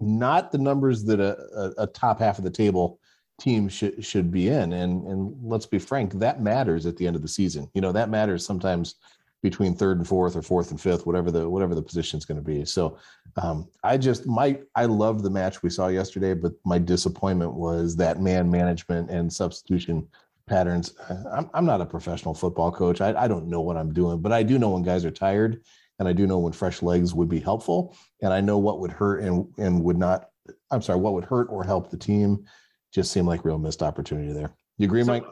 Not 0.00 0.52
the 0.52 0.58
numbers 0.58 1.04
that 1.04 1.20
a, 1.20 1.36
a, 1.54 1.84
a, 1.84 1.86
top 1.86 2.18
half 2.20 2.38
of 2.38 2.44
the 2.44 2.50
table 2.50 3.00
team 3.40 3.68
should 3.68 4.04
should 4.04 4.30
be 4.30 4.48
in. 4.48 4.72
And 4.72 5.06
and 5.06 5.34
let's 5.42 5.66
be 5.66 5.78
frank, 5.78 6.14
that 6.14 6.42
matters 6.42 6.86
at 6.86 6.96
the 6.96 7.06
end 7.06 7.16
of 7.16 7.22
the 7.22 7.28
season. 7.28 7.70
You 7.74 7.80
know, 7.80 7.92
that 7.92 8.10
matters 8.10 8.44
sometimes 8.44 8.96
between 9.42 9.74
third 9.74 9.98
and 9.98 10.08
fourth 10.08 10.34
or 10.34 10.42
fourth 10.42 10.70
and 10.70 10.80
fifth, 10.80 11.06
whatever 11.06 11.30
the 11.30 11.48
whatever 11.48 11.74
the 11.74 11.82
position 11.82 12.18
is 12.18 12.24
going 12.24 12.38
to 12.38 12.44
be. 12.44 12.64
So 12.64 12.98
um, 13.36 13.68
I 13.84 13.96
just 13.96 14.26
my 14.26 14.58
I 14.74 14.86
loved 14.86 15.22
the 15.22 15.30
match 15.30 15.62
we 15.62 15.70
saw 15.70 15.88
yesterday, 15.88 16.34
but 16.34 16.52
my 16.64 16.78
disappointment 16.78 17.54
was 17.54 17.96
that 17.96 18.20
man 18.20 18.50
management 18.50 19.10
and 19.10 19.32
substitution 19.32 20.08
patterns. 20.46 20.94
I'm 21.32 21.50
I'm 21.54 21.66
not 21.66 21.80
a 21.80 21.86
professional 21.86 22.34
football 22.34 22.72
coach. 22.72 23.00
I, 23.00 23.14
I 23.24 23.28
don't 23.28 23.48
know 23.48 23.60
what 23.60 23.76
I'm 23.76 23.92
doing, 23.92 24.20
but 24.20 24.32
I 24.32 24.42
do 24.42 24.58
know 24.58 24.70
when 24.70 24.82
guys 24.82 25.04
are 25.04 25.10
tired, 25.10 25.62
and 25.98 26.08
I 26.08 26.12
do 26.12 26.26
know 26.26 26.38
when 26.38 26.52
fresh 26.52 26.82
legs 26.82 27.14
would 27.14 27.28
be 27.28 27.40
helpful, 27.40 27.96
and 28.22 28.32
I 28.32 28.40
know 28.40 28.58
what 28.58 28.80
would 28.80 28.92
hurt 28.92 29.22
and 29.22 29.46
and 29.58 29.82
would 29.82 29.98
not. 29.98 30.28
I'm 30.70 30.82
sorry, 30.82 31.00
what 31.00 31.14
would 31.14 31.24
hurt 31.24 31.48
or 31.50 31.64
help 31.64 31.90
the 31.90 31.96
team. 31.96 32.44
Just 32.92 33.12
seemed 33.12 33.26
like 33.26 33.44
real 33.44 33.58
missed 33.58 33.82
opportunity 33.82 34.32
there. 34.32 34.54
You 34.78 34.86
agree, 34.86 35.02
so, 35.02 35.12
Mike? 35.12 35.24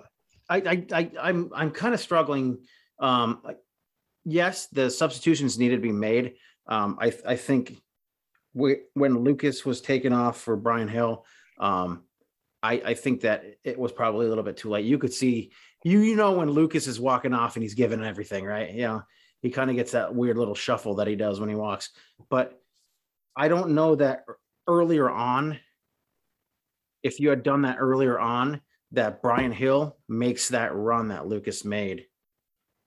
I, 0.51 0.57
I, 0.57 0.87
I, 0.93 1.11
I'm, 1.21 1.51
I'm 1.55 1.71
kind 1.71 1.95
of 1.95 2.01
struggling. 2.01 2.59
Um, 2.99 3.43
yes, 4.25 4.67
the 4.67 4.91
substitutions 4.91 5.59
needed 5.59 5.77
to 5.77 5.83
be 5.83 5.93
made. 5.93 6.35
Um, 6.67 6.99
I, 7.01 7.13
I 7.27 7.37
think 7.37 7.81
we, 8.53 8.79
when 8.95 9.19
Lucas 9.19 9.65
was 9.65 9.81
taken 9.81 10.13
off 10.13 10.41
for 10.41 10.57
Bryan 10.57 10.89
Gil, 10.89 11.25
um, 11.59 12.03
I, 12.63 12.83
I 12.85 12.95
think 12.95 13.23
that 13.23 13.45
it 13.65 13.79
was 13.79 13.93
probably 13.93 14.27
a 14.27 14.29
little 14.29 14.45
bit 14.45 14.57
too 14.57 14.71
late. 14.71 14.85
You 14.85 14.99
could 14.99 15.13
see, 15.13 15.53
you 15.85 16.01
you 16.01 16.17
know, 16.17 16.33
when 16.33 16.51
Lucas 16.51 16.87
is 16.87 16.99
walking 16.99 17.35
off 17.35 17.57
and 17.57 17.63
he's 17.63 17.75
giving 17.75 18.03
everything, 18.03 18.45
right? 18.45 18.73
You 18.73 18.83
know, 18.83 19.03
he 19.45 19.51
kind 19.51 19.71
of 19.71 19.77
gets 19.77 19.93
that 19.93 20.15
weird 20.15 20.39
little 20.39 20.55
shuffle 20.55 20.97
that 20.97 21.07
he 21.07 21.15
does 21.15 21.39
when 21.39 21.51
he 21.51 21.55
walks. 21.55 21.91
But 22.31 22.59
I 23.37 23.49
don't 23.49 23.75
know 23.75 23.95
that 23.95 24.25
earlier 24.67 25.09
on 25.09 25.61
if 27.05 27.21
you 27.21 27.29
had 27.29 27.43
done 27.43 27.63
that 27.63 27.77
earlier 27.79 28.19
on, 28.19 28.61
that 28.93 29.23
Bryan 29.23 29.53
Gil 29.53 29.97
makes 30.09 30.49
that 30.49 30.75
run 30.75 31.09
that 31.09 31.27
Lucas 31.27 31.65
made 31.65 32.07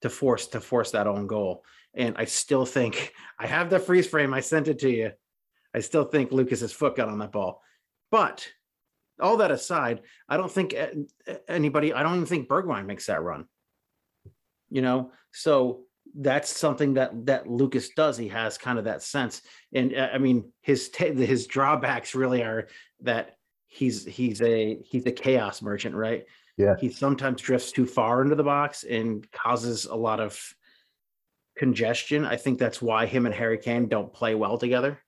to 0.01 0.09
force 0.09 0.47
to 0.47 0.59
force 0.59 0.91
that 0.91 1.07
own 1.07 1.27
goal. 1.27 1.63
And 1.93 2.15
I 2.17 2.25
still 2.25 2.65
think 2.65 3.13
I 3.39 3.45
have 3.45 3.69
the 3.69 3.79
freeze 3.79 4.07
frame. 4.07 4.33
I 4.33 4.39
sent 4.39 4.67
it 4.67 4.79
to 4.79 4.89
you. 4.89 5.11
I 5.73 5.79
still 5.79 6.05
think 6.05 6.31
Lucas's 6.31 6.73
foot 6.73 6.95
got 6.95 7.09
on 7.09 7.19
that 7.19 7.31
ball. 7.31 7.61
But 8.09 8.47
all 9.21 9.37
that 9.37 9.51
aside, 9.51 10.01
I 10.27 10.37
don't 10.37 10.51
think 10.51 10.75
anybody, 11.47 11.93
I 11.93 12.01
don't 12.01 12.15
even 12.15 12.25
think 12.25 12.47
Bergwijn 12.47 12.85
makes 12.87 13.05
that 13.05 13.21
run. 13.21 13.45
You 14.69 14.81
know, 14.81 15.11
so 15.31 15.83
that's 16.17 16.55
something 16.55 16.95
that 16.95 17.25
that 17.27 17.47
Lucas 17.47 17.89
does. 17.89 18.17
He 18.17 18.27
has 18.29 18.57
kind 18.57 18.79
of 18.79 18.85
that 18.85 19.03
sense, 19.03 19.41
and 19.73 19.95
uh, 19.95 20.09
I 20.13 20.17
mean, 20.17 20.51
his 20.61 20.89
his 20.95 21.47
drawbacks 21.47 22.15
really 22.15 22.43
are 22.43 22.67
that 23.01 23.37
he's 23.67 24.05
he's 24.05 24.41
a 24.41 24.79
he's 24.83 25.05
a 25.05 25.11
chaos 25.11 25.61
merchant, 25.61 25.95
right? 25.95 26.25
Yeah. 26.57 26.75
He 26.79 26.89
sometimes 26.89 27.41
drifts 27.41 27.71
too 27.71 27.85
far 27.85 28.23
into 28.23 28.35
the 28.35 28.43
box 28.43 28.83
and 28.83 29.29
causes 29.31 29.85
a 29.85 29.95
lot 29.95 30.19
of 30.19 30.41
congestion. 31.55 32.25
I 32.25 32.35
think 32.35 32.57
that's 32.57 32.81
why 32.81 33.05
him 33.05 33.27
and 33.27 33.35
Harry 33.35 33.59
Kane 33.59 33.87
don't 33.87 34.11
play 34.11 34.33
well 34.33 34.57
together. 34.57 34.99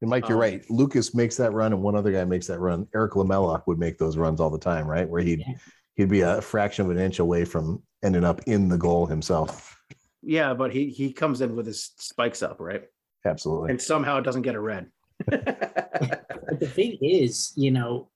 And 0.00 0.10
Mike, 0.10 0.28
you're 0.28 0.36
um, 0.36 0.42
right. 0.42 0.70
Lucas 0.70 1.14
makes 1.14 1.36
that 1.38 1.52
run, 1.52 1.72
and 1.72 1.82
one 1.82 1.96
other 1.96 2.12
guy 2.12 2.24
makes 2.24 2.46
that 2.48 2.60
run. 2.60 2.86
Erik 2.94 3.16
Lamela 3.16 3.62
would 3.66 3.78
make 3.78 3.98
those 3.98 4.16
runs 4.16 4.40
all 4.40 4.50
the 4.50 4.58
time, 4.58 4.86
right? 4.86 5.08
Where 5.08 5.22
he'd 5.22 5.40
yeah. 5.40 5.54
he'd 5.94 6.10
be 6.10 6.20
a 6.20 6.42
fraction 6.42 6.84
of 6.84 6.90
an 6.90 6.98
inch 6.98 7.18
away 7.18 7.44
from 7.44 7.82
ending 8.02 8.24
up 8.24 8.42
in 8.46 8.68
the 8.68 8.78
goal 8.78 9.06
himself. 9.06 9.77
Yeah, 10.22 10.54
but 10.54 10.72
he 10.72 10.90
he 10.90 11.12
comes 11.12 11.40
in 11.40 11.54
with 11.54 11.66
his 11.66 11.92
spikes 11.96 12.42
up, 12.42 12.60
right? 12.60 12.84
Absolutely. 13.24 13.70
And 13.70 13.80
somehow 13.80 14.18
it 14.18 14.22
doesn't 14.22 14.42
get 14.42 14.54
a 14.54 14.60
red. 14.60 14.86
but 15.26 16.60
the 16.60 16.68
thing 16.68 16.98
is, 17.02 17.52
you 17.56 17.70
know, 17.70 18.08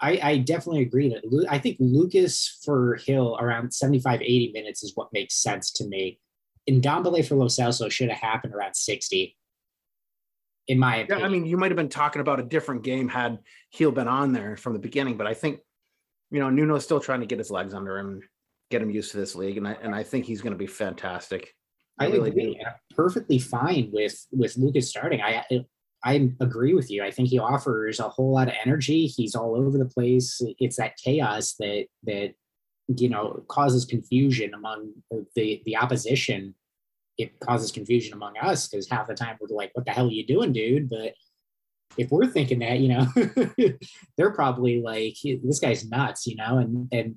I, 0.00 0.20
I 0.22 0.38
definitely 0.38 0.82
agree 0.82 1.08
that 1.08 1.46
I 1.48 1.58
think 1.58 1.76
Lucas 1.80 2.60
for 2.64 2.98
Gil 3.04 3.36
around 3.40 3.72
75, 3.72 4.22
80 4.22 4.52
minutes 4.52 4.82
is 4.82 4.92
what 4.94 5.12
makes 5.12 5.34
sense 5.34 5.72
to 5.72 5.86
me. 5.86 6.20
And 6.68 6.82
Ndombele 6.82 7.26
for 7.26 7.36
Lo 7.36 7.46
Celso 7.46 7.90
should 7.90 8.10
have 8.10 8.20
happened 8.20 8.54
around 8.54 8.74
60 8.74 9.36
in 10.68 10.78
my 10.78 10.96
opinion. 10.96 11.20
Yeah, 11.20 11.26
I 11.26 11.28
mean, 11.28 11.46
you 11.46 11.56
might 11.56 11.70
have 11.70 11.76
been 11.76 11.88
talking 11.88 12.20
about 12.20 12.40
a 12.40 12.42
different 12.42 12.82
game 12.82 13.08
had 13.08 13.38
Gil 13.72 13.92
been 13.92 14.08
on 14.08 14.32
there 14.32 14.56
from 14.56 14.72
the 14.72 14.78
beginning, 14.78 15.16
but 15.16 15.26
I 15.26 15.34
think, 15.34 15.60
you 16.30 16.40
know, 16.40 16.50
Nuno's 16.50 16.84
still 16.84 17.00
trying 17.00 17.20
to 17.20 17.26
get 17.26 17.38
his 17.38 17.50
legs 17.50 17.72
under 17.72 17.98
him, 17.98 18.20
get 18.70 18.82
him 18.82 18.90
used 18.90 19.10
to 19.12 19.16
this 19.16 19.34
league, 19.34 19.56
and 19.56 19.66
I 19.66 19.72
and 19.82 19.94
I 19.94 20.02
think 20.02 20.24
he's 20.24 20.42
going 20.42 20.52
to 20.52 20.58
be 20.58 20.66
fantastic. 20.66 21.54
I, 21.98 22.06
I 22.06 22.08
really 22.10 22.30
agree. 22.30 22.54
Do. 22.54 22.94
Perfectly 22.94 23.38
fine 23.38 23.90
with 23.92 24.26
with 24.32 24.56
Lucas 24.56 24.88
starting. 24.90 25.20
I 25.20 25.44
I 26.04 26.30
agree 26.40 26.74
with 26.74 26.90
you. 26.90 27.02
I 27.02 27.10
think 27.10 27.28
he 27.28 27.38
offers 27.38 28.00
a 28.00 28.08
whole 28.08 28.32
lot 28.32 28.48
of 28.48 28.54
energy. 28.64 29.06
He's 29.06 29.34
all 29.34 29.56
over 29.56 29.78
the 29.78 29.86
place. 29.86 30.40
It's 30.58 30.76
that 30.76 30.96
chaos 30.96 31.54
that 31.58 31.86
that 32.04 32.34
you 32.88 33.08
know 33.08 33.44
causes 33.48 33.84
confusion 33.84 34.54
among 34.54 34.92
the 35.34 35.62
the 35.64 35.76
opposition 35.76 36.54
it 37.18 37.38
causes 37.40 37.72
confusion 37.72 38.12
among 38.12 38.34
us 38.38 38.68
because 38.68 38.88
half 38.88 39.06
the 39.06 39.14
time 39.14 39.36
we're 39.40 39.54
like, 39.56 39.70
what 39.74 39.84
the 39.84 39.90
hell 39.90 40.08
are 40.08 40.12
you 40.12 40.26
doing, 40.26 40.52
dude? 40.52 40.88
But 40.88 41.14
if 41.96 42.10
we're 42.10 42.26
thinking 42.26 42.58
that, 42.58 42.78
you 42.78 42.88
know, 42.88 43.06
they're 44.16 44.32
probably 44.32 44.82
like, 44.82 45.16
this 45.24 45.58
guy's 45.58 45.88
nuts, 45.88 46.26
you 46.26 46.36
know, 46.36 46.58
and 46.58 46.88
and 46.92 47.16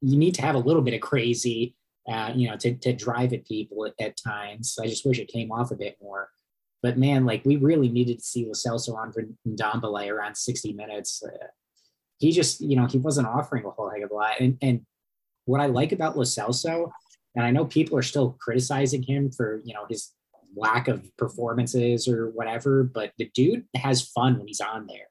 you 0.00 0.16
need 0.16 0.34
to 0.36 0.42
have 0.42 0.54
a 0.54 0.58
little 0.58 0.82
bit 0.82 0.94
of 0.94 1.00
crazy, 1.00 1.76
uh, 2.10 2.32
you 2.34 2.48
know, 2.48 2.56
to 2.56 2.74
to 2.74 2.92
drive 2.92 3.32
at 3.32 3.46
people 3.46 3.86
at, 3.86 3.94
at 4.00 4.16
times. 4.16 4.78
I 4.80 4.86
just 4.86 5.06
wish 5.06 5.18
it 5.18 5.28
came 5.28 5.52
off 5.52 5.70
a 5.70 5.76
bit 5.76 5.96
more. 6.00 6.30
But 6.82 6.98
man, 6.98 7.26
like 7.26 7.44
we 7.44 7.56
really 7.56 7.88
needed 7.88 8.18
to 8.18 8.24
see 8.24 8.46
Lo 8.46 8.52
Celso 8.52 8.96
on 8.96 9.12
for 9.12 9.24
Ndombele 9.46 10.10
around 10.10 10.36
60 10.36 10.72
minutes. 10.72 11.22
Uh, 11.22 11.48
he 12.18 12.32
just, 12.32 12.60
you 12.60 12.76
know, 12.76 12.86
he 12.86 12.98
wasn't 12.98 13.28
offering 13.28 13.64
a 13.64 13.70
whole 13.70 13.90
heck 13.90 14.02
of 14.02 14.10
a 14.10 14.14
lot. 14.14 14.40
And 14.40 14.56
and 14.62 14.86
what 15.44 15.60
I 15.60 15.66
like 15.66 15.92
about 15.92 16.16
Lo 16.16 16.24
Celso 16.24 16.90
and 17.34 17.44
I 17.44 17.50
know 17.50 17.64
people 17.64 17.96
are 17.96 18.02
still 18.02 18.36
criticizing 18.40 19.02
him 19.02 19.30
for, 19.30 19.60
you 19.64 19.74
know, 19.74 19.86
his 19.88 20.12
lack 20.56 20.88
of 20.88 21.04
performances 21.16 22.08
or 22.08 22.30
whatever, 22.30 22.82
but 22.82 23.12
the 23.18 23.30
dude 23.34 23.64
has 23.76 24.02
fun 24.02 24.38
when 24.38 24.48
he's 24.48 24.60
on 24.60 24.86
there. 24.86 25.06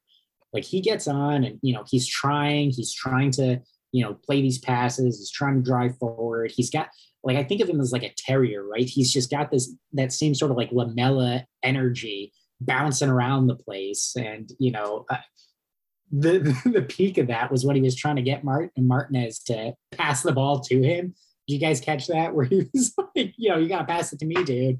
Like 0.51 0.65
he 0.65 0.81
gets 0.81 1.07
on 1.07 1.43
and, 1.43 1.59
you 1.61 1.73
know, 1.73 1.85
he's 1.87 2.07
trying, 2.07 2.71
he's 2.71 2.93
trying 2.93 3.31
to, 3.31 3.61
you 3.91 4.03
know, 4.03 4.13
play 4.13 4.41
these 4.41 4.59
passes, 4.59 5.17
he's 5.17 5.31
trying 5.31 5.55
to 5.55 5.61
drive 5.61 5.97
forward. 5.97 6.51
He's 6.55 6.69
got, 6.69 6.89
like, 7.23 7.37
I 7.37 7.43
think 7.43 7.61
of 7.61 7.69
him 7.69 7.81
as 7.81 7.91
like 7.91 8.03
a 8.03 8.13
terrier, 8.17 8.65
right? 8.65 8.87
He's 8.87 9.11
just 9.11 9.29
got 9.29 9.51
this, 9.51 9.73
that 9.93 10.13
same 10.13 10.35
sort 10.35 10.51
of 10.51 10.57
like 10.57 10.71
Lamela 10.71 11.45
energy 11.63 12.33
bouncing 12.61 13.09
around 13.09 13.47
the 13.47 13.55
place. 13.55 14.15
And, 14.15 14.51
you 14.59 14.71
know, 14.71 15.05
uh, 15.09 15.17
the, 16.11 16.39
the 16.65 16.81
peak 16.81 17.17
of 17.17 17.27
that 17.27 17.51
was 17.51 17.65
when 17.65 17.75
he 17.75 17.81
was 17.81 17.95
trying 17.95 18.17
to 18.17 18.21
get 18.21 18.43
Martin 18.43 18.87
Martinez 18.87 19.39
to 19.43 19.73
pass 19.91 20.23
the 20.23 20.31
ball 20.31 20.59
to 20.61 20.81
him 20.81 21.13
Do 21.47 21.53
you 21.53 21.59
guys 21.59 21.81
catch 21.81 22.07
that? 22.07 22.33
Where 22.35 22.45
he 22.45 22.69
was 22.73 22.93
like, 22.97 23.33
you 23.37 23.49
know, 23.49 23.57
you 23.57 23.67
got 23.67 23.79
to 23.79 23.85
pass 23.85 24.13
it 24.13 24.19
to 24.19 24.25
me, 24.25 24.43
dude. 24.43 24.79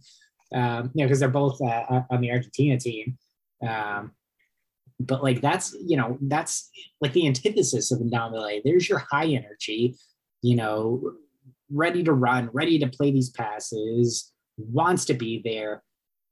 Um, 0.54 0.92
you 0.94 1.04
know, 1.04 1.08
because 1.08 1.20
they're 1.20 1.30
both 1.30 1.62
uh, 1.62 2.02
on 2.10 2.22
the 2.22 2.32
Argentina 2.32 2.80
team. 2.80 3.18
Um, 3.68 4.14
but 5.00 5.24
like 5.24 5.42
that's 5.42 5.76
you 5.86 5.96
know 5.96 6.18
that's 6.22 6.70
like 7.02 7.14
the 7.14 7.28
antithesis 7.28 7.92
of 7.92 8.00
Ndombele. 8.00 8.62
There's 8.64 8.90
your 8.90 9.00
high 9.00 9.28
energy, 9.28 9.96
you 10.42 10.56
know, 10.56 11.14
ready 11.72 12.04
to 12.04 12.14
run, 12.14 12.50
ready 12.54 12.80
to 12.80 12.88
play 12.88 13.12
these 13.12 13.30
passes, 13.30 14.32
wants 14.58 15.06
to 15.06 15.14
be 15.14 15.42
there. 15.44 15.84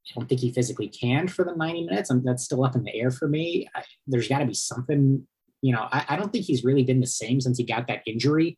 I 0.10 0.20
don't 0.20 0.28
think 0.28 0.42
he 0.42 0.52
physically 0.52 0.88
can 0.88 1.28
for 1.28 1.44
the 1.44 1.56
90 1.56 1.86
minutes. 1.86 2.10
I'm, 2.10 2.24
that's 2.24 2.46
still 2.46 2.64
up 2.64 2.76
in 2.76 2.84
the 2.84 2.96
air 2.96 3.12
for 3.12 3.28
me. 3.28 3.68
I, 3.76 3.84
there's 4.06 4.30
got 4.30 4.40
to 4.40 4.46
be 4.46 4.54
something, 4.54 5.28
you 5.62 5.74
know. 5.74 5.88
I, 5.92 6.06
I, 6.10 6.16
don't 6.16 6.32
think 6.32 6.46
he's 6.46 6.64
really 6.64 6.84
been 6.84 7.02
the 7.02 7.08
same 7.08 7.42
since 7.42 7.58
he 7.58 7.66
got 7.66 7.88
that 7.88 8.04
injury. 8.06 8.56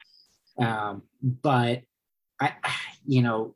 Um, 0.60 1.04
but 1.24 1.82
I, 2.40 2.54
you 3.06 3.24
know, 3.24 3.56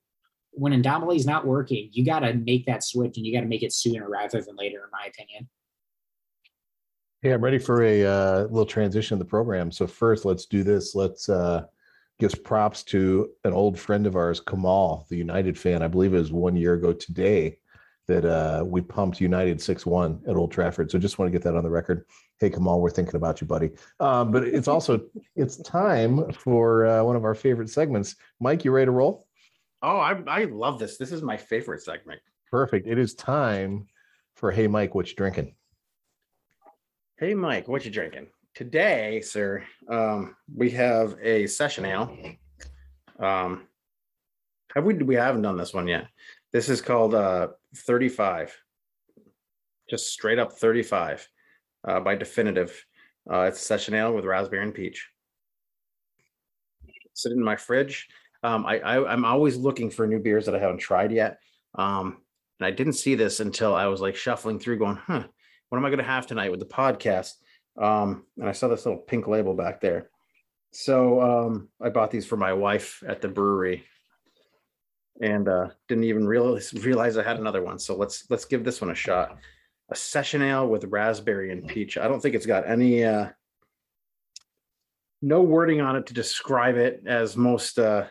when 0.51 0.74
Ndombele 0.82 1.16
is 1.16 1.26
not 1.26 1.45
working, 1.45 1.89
you 1.91 2.04
got 2.04 2.20
to 2.20 2.34
make 2.34 2.66
that 2.66 2.84
switch 2.84 3.18
and 3.18 3.26
you 3.26 3.34
got 3.34 3.41
to 3.41 3.47
make 3.47 3.64
it 3.64 3.74
sooner 3.74 4.10
rather 4.10 4.41
than 4.41 4.56
later, 4.56 4.78
in 4.78 4.89
my 4.91 5.08
opinion. 5.08 5.49
Yeah, 7.24 7.36
I'm 7.36 7.42
ready 7.42 7.58
for 7.58 7.84
a 7.84 8.06
uh, 8.06 8.42
little 8.50 8.66
transition 8.66 9.16
in 9.16 9.20
the 9.20 9.24
program. 9.26 9.72
So 9.72 9.88
first, 9.88 10.26
let's 10.26 10.46
do 10.46 10.62
this. 10.62 10.94
Let's 10.94 11.30
uh, 11.30 11.64
give 12.20 12.44
props 12.44 12.84
to 12.84 13.30
an 13.46 13.54
old 13.54 13.80
friend 13.80 14.06
of 14.06 14.18
ours, 14.18 14.42
Kamal, 14.42 15.08
the 15.10 15.16
United 15.16 15.58
fan. 15.58 15.82
I 15.82 15.88
believe 15.88 16.14
it 16.14 16.18
was 16.18 16.34
one 16.34 16.58
year 16.58 16.74
ago 16.74 16.92
today 16.92 17.60
that 18.08 18.26
uh, 18.26 18.66
we 18.66 18.82
pumped 18.82 19.22
United 19.22 19.60
6-1 19.60 20.28
at 20.28 20.36
Old 20.36 20.52
Trafford. 20.52 20.92
So 20.92 21.00
just 21.00 21.18
want 21.18 21.32
to 21.32 21.32
get 21.32 21.42
that 21.46 21.56
on 21.56 21.64
the 21.64 21.70
record. 21.70 22.06
Hey, 22.42 22.50
Kamal, 22.50 22.82
we're 22.82 22.90
thinking 22.90 23.16
about 23.16 23.40
you, 23.40 23.48
buddy. 23.48 23.72
Um, 24.02 24.30
but 24.34 24.44
it's 24.44 24.68
also 24.68 25.00
it's 25.38 25.56
time 25.62 26.30
for 26.34 26.86
uh, 26.86 27.04
one 27.06 27.16
of 27.16 27.24
our 27.24 27.36
favorite 27.36 27.70
segments. 27.70 28.18
Mike, 28.42 28.66
you 28.66 28.72
ready 28.72 28.88
to 28.88 28.92
roll? 28.92 29.26
Oh, 29.82 29.96
I, 29.98 30.22
I 30.28 30.44
love 30.44 30.78
this. 30.78 30.98
This 30.98 31.14
is 31.14 31.22
my 31.22 31.38
favorite 31.38 31.84
segment. 31.84 32.20
Perfect. 32.52 32.86
It 32.86 33.00
is 33.00 33.14
time 33.14 33.88
for 34.36 34.52
Hey, 34.52 34.68
Mike, 34.68 34.94
what 34.94 35.10
you 35.10 35.16
drinking? 35.16 35.56
Hey, 37.24 37.34
Mike, 37.34 37.70
what 37.70 37.86
you 37.86 37.90
drinking? 37.90 38.28
Today, 38.54 39.22
sir, 39.22 39.64
um, 39.88 40.36
we 40.54 40.70
have 40.72 41.16
a 41.22 41.48
session 41.48 41.86
ale. 41.86 42.18
Um, 43.18 43.66
have 44.76 44.84
we? 44.84 44.96
We 44.96 45.16
haven't 45.16 45.44
done 45.44 45.56
this 45.56 45.74
one 45.74 45.88
yet. 45.88 46.08
This 46.52 46.68
is 46.68 46.82
called 46.82 47.16
uh, 47.16 47.48
35. 47.78 48.54
Just 49.90 50.12
straight 50.12 50.38
up 50.38 50.52
35 50.52 51.26
uh, 51.88 52.02
by 52.02 52.16
Definitive. 52.16 52.86
Uh, 53.32 53.44
it's 53.44 53.62
a 53.62 53.64
session 53.64 53.94
ale 53.94 54.14
with 54.14 54.26
raspberry 54.26 54.62
and 54.62 54.74
peach. 54.74 55.08
Sit 57.14 57.32
in 57.32 57.42
my 57.42 57.56
fridge. 57.56 58.10
Um, 58.44 58.66
I, 58.66 58.80
I 58.80 59.14
am 59.14 59.24
always 59.24 59.56
looking 59.56 59.90
for 59.90 60.06
new 60.06 60.20
beers 60.20 60.46
that 60.48 60.56
I 60.56 60.60
haven't 60.60 60.80
tried 60.80 61.14
yet. 61.14 61.38
Um, 61.76 62.18
and 62.60 62.68
I 62.68 62.72
didn't 62.72 62.94
see 62.94 63.16
this 63.16 63.40
until 63.40 63.74
I 63.74 63.86
was 63.86 64.02
like 64.02 64.18
shuffling 64.18 64.60
through, 64.60 64.80
going, 64.80 64.98
"Huh, 64.98 65.24
what 65.74 65.80
am 65.80 65.86
I 65.86 65.90
going 65.90 65.98
to 65.98 66.04
have 66.04 66.28
tonight 66.28 66.52
with 66.52 66.60
the 66.60 66.68
podcast?" 66.68 67.34
Um, 67.82 68.28
and 68.38 68.48
I 68.48 68.52
saw 68.52 68.68
this 68.68 68.86
little 68.86 69.02
pink 69.02 69.28
label 69.28 69.56
back 69.56 69.82
there. 69.82 70.12
So 70.70 71.20
um, 71.20 71.70
I 71.82 71.90
bought 71.90 72.12
these 72.12 72.28
for 72.28 72.38
my 72.38 72.54
wife 72.54 73.02
at 73.08 73.22
the 73.22 73.28
brewery, 73.28 73.84
and 75.20 75.50
uh, 75.50 75.70
didn't 75.88 76.04
even 76.04 76.28
realize 76.28 76.72
realize 76.86 77.18
I 77.18 77.24
had 77.24 77.40
another 77.40 77.64
one. 77.64 77.80
So 77.80 77.96
let's 77.96 78.30
let's 78.30 78.46
give 78.46 78.64
this 78.64 78.82
one 78.82 78.92
a 78.92 78.96
shot 78.96 79.40
a 79.90 79.96
session 79.96 80.44
ale 80.44 80.68
with 80.68 80.84
raspberry 80.86 81.52
and 81.52 81.68
peach. 81.68 81.98
I 81.98 82.08
don't 82.08 82.22
think 82.22 82.36
it's 82.36 82.46
got 82.46 82.70
any 82.70 83.04
uh 83.04 83.30
no 85.24 85.42
wording 85.42 85.82
on 85.82 85.96
it 85.96 86.06
to 86.06 86.14
describe 86.14 86.76
it 86.76 87.02
as 87.08 87.36
most 87.36 87.80
uh 87.80 88.06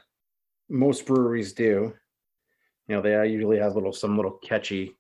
most 0.69 1.07
breweries 1.07 1.53
do. 1.53 1.95
You 2.89 2.97
know, 2.97 3.03
they 3.03 3.29
usually 3.29 3.61
have 3.61 3.77
little 3.77 3.93
some 3.93 4.17
little 4.17 4.33
catchy 4.33 4.97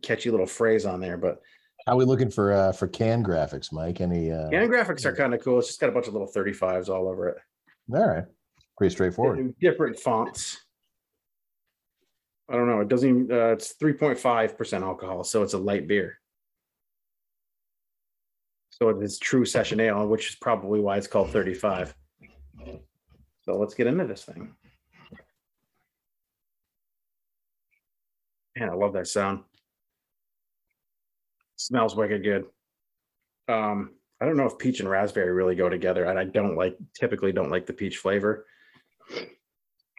catchy 0.00 0.30
little 0.30 0.46
phrase 0.46 0.86
on 0.86 0.98
there, 0.98 1.18
but 1.18 1.42
how 1.86 1.92
are 1.92 1.96
we 1.96 2.04
looking 2.04 2.30
for 2.30 2.52
uh 2.52 2.72
for 2.72 2.88
can 2.88 3.24
graphics, 3.24 3.72
Mike? 3.72 4.00
Any 4.00 4.30
uh 4.30 4.50
can 4.50 4.68
graphics 4.68 5.04
are 5.04 5.14
kind 5.14 5.34
of 5.34 5.42
cool. 5.42 5.58
It's 5.58 5.68
just 5.68 5.80
got 5.80 5.88
a 5.88 5.92
bunch 5.92 6.06
of 6.06 6.12
little 6.12 6.28
35s 6.28 6.88
all 6.88 7.08
over 7.08 7.28
it. 7.28 7.36
All 7.92 8.06
right. 8.06 8.24
Pretty 8.78 8.94
straightforward. 8.94 9.54
Different 9.60 9.98
fonts. 9.98 10.58
I 12.48 12.54
don't 12.54 12.68
know. 12.68 12.80
It 12.80 12.88
doesn't 12.88 13.08
even, 13.08 13.32
uh, 13.32 13.52
it's 13.52 13.74
3.5% 13.74 14.82
alcohol. 14.82 15.24
So 15.24 15.42
it's 15.42 15.54
a 15.54 15.58
light 15.58 15.86
beer. 15.88 16.18
So 18.70 18.88
it's 18.88 19.18
true 19.18 19.44
session 19.44 19.80
ale, 19.80 20.06
which 20.06 20.30
is 20.30 20.34
probably 20.36 20.80
why 20.80 20.96
it's 20.96 21.06
called 21.06 21.30
35. 21.30 21.94
So 23.42 23.58
let's 23.58 23.74
get 23.74 23.86
into 23.86 24.06
this 24.06 24.24
thing. 24.24 24.54
Man, 28.56 28.68
I 28.68 28.74
love 28.74 28.92
that 28.94 29.06
sound. 29.06 29.44
Smells 31.62 31.94
wicked 31.94 32.24
good. 32.24 32.46
Um, 33.48 33.92
I 34.20 34.26
don't 34.26 34.36
know 34.36 34.46
if 34.46 34.58
peach 34.58 34.80
and 34.80 34.88
raspberry 34.90 35.30
really 35.30 35.54
go 35.54 35.68
together, 35.68 36.06
and 36.06 36.18
I 36.18 36.24
don't 36.24 36.56
like 36.56 36.76
typically 36.92 37.30
don't 37.30 37.50
like 37.50 37.66
the 37.66 37.72
peach 37.72 37.98
flavor. 37.98 38.46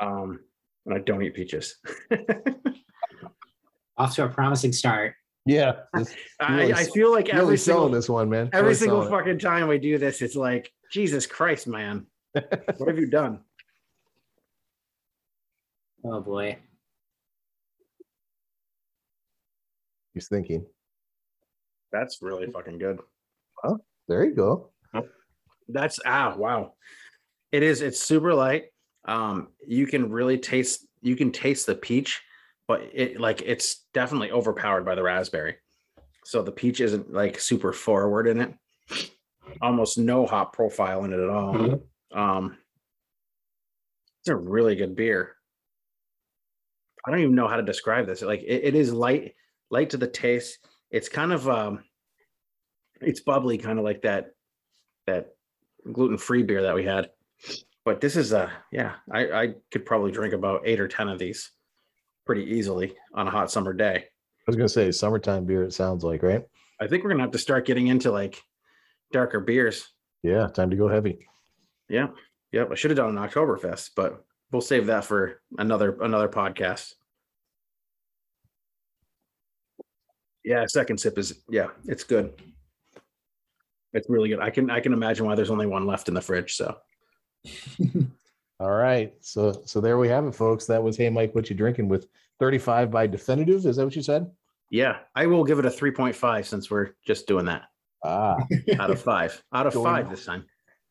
Um, 0.01 0.41
and 0.85 0.93
I 0.93 0.99
don't 0.99 1.23
eat 1.23 1.33
peaches. 1.33 1.77
Off 3.97 4.13
to 4.15 4.25
a 4.25 4.27
promising 4.27 4.73
start. 4.73 5.15
Yeah, 5.45 5.83
I, 5.93 6.03
Really 6.53 6.73
I 6.73 6.83
feel 6.83 7.13
like 7.13 7.29
every 7.29 7.57
selling 7.57 7.57
single 7.57 7.89
this 7.89 8.09
one, 8.09 8.29
man. 8.29 8.49
every 8.51 8.67
Really 8.67 8.75
single 8.75 9.03
selling 9.03 9.13
it. 9.13 9.17
fucking 9.17 9.39
time 9.39 9.69
we 9.69 9.77
do 9.79 9.97
this, 9.97 10.21
it's 10.21 10.35
like 10.35 10.69
Jesus 10.91 11.25
Christ, 11.25 11.65
man, 11.67 12.07
what 12.33 12.87
have 12.89 12.99
you 12.99 13.07
done? 13.07 13.39
Oh 16.03 16.19
boy. 16.19 16.57
He's 20.13 20.27
thinking. 20.27 20.65
That's 21.93 22.21
really 22.21 22.47
fucking 22.47 22.79
good. 22.79 22.99
Well, 23.63 23.85
There 24.09 24.25
you 24.25 24.35
go. 24.35 24.71
That's 25.69 25.97
ah 26.05 26.35
wow. 26.37 26.73
It 27.53 27.63
is. 27.63 27.81
It's 27.81 27.99
super 28.01 28.33
light. 28.33 28.65
Um, 29.05 29.49
you 29.65 29.87
can 29.87 30.11
really 30.11 30.37
taste. 30.37 30.85
You 31.01 31.15
can 31.15 31.31
taste 31.31 31.65
the 31.67 31.75
peach, 31.75 32.21
but 32.67 32.81
it 32.93 33.21
like 33.21 33.41
it's 33.45 33.85
definitely 33.93 34.31
overpowered 34.31 34.83
by 34.83 34.95
the 34.95 35.03
raspberry. 35.03 35.55
So 36.25 36.41
the 36.41 36.51
peach 36.51 36.81
isn't 36.81 37.13
like 37.13 37.39
super 37.39 37.71
forward 37.71 38.27
in 38.27 38.41
it. 38.41 38.53
Almost 39.61 39.97
no 39.97 40.25
hop 40.25 40.51
profile 40.53 41.05
in 41.05 41.13
it 41.13 41.19
at 41.19 41.29
all. 41.29 41.53
Mhm. 41.53 41.81
Um, 42.11 42.57
it's 44.21 44.29
a 44.29 44.35
really 44.35 44.75
good 44.75 44.95
beer. 44.95 45.35
I 47.05 47.11
don't 47.11 47.19
even 47.21 47.35
know 47.35 47.47
how 47.47 47.57
to 47.57 47.63
describe 47.63 48.05
this. 48.07 48.21
Like 48.21 48.41
it, 48.41 48.63
it 48.65 48.75
is 48.75 48.91
light, 48.93 49.35
light 49.69 49.89
to 49.91 49.97
the 49.97 50.07
taste. 50.07 50.59
It's 50.93 51.09
kind 51.09 51.33
of 51.33 51.49
um, 51.49 51.83
it's 53.01 53.19
bubbly, 53.19 53.57
kind 53.57 53.79
of 53.79 53.83
like 53.83 54.03
that 54.03 54.27
that 55.07 55.35
gluten-free 55.91 56.43
beer 56.43 56.61
that 56.61 56.75
we 56.75 56.85
had. 56.85 57.09
But 57.83 57.99
this 57.99 58.15
is 58.15 58.31
a 58.31 58.49
yeah, 58.71 58.93
I, 59.11 59.31
I 59.31 59.53
could 59.71 59.85
probably 59.85 60.11
drink 60.11 60.33
about 60.33 60.61
eight 60.65 60.79
or 60.79 60.87
ten 60.87 61.09
of 61.09 61.19
these 61.19 61.51
pretty 62.25 62.43
easily 62.43 62.95
on 63.13 63.27
a 63.27 63.31
hot 63.31 63.51
summer 63.51 63.73
day. 63.73 63.95
I 63.97 64.43
was 64.47 64.55
gonna 64.55 64.69
say 64.69 64.91
summertime 64.91 65.45
beer. 65.45 65.63
It 65.63 65.73
sounds 65.73 66.03
like 66.03 66.23
right. 66.23 66.43
I 66.79 66.87
think 66.87 67.03
we're 67.03 67.09
gonna 67.09 67.23
have 67.23 67.31
to 67.31 67.37
start 67.39 67.65
getting 67.65 67.87
into 67.87 68.11
like 68.11 68.41
darker 69.11 69.39
beers. 69.39 69.89
Yeah, 70.21 70.47
time 70.47 70.69
to 70.69 70.77
go 70.77 70.87
heavy. 70.87 71.27
Yeah. 71.89 72.07
Yep. 72.51 72.69
I 72.71 72.75
should 72.75 72.91
have 72.91 72.97
done 72.97 73.17
an 73.17 73.29
Oktoberfest, 73.29 73.91
but 73.95 74.23
we'll 74.51 74.61
save 74.61 74.85
that 74.85 75.05
for 75.05 75.41
another 75.57 75.97
another 76.01 76.29
podcast. 76.29 76.93
Yeah, 80.43 80.65
second 80.67 80.97
sip 80.99 81.17
is 81.17 81.41
yeah, 81.49 81.67
it's 81.85 82.03
good. 82.03 82.33
It's 83.93 84.09
really 84.09 84.29
good. 84.29 84.39
I 84.39 84.49
can 84.49 84.69
I 84.69 84.79
can 84.79 84.91
imagine 84.93 85.25
why 85.25 85.35
there's 85.35 85.51
only 85.51 85.67
one 85.67 85.85
left 85.85 86.07
in 86.07 86.13
the 86.13 86.21
fridge. 86.21 86.55
So 86.55 86.75
All 88.59 88.71
right, 88.71 89.13
so 89.21 89.61
so 89.65 89.81
there 89.81 89.97
we 89.97 90.07
have 90.07 90.25
it, 90.25 90.33
folks. 90.35 90.65
That 90.65 90.81
was 90.81 90.95
hey 90.97 91.09
Mike, 91.09 91.35
what 91.35 91.49
you 91.49 91.55
drinking 91.55 91.89
with 91.89 92.07
35 92.39 92.91
by 92.91 93.07
definitive? 93.07 93.65
Is 93.65 93.75
that 93.77 93.83
what 93.85 93.95
you 93.95 94.01
said? 94.03 94.29
yeah, 94.69 94.99
I 95.13 95.27
will 95.27 95.43
give 95.43 95.59
it 95.59 95.65
a 95.65 95.69
3.5 95.69 96.45
since 96.45 96.71
we're 96.71 96.91
just 97.05 97.27
doing 97.27 97.45
that. 97.45 97.63
Ah, 98.03 98.37
Out 98.79 98.89
of 98.89 98.99
five. 99.01 99.43
Out 99.53 99.67
of 99.67 99.73
Going- 99.73 99.85
five 99.85 100.09
this 100.09 100.25
time. 100.25 100.45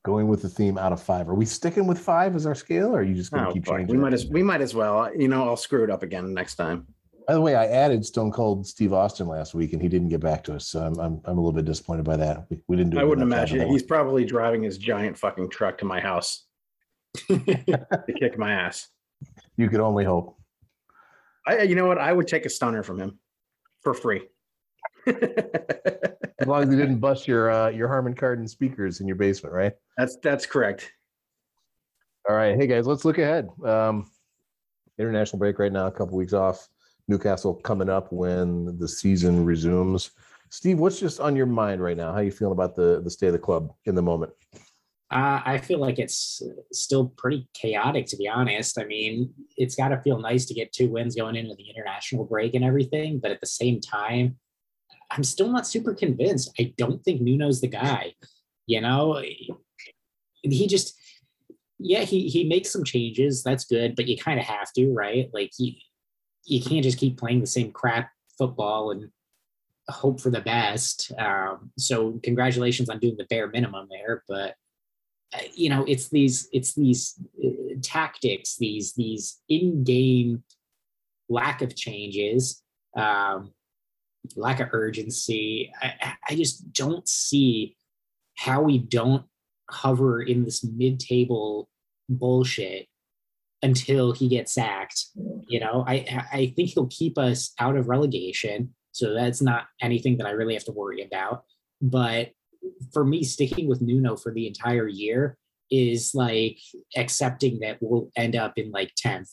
going 0.04 0.28
with 0.28 0.40
the 0.42 0.48
theme 0.48 0.78
out 0.78 0.92
of 0.92 1.02
five. 1.02 1.28
Are 1.28 1.34
we 1.34 1.44
sticking 1.44 1.86
with 1.86 1.98
five 1.98 2.36
as 2.36 2.46
our 2.46 2.54
scale, 2.54 2.94
or 2.94 3.00
are 3.00 3.02
you 3.02 3.14
just 3.14 3.32
gonna 3.32 3.48
Oh, 3.48 3.52
keep 3.52 3.64
fuck. 3.66 3.78
changing? 3.78 3.96
we 3.96 4.00
might 4.02 4.12
as 4.14 4.26
we 4.26 4.42
might 4.42 4.60
as 4.60 4.74
well. 4.74 5.10
You 5.16 5.28
know, 5.28 5.44
I'll 5.48 5.56
screw 5.56 5.82
it 5.84 5.90
up 5.90 6.02
again 6.02 6.32
next 6.32 6.54
time. 6.56 6.86
By 7.26 7.34
the 7.34 7.40
way, 7.40 7.54
I 7.54 7.66
added 7.66 8.04
Stone 8.04 8.32
Cold 8.32 8.66
Steve 8.66 8.92
Austin 8.92 9.26
last 9.26 9.54
week, 9.54 9.72
and 9.72 9.82
he 9.82 9.88
didn't 9.88 10.08
get 10.08 10.20
back 10.20 10.42
to 10.44 10.54
us. 10.54 10.66
So 10.66 10.80
I'm 10.80 10.98
I'm, 10.98 11.20
I'm 11.24 11.38
a 11.38 11.40
little 11.40 11.52
bit 11.52 11.64
disappointed 11.64 12.04
by 12.04 12.16
that. 12.16 12.46
We, 12.50 12.58
we 12.68 12.76
didn't 12.76 12.90
do. 12.90 12.98
I 12.98 13.04
wouldn't 13.04 13.22
imagine 13.22 13.60
it. 13.60 13.68
He's 13.68 13.82
probably 13.82 14.24
driving 14.24 14.62
his 14.62 14.78
giant 14.78 15.18
fucking 15.18 15.50
truck 15.50 15.78
to 15.78 15.84
my 15.84 16.00
house 16.00 16.44
to 17.28 18.14
kick 18.18 18.38
my 18.38 18.52
ass. 18.52 18.88
You 19.56 19.68
could 19.68 19.80
only 19.80 20.04
hope. 20.04 20.36
I, 21.46 21.62
you 21.62 21.74
know 21.74 21.86
what? 21.86 21.98
I 21.98 22.12
would 22.12 22.28
take 22.28 22.46
a 22.46 22.50
stunner 22.50 22.82
from 22.82 22.98
him 22.98 23.18
for 23.82 23.94
free. 23.94 24.22
As 25.06 26.46
long 26.46 26.62
as 26.64 26.70
he 26.70 26.76
didn't 26.76 26.98
bust 26.98 27.28
your 27.28 27.50
uh, 27.50 27.68
your 27.68 27.88
Harman 27.88 28.14
Kardon 28.14 28.48
speakers 28.48 29.00
in 29.00 29.06
your 29.06 29.16
basement, 29.16 29.54
right? 29.54 29.72
that's 29.96 30.16
that's 30.22 30.46
correct. 30.46 30.92
All 32.28 32.36
right, 32.36 32.56
hey 32.56 32.66
guys, 32.66 32.86
let's 32.86 33.04
look 33.04 33.18
ahead. 33.18 33.48
Um, 33.64 34.10
international 34.98 35.38
break 35.38 35.58
right 35.58 35.72
now, 35.72 35.86
a 35.86 35.92
couple 35.92 36.16
weeks 36.16 36.32
off. 36.32 36.68
Newcastle 37.08 37.54
coming 37.54 37.88
up 37.88 38.12
when 38.12 38.78
the 38.78 38.88
season 38.88 39.44
resumes. 39.44 40.10
Steve, 40.50 40.78
what's 40.78 41.00
just 41.00 41.20
on 41.20 41.34
your 41.34 41.46
mind 41.46 41.82
right 41.82 41.96
now? 41.96 42.12
How 42.12 42.20
you 42.20 42.30
feeling 42.30 42.52
about 42.52 42.76
the 42.76 43.00
the 43.02 43.10
state 43.10 43.28
of 43.28 43.32
the 43.32 43.38
club 43.38 43.72
in 43.86 43.94
the 43.94 44.02
moment? 44.02 44.32
Uh, 45.10 45.42
I 45.44 45.58
feel 45.58 45.78
like 45.78 45.98
it's 45.98 46.42
still 46.72 47.08
pretty 47.18 47.46
chaotic, 47.52 48.06
to 48.06 48.16
be 48.16 48.28
honest. 48.28 48.78
I 48.80 48.84
mean, 48.84 49.34
it's 49.58 49.74
got 49.74 49.88
to 49.88 50.00
feel 50.00 50.18
nice 50.18 50.46
to 50.46 50.54
get 50.54 50.72
two 50.72 50.88
wins 50.88 51.14
going 51.14 51.36
into 51.36 51.54
the 51.54 51.68
international 51.68 52.24
break 52.24 52.54
and 52.54 52.64
everything, 52.64 53.18
but 53.18 53.30
at 53.30 53.40
the 53.40 53.46
same 53.46 53.78
time, 53.78 54.38
I'm 55.10 55.22
still 55.22 55.52
not 55.52 55.66
super 55.66 55.92
convinced. 55.92 56.50
I 56.58 56.72
don't 56.78 57.04
think 57.04 57.20
Nuno's 57.20 57.60
the 57.60 57.68
guy. 57.68 58.14
You 58.66 58.80
know, 58.80 59.22
he 60.42 60.66
just, 60.66 60.94
yeah, 61.78 62.00
he 62.00 62.28
he 62.28 62.44
makes 62.44 62.72
some 62.72 62.84
changes. 62.84 63.42
That's 63.42 63.66
good, 63.66 63.96
but 63.96 64.08
you 64.08 64.16
kind 64.16 64.40
of 64.40 64.46
have 64.46 64.72
to, 64.74 64.94
right? 64.94 65.28
Like 65.34 65.50
you, 65.58 65.74
you 66.44 66.62
can't 66.62 66.82
just 66.84 66.98
keep 66.98 67.18
playing 67.18 67.40
the 67.40 67.46
same 67.46 67.72
crap 67.72 68.10
football 68.38 68.90
and 68.90 69.10
hope 69.88 70.20
for 70.20 70.30
the 70.30 70.40
best. 70.40 71.12
Um, 71.18 71.70
so 71.78 72.18
congratulations 72.22 72.88
on 72.88 72.98
doing 72.98 73.16
the 73.16 73.24
bare 73.24 73.48
minimum 73.48 73.88
there, 73.90 74.22
but 74.28 74.54
uh, 75.34 75.38
you 75.54 75.68
know 75.70 75.84
it's 75.84 76.08
these 76.08 76.48
it's 76.52 76.74
these 76.74 77.14
uh, 77.44 77.48
tactics 77.82 78.56
these 78.58 78.92
these 78.94 79.40
in-game 79.48 80.42
lack 81.30 81.62
of 81.62 81.74
changes 81.74 82.62
um 82.96 83.50
lack 84.36 84.60
of 84.60 84.68
urgency 84.72 85.72
I, 85.80 85.94
I- 86.02 86.16
I 86.30 86.34
just 86.36 86.70
don't 86.74 87.08
see 87.08 87.76
how 88.36 88.60
we 88.60 88.76
don't 88.76 89.24
hover 89.70 90.20
in 90.22 90.44
this 90.44 90.62
mid-table 90.62 91.70
bullshit 92.10 92.86
until 93.62 94.12
he 94.12 94.28
gets 94.28 94.52
sacked 94.52 95.06
you 95.48 95.60
know 95.60 95.84
i 95.86 96.04
i 96.32 96.52
think 96.56 96.70
he'll 96.70 96.88
keep 96.88 97.16
us 97.18 97.52
out 97.58 97.76
of 97.76 97.88
relegation 97.88 98.74
so 98.92 99.14
that's 99.14 99.40
not 99.40 99.64
anything 99.80 100.16
that 100.18 100.26
i 100.26 100.30
really 100.30 100.54
have 100.54 100.64
to 100.64 100.72
worry 100.72 101.02
about 101.02 101.44
but 101.80 102.32
for 102.92 103.04
me, 103.04 103.24
sticking 103.24 103.68
with 103.68 103.82
Nuno 103.82 104.16
for 104.16 104.32
the 104.32 104.46
entire 104.46 104.86
year 104.86 105.36
is 105.70 106.14
like 106.14 106.58
accepting 106.96 107.60
that 107.60 107.78
we'll 107.80 108.10
end 108.16 108.36
up 108.36 108.54
in 108.56 108.70
like 108.70 108.92
10th. 109.04 109.30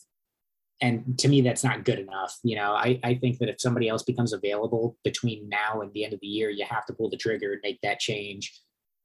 And 0.82 1.18
to 1.18 1.28
me, 1.28 1.42
that's 1.42 1.62
not 1.62 1.84
good 1.84 1.98
enough. 1.98 2.38
You 2.42 2.56
know, 2.56 2.72
I, 2.72 2.98
I 3.04 3.14
think 3.14 3.38
that 3.38 3.50
if 3.50 3.60
somebody 3.60 3.88
else 3.88 4.02
becomes 4.02 4.32
available 4.32 4.96
between 5.04 5.48
now 5.48 5.82
and 5.82 5.92
the 5.92 6.04
end 6.04 6.14
of 6.14 6.20
the 6.20 6.26
year, 6.26 6.48
you 6.48 6.64
have 6.64 6.86
to 6.86 6.94
pull 6.94 7.10
the 7.10 7.18
trigger 7.18 7.52
and 7.52 7.60
make 7.62 7.78
that 7.82 8.00
change. 8.00 8.58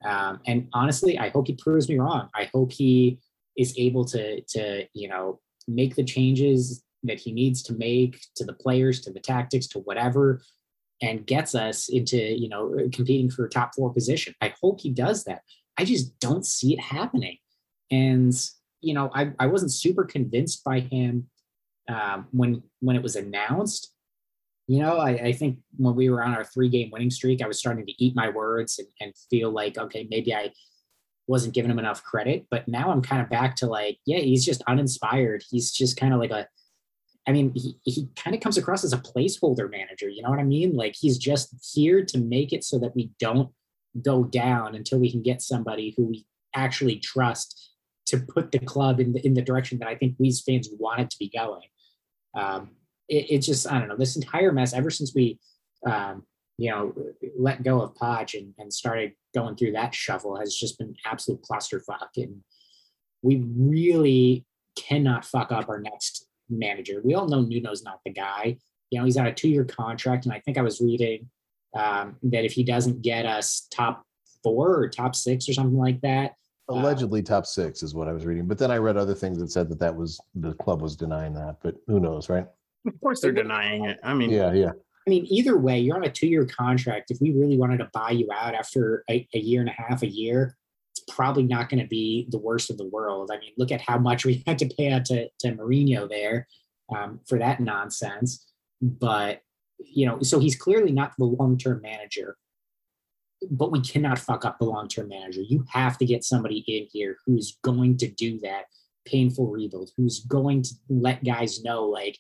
Um, 0.06 0.40
and 0.48 0.70
honestly, 0.74 1.18
I 1.18 1.30
hope 1.30 1.48
he 1.48 1.56
proves 1.56 1.90
me 1.90 2.00
wrong. 2.00 2.30
I 2.34 2.50
hope 2.54 2.72
he 2.72 3.20
is 3.58 3.74
able 3.78 4.06
to, 4.06 4.42
to, 4.42 4.86
you 4.94 5.08
know, 5.08 5.40
make 5.68 5.96
the 5.96 6.04
changes 6.04 6.84
that 7.04 7.20
he 7.20 7.32
needs 7.32 7.64
to 7.64 7.74
make 7.74 8.20
to 8.36 8.44
the 8.44 8.54
players, 8.54 9.02
to 9.02 9.12
the 9.12 9.20
tactics, 9.20 9.68
to 9.68 9.80
whatever, 9.80 10.42
and 11.02 11.26
gets 11.26 11.56
us 11.56 11.90
into 11.90 12.18
you 12.18 12.50
know 12.50 12.76
competing 12.92 13.30
for 13.30 13.46
a 13.46 13.50
top 13.50 13.72
four 13.76 13.94
position. 13.94 14.34
I 14.42 14.54
hope 14.62 14.82
he 14.82 14.90
does 14.90 15.24
that. 15.26 15.42
I 15.78 15.86
just 15.86 16.18
don't 16.20 16.46
see 16.46 16.74
it 16.74 16.80
happening, 16.80 17.38
and 17.92 18.34
you 18.82 18.94
know 18.94 19.12
I, 19.14 19.32
I 19.40 19.48
wasn't 19.48 19.72
super 19.72 20.04
convinced 20.04 20.64
by 20.64 20.80
him 20.80 21.30
um, 21.90 22.28
when 22.32 22.64
when 22.80 22.96
it 22.96 23.04
was 23.04 23.16
announced. 23.16 23.92
You 24.68 24.80
know, 24.80 24.98
I, 24.98 25.10
I 25.12 25.32
think 25.32 25.60
when 25.78 25.94
we 25.94 26.10
were 26.10 26.24
on 26.24 26.34
our 26.34 26.44
three 26.44 26.70
game 26.70 26.90
winning 26.92 27.12
streak, 27.12 27.44
I 27.44 27.48
was 27.48 27.60
starting 27.60 27.86
to 27.86 28.04
eat 28.04 28.16
my 28.16 28.30
words 28.30 28.80
and, 28.80 28.88
and 29.00 29.14
feel 29.30 29.52
like 29.52 29.78
okay, 29.78 30.08
maybe 30.10 30.34
I 30.34 30.52
wasn't 31.28 31.54
giving 31.54 31.72
him 31.72 31.80
enough 31.80 32.04
credit. 32.04 32.46
But 32.50 32.68
now 32.68 32.92
I'm 32.92 33.02
kind 33.02 33.22
of 33.22 33.30
back 33.30 33.56
to 33.58 33.68
like, 33.68 33.98
yeah, 34.06 34.20
he's 34.20 34.46
just 34.46 34.62
uninspired. 34.68 35.44
He's 35.50 35.72
just 35.72 35.98
kind 35.98 36.14
of 36.14 36.20
like 36.20 36.32
a 36.32 36.48
I 37.28 37.32
mean, 37.32 37.52
he, 37.56 37.78
he 37.84 38.08
kind 38.16 38.36
of 38.36 38.42
comes 38.42 38.58
across 38.58 38.84
as 38.84 38.94
a 38.94 39.00
placeholder 39.00 39.70
manager. 39.70 40.08
You 40.08 40.22
know 40.22 40.30
what 40.30 40.40
I 40.40 40.44
mean? 40.44 40.76
Like 40.76 40.96
he's 40.96 41.18
just 41.18 41.56
here 41.74 42.06
to 42.06 42.20
make 42.20 42.54
it 42.54 42.64
so 42.64 42.78
that 42.80 42.96
we 42.96 43.12
don't 43.20 43.50
go 44.02 44.24
down 44.24 44.76
until 44.76 45.00
we 45.00 45.12
can 45.12 45.24
get 45.24 45.42
somebody 45.42 45.94
who 45.98 46.06
we 46.06 46.26
actually 46.54 46.98
trust 46.98 47.72
to 48.08 48.20
put 48.20 48.52
the 48.52 48.60
club 48.60 49.00
in 49.00 49.14
the 49.14 49.26
in 49.26 49.34
the 49.34 49.42
direction 49.42 49.80
that 49.80 49.88
I 49.88 49.96
think 49.96 50.16
we 50.20 50.32
fans 50.32 50.70
want 50.78 51.02
it 51.02 51.10
to 51.10 51.18
be 51.18 51.30
going. 51.30 51.68
Um, 52.36 52.72
it, 53.10 53.32
it 53.32 53.40
just 53.40 53.72
I 53.72 53.80
don't 53.80 53.88
know 53.88 53.98
this 53.98 54.16
entire 54.16 54.52
mess 54.52 54.74
ever 54.74 54.92
since 54.92 55.14
we 55.16 55.40
um, 55.86 56.24
you 56.58 56.72
know, 56.72 56.94
let 57.38 57.64
go 57.64 57.82
of 57.82 57.94
Poch 57.96 58.38
and, 58.38 58.54
and 58.58 58.72
started 58.72 59.14
going 59.34 59.56
through 59.56 59.74
that 59.74 59.94
shuffle 59.94 60.38
has 60.38 60.56
just 60.56 60.78
been 60.78 60.96
absolute 61.06 61.42
clusterfuck. 61.42 62.10
And 62.16 62.42
we 63.22 63.44
really 63.58 64.46
cannot 64.78 65.26
fuck 65.26 65.52
up 65.52 65.68
our 65.70 65.82
next 65.82 66.28
manager. 66.50 67.02
We 67.04 67.14
all 67.16 67.28
know 67.28 67.42
Nuno's 67.42 67.84
not 67.84 68.00
the 68.06 68.12
guy. 68.12 68.58
You 68.92 69.00
know, 69.00 69.06
he's 69.06 69.18
on 69.18 69.28
a 69.28 69.34
two-year 69.34 69.66
contract, 69.66 70.26
and 70.26 70.34
I 70.34 70.40
think 70.40 70.58
I 70.58 70.62
was 70.62 70.80
reading 70.80 71.30
um, 71.76 72.18
that 72.24 72.46
if 72.46 72.54
he 72.54 72.64
doesn't 72.64 73.02
get 73.02 73.26
us 73.26 73.68
top 73.72 74.04
four 74.44 74.78
or 74.78 74.88
top 74.88 75.16
six 75.16 75.50
or 75.50 75.54
something 75.54 75.78
like 75.78 76.00
that, 76.02 76.36
uh, 76.70 76.76
allegedly 76.76 77.22
uh, 77.22 77.24
top 77.24 77.46
six 77.46 77.84
is 77.84 77.96
what 77.96 78.08
I 78.08 78.14
was 78.14 78.26
reading. 78.26 78.48
But 78.48 78.58
then 78.58 78.72
I 78.72 78.78
read 78.78 78.96
other 78.96 79.16
things 79.16 79.40
that 79.40 79.52
said 79.52 79.70
that 79.70 79.80
that 79.80 79.96
was 79.96 80.20
the 80.36 80.54
club 80.54 80.82
was 80.82 80.96
denying 80.96 81.34
that. 81.34 81.58
But 81.64 81.76
who 81.88 82.00
knows, 82.00 82.30
right? 82.30 82.46
Of 82.88 83.00
course, 83.02 83.22
they're 83.22 83.32
denying 83.32 83.86
it. 83.86 83.98
I 84.04 84.14
mean, 84.14 84.30
yeah, 84.30 84.54
yeah. 84.54 84.72
I 85.06 85.10
mean, 85.10 85.26
either 85.30 85.58
way, 85.58 85.80
you're 85.80 85.96
on 85.96 86.04
a 86.04 86.12
two-year 86.12 86.46
contract. 86.46 87.12
If 87.12 87.22
we 87.22 87.32
really 87.32 87.58
wanted 87.58 87.78
to 87.78 87.90
buy 87.94 88.12
you 88.12 88.28
out 88.34 88.56
after 88.56 89.04
a, 89.10 89.28
a 89.34 89.40
year 89.40 89.62
and 89.62 89.70
a 89.70 89.74
half, 89.74 90.02
a 90.02 90.08
year, 90.08 90.58
it's 90.96 91.14
probably 91.14 91.44
not 91.44 91.70
going 91.70 91.82
to 91.82 91.88
be 91.88 92.28
the 92.30 92.40
worst 92.40 92.72
of 92.72 92.78
the 92.78 92.88
world. 92.88 93.30
I 93.32 93.38
mean, 93.38 93.52
look 93.58 93.72
at 93.72 93.82
how 93.82 94.00
much 94.00 94.26
we 94.26 94.44
had 94.48 94.58
to 94.60 94.68
pay 94.68 94.92
out 94.92 95.06
to, 95.06 95.30
to 95.40 95.52
Mourinho 95.52 96.10
there 96.10 96.48
um, 96.96 97.20
for 97.28 97.38
that 97.38 97.60
nonsense. 97.60 98.46
But, 98.82 99.42
you 99.80 100.06
know, 100.08 100.22
so 100.22 100.40
he's 100.40 100.56
clearly 100.56 100.92
not 100.92 101.14
the 101.18 101.26
long-term 101.26 101.82
manager, 101.82 102.38
but 103.52 103.72
we 103.72 103.82
cannot 103.82 104.18
fuck 104.18 104.44
up 104.44 104.58
the 104.58 104.66
long-term 104.66 105.10
manager. 105.10 105.42
You 105.42 105.66
have 105.70 106.00
to 106.00 106.06
get 106.06 106.24
somebody 106.24 106.64
in 106.68 106.88
here 106.92 107.18
who's 107.26 107.58
going 107.64 107.98
to 107.98 108.08
do 108.08 108.40
that 108.40 108.66
painful 109.06 109.48
rebuild, 109.48 109.92
who's 109.96 110.22
going 110.22 110.64
to 110.64 110.74
let 110.90 111.24
guys 111.24 111.64
know, 111.64 111.84
like, 111.84 112.18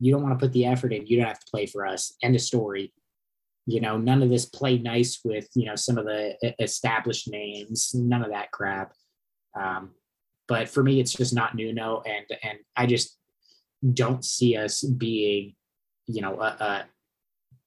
you 0.00 0.12
don't 0.12 0.22
want 0.22 0.38
to 0.38 0.44
put 0.44 0.52
the 0.52 0.66
effort 0.66 0.92
in, 0.92 1.06
you 1.06 1.18
don't 1.18 1.26
have 1.26 1.40
to 1.40 1.50
play 1.50 1.66
for 1.66 1.86
us. 1.86 2.14
End 2.22 2.34
of 2.34 2.40
story. 2.40 2.92
You 3.66 3.80
know, 3.80 3.98
none 3.98 4.22
of 4.22 4.30
this 4.30 4.46
play 4.46 4.78
nice 4.78 5.20
with, 5.24 5.48
you 5.54 5.66
know, 5.66 5.76
some 5.76 5.98
of 5.98 6.06
the 6.06 6.36
established 6.58 7.28
names, 7.28 7.92
none 7.94 8.22
of 8.22 8.30
that 8.30 8.50
crap. 8.50 8.92
Um, 9.58 9.90
but 10.46 10.68
for 10.68 10.82
me, 10.82 11.00
it's 11.00 11.12
just 11.12 11.34
not 11.34 11.54
Nuno. 11.54 12.02
And, 12.06 12.24
and 12.42 12.58
I 12.76 12.86
just 12.86 13.18
don't 13.92 14.24
see 14.24 14.56
us 14.56 14.82
being, 14.82 15.54
you 16.06 16.22
know, 16.22 16.40
a, 16.40 16.46
a 16.46 16.84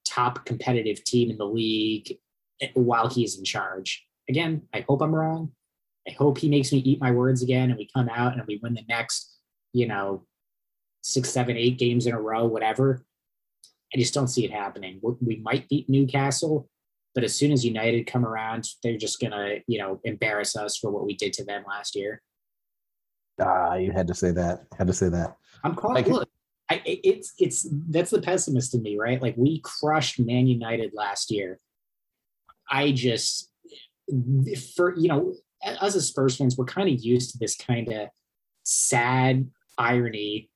top 0.04 0.44
competitive 0.44 1.04
team 1.04 1.30
in 1.30 1.38
the 1.38 1.46
league 1.46 2.18
while 2.74 3.08
he's 3.08 3.38
in 3.38 3.44
charge. 3.44 4.04
Again, 4.28 4.62
I 4.74 4.84
hope 4.88 5.02
I'm 5.02 5.14
wrong. 5.14 5.52
I 6.08 6.12
hope 6.12 6.38
he 6.38 6.48
makes 6.48 6.72
me 6.72 6.78
eat 6.78 7.00
my 7.00 7.12
words 7.12 7.42
again 7.42 7.70
and 7.70 7.78
we 7.78 7.88
come 7.94 8.08
out 8.08 8.32
and 8.32 8.42
we 8.46 8.58
win 8.62 8.74
the 8.74 8.84
next, 8.88 9.38
you 9.72 9.86
know, 9.86 10.26
six, 11.02 11.30
seven, 11.30 11.56
eight 11.56 11.78
games 11.78 12.06
in 12.06 12.14
a 12.14 12.20
row, 12.20 12.46
whatever. 12.46 13.04
I 13.94 13.98
just 13.98 14.14
don't 14.14 14.28
see 14.28 14.44
it 14.44 14.50
happening. 14.50 15.00
We 15.20 15.36
might 15.36 15.68
beat 15.68 15.90
Newcastle, 15.90 16.68
but 17.14 17.24
as 17.24 17.34
soon 17.34 17.52
as 17.52 17.64
United 17.64 18.06
come 18.06 18.24
around, 18.24 18.66
they're 18.82 18.96
just 18.96 19.20
gonna, 19.20 19.56
you 19.66 19.78
know, 19.78 20.00
embarrass 20.04 20.56
us 20.56 20.78
for 20.78 20.90
what 20.90 21.04
we 21.04 21.14
did 21.14 21.32
to 21.34 21.44
them 21.44 21.64
last 21.68 21.94
year. 21.94 22.22
Ah, 23.40 23.74
you 23.74 23.92
had 23.92 24.06
to 24.08 24.14
say 24.14 24.30
that. 24.30 24.64
Had 24.78 24.86
to 24.86 24.92
say 24.92 25.08
that. 25.10 25.36
I'm 25.62 25.74
calling. 25.74 26.06
Look, 26.08 26.28
I, 26.70 26.80
it's 26.84 27.34
it's 27.38 27.66
that's 27.90 28.10
the 28.10 28.22
pessimist 28.22 28.74
in 28.74 28.82
me, 28.82 28.96
right? 28.96 29.20
Like 29.20 29.36
we 29.36 29.60
crushed 29.60 30.18
Man 30.18 30.46
United 30.46 30.92
last 30.94 31.30
year. 31.30 31.58
I 32.70 32.92
just 32.92 33.50
for 34.74 34.96
you 34.96 35.08
know, 35.08 35.34
us 35.64 35.96
as 35.96 36.08
Spurs 36.08 36.36
fans, 36.36 36.56
we're 36.56 36.64
kind 36.64 36.88
of 36.88 37.02
used 37.02 37.32
to 37.32 37.38
this 37.38 37.56
kind 37.56 37.92
of 37.92 38.08
sad 38.64 39.50
irony 39.76 40.50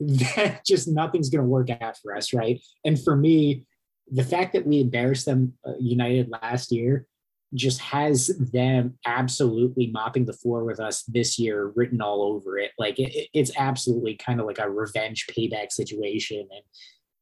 that 0.00 0.64
just 0.66 0.88
nothing's 0.88 1.28
going 1.28 1.42
to 1.42 1.48
work 1.48 1.68
out 1.80 1.96
for 1.98 2.16
us, 2.16 2.32
right? 2.32 2.60
And 2.84 3.02
for 3.02 3.14
me, 3.14 3.66
the 4.10 4.24
fact 4.24 4.54
that 4.54 4.66
we 4.66 4.80
embarrassed 4.80 5.26
them 5.26 5.54
uh, 5.66 5.74
United 5.78 6.28
last 6.30 6.72
year 6.72 7.06
just 7.54 7.80
has 7.80 8.28
them 8.52 8.96
absolutely 9.04 9.88
mopping 9.88 10.24
the 10.24 10.32
floor 10.32 10.64
with 10.64 10.78
us 10.78 11.02
this 11.04 11.38
year 11.38 11.72
written 11.74 12.00
all 12.00 12.22
over 12.22 12.58
it. 12.58 12.70
Like 12.78 12.98
it, 12.98 13.28
it's 13.34 13.52
absolutely 13.56 14.14
kind 14.14 14.40
of 14.40 14.46
like 14.46 14.58
a 14.58 14.70
revenge 14.70 15.26
payback 15.26 15.72
situation, 15.72 16.38
and 16.38 16.62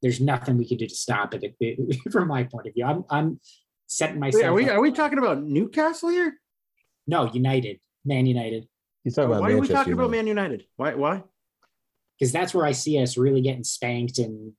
there's 0.03 0.20
nothing 0.20 0.57
we 0.57 0.68
can 0.68 0.79
do 0.79 0.87
to 0.87 0.95
stop 0.95 1.35
it, 1.35 1.55
it 1.61 1.97
from 2.12 2.29
my 2.29 2.45
point 2.45 2.66
of 2.66 2.74
view. 2.74 2.85
I'm 2.85 3.05
I'm 3.11 3.41
setting 3.87 4.20
myself. 4.20 4.43
Wait, 4.43 4.49
are 4.49 4.55
we 4.55 4.68
are 4.68 4.81
we 4.81 4.93
talking 4.93 5.18
about 5.18 5.43
Newcastle 5.43 6.11
here? 6.11 6.39
No, 7.07 7.33
United, 7.33 7.81
Man 8.05 8.26
United. 8.26 8.68
He's 9.03 9.14
talking 9.14 9.31
about. 9.31 9.41
Why 9.41 9.49
Manchester 9.49 9.72
are 9.72 9.76
we 9.76 9.79
talking 9.79 9.91
United. 9.93 10.05
about 10.05 10.11
Man 10.11 10.26
United? 10.26 10.64
Why? 10.76 10.95
Why? 10.95 11.22
Because 12.19 12.33
that's 12.33 12.55
where 12.55 12.66
I 12.66 12.73
see 12.73 13.01
us 13.01 13.16
really 13.16 13.41
getting 13.41 13.64
spanked 13.64 14.19
and 14.19 14.53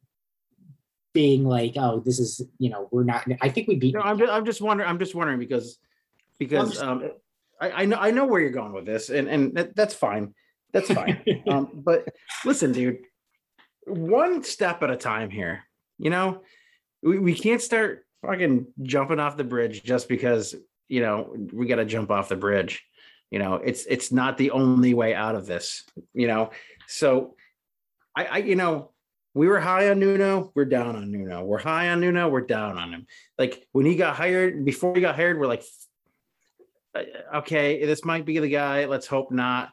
being 1.14 1.43
like, 1.43 1.74
oh, 1.76 2.01
this 2.05 2.20
is 2.20 2.41
you 2.57 2.70
know 2.70 2.88
we're 2.91 3.03
not. 3.03 3.26
I 3.41 3.49
think 3.49 3.68
we 3.68 3.76
beat. 3.76 3.95
No, 3.95 4.01
I'm 4.01 4.18
just, 4.18 4.32
I'm 4.32 4.45
just 4.45 4.62
wondering. 4.62 4.89
I'm 4.89 4.99
just 4.99 5.16
wondering 5.16 5.39
because 5.39 5.78
because 6.38 6.72
just, 6.72 6.84
um, 6.84 7.12
I, 7.60 7.72
I 7.72 7.86
know 7.86 7.97
I 7.97 8.12
know 8.12 8.26
where 8.26 8.41
you're 8.41 8.51
going 8.51 8.74
with 8.74 8.86
this, 8.86 9.10
and 9.10 9.28
and 9.28 9.55
that, 9.55 9.76
that's 9.76 9.93
fine. 9.93 10.34
That's 10.72 10.91
fine. 10.91 11.22
um, 11.47 11.70
but 11.74 12.07
listen, 12.45 12.72
dude, 12.72 12.99
one 13.86 14.43
step 14.43 14.84
at 14.84 14.91
a 14.91 14.95
time 14.95 15.30
here. 15.30 15.64
You 15.97 16.10
know, 16.10 16.43
we, 17.01 17.20
we 17.20 17.36
can't 17.36 17.62
start 17.62 18.05
fucking 18.26 18.68
jumping 18.84 19.20
off 19.20 19.38
the 19.38 19.43
bridge 19.43 19.84
just 19.84 20.07
because 20.07 20.55
you 20.88 21.01
know 21.01 21.36
we 21.51 21.68
got 21.68 21.78
to 21.78 21.86
jump 21.86 22.12
off 22.12 22.30
the 22.30 22.36
bridge. 22.36 22.84
You 23.32 23.39
know, 23.39 23.55
it's 23.55 23.86
it's 23.86 24.12
not 24.12 24.38
the 24.38 24.51
only 24.51 24.93
way 24.93 25.14
out 25.14 25.36
of 25.36 25.45
this. 25.45 25.84
You 26.14 26.28
know, 26.28 26.51
so 26.88 27.36
I, 28.20 28.26
I 28.26 28.38
you 28.39 28.55
know, 28.55 28.91
we 29.34 29.47
were 29.47 29.59
high 29.59 29.89
on 29.89 29.99
Nuno, 29.99 30.51
we're 30.55 30.65
down 30.65 30.95
on 30.95 31.11
Nuno. 31.11 31.45
We're 31.45 31.59
high 31.59 31.89
on 31.89 32.01
Nuno, 32.01 32.28
we're 32.28 32.41
down 32.41 32.78
on 32.78 32.91
him. 32.91 33.07
Like 33.38 33.65
when 33.72 33.86
he 33.86 33.95
got 33.95 34.15
hired, 34.15 34.65
before 34.65 34.93
he 34.93 35.01
got 35.01 35.15
hired, 35.15 35.39
we're 35.39 35.47
like, 35.47 35.63
uh, 36.95 37.03
okay, 37.36 37.86
this 37.86 38.03
might 38.03 38.26
be 38.26 38.39
the 38.39 38.49
guy. 38.49 38.86
Let's 38.86 39.07
hope 39.07 39.32
not. 39.32 39.72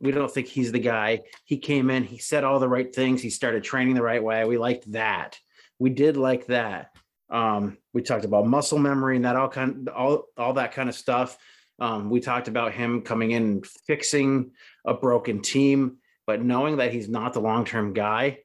We 0.00 0.10
don't 0.10 0.30
think 0.30 0.48
he's 0.48 0.72
the 0.72 0.78
guy. 0.78 1.20
He 1.44 1.58
came 1.58 1.90
in, 1.90 2.04
he 2.04 2.18
said 2.18 2.44
all 2.44 2.58
the 2.58 2.68
right 2.68 2.94
things, 2.94 3.22
he 3.22 3.30
started 3.30 3.64
training 3.64 3.94
the 3.94 4.02
right 4.02 4.22
way. 4.22 4.44
We 4.44 4.58
liked 4.58 4.92
that. 4.92 5.38
We 5.78 5.90
did 5.90 6.16
like 6.16 6.46
that. 6.46 6.90
Um, 7.30 7.78
we 7.94 8.02
talked 8.02 8.24
about 8.24 8.46
muscle 8.46 8.78
memory 8.78 9.16
and 9.16 9.24
that 9.24 9.36
all 9.36 9.48
kind 9.48 9.88
all 9.88 10.24
all 10.36 10.54
that 10.54 10.72
kind 10.72 10.88
of 10.88 10.94
stuff. 10.94 11.38
Um, 11.78 12.10
we 12.10 12.20
talked 12.20 12.48
about 12.48 12.72
him 12.72 13.02
coming 13.02 13.30
in 13.30 13.42
and 13.42 13.66
fixing 13.66 14.50
a 14.84 14.92
broken 14.92 15.40
team 15.40 15.98
but 16.26 16.42
knowing 16.42 16.76
that 16.76 16.92
he's 16.92 17.08
not 17.08 17.32
the 17.32 17.40
long 17.40 17.64
term 17.64 17.92
guy, 17.92 18.38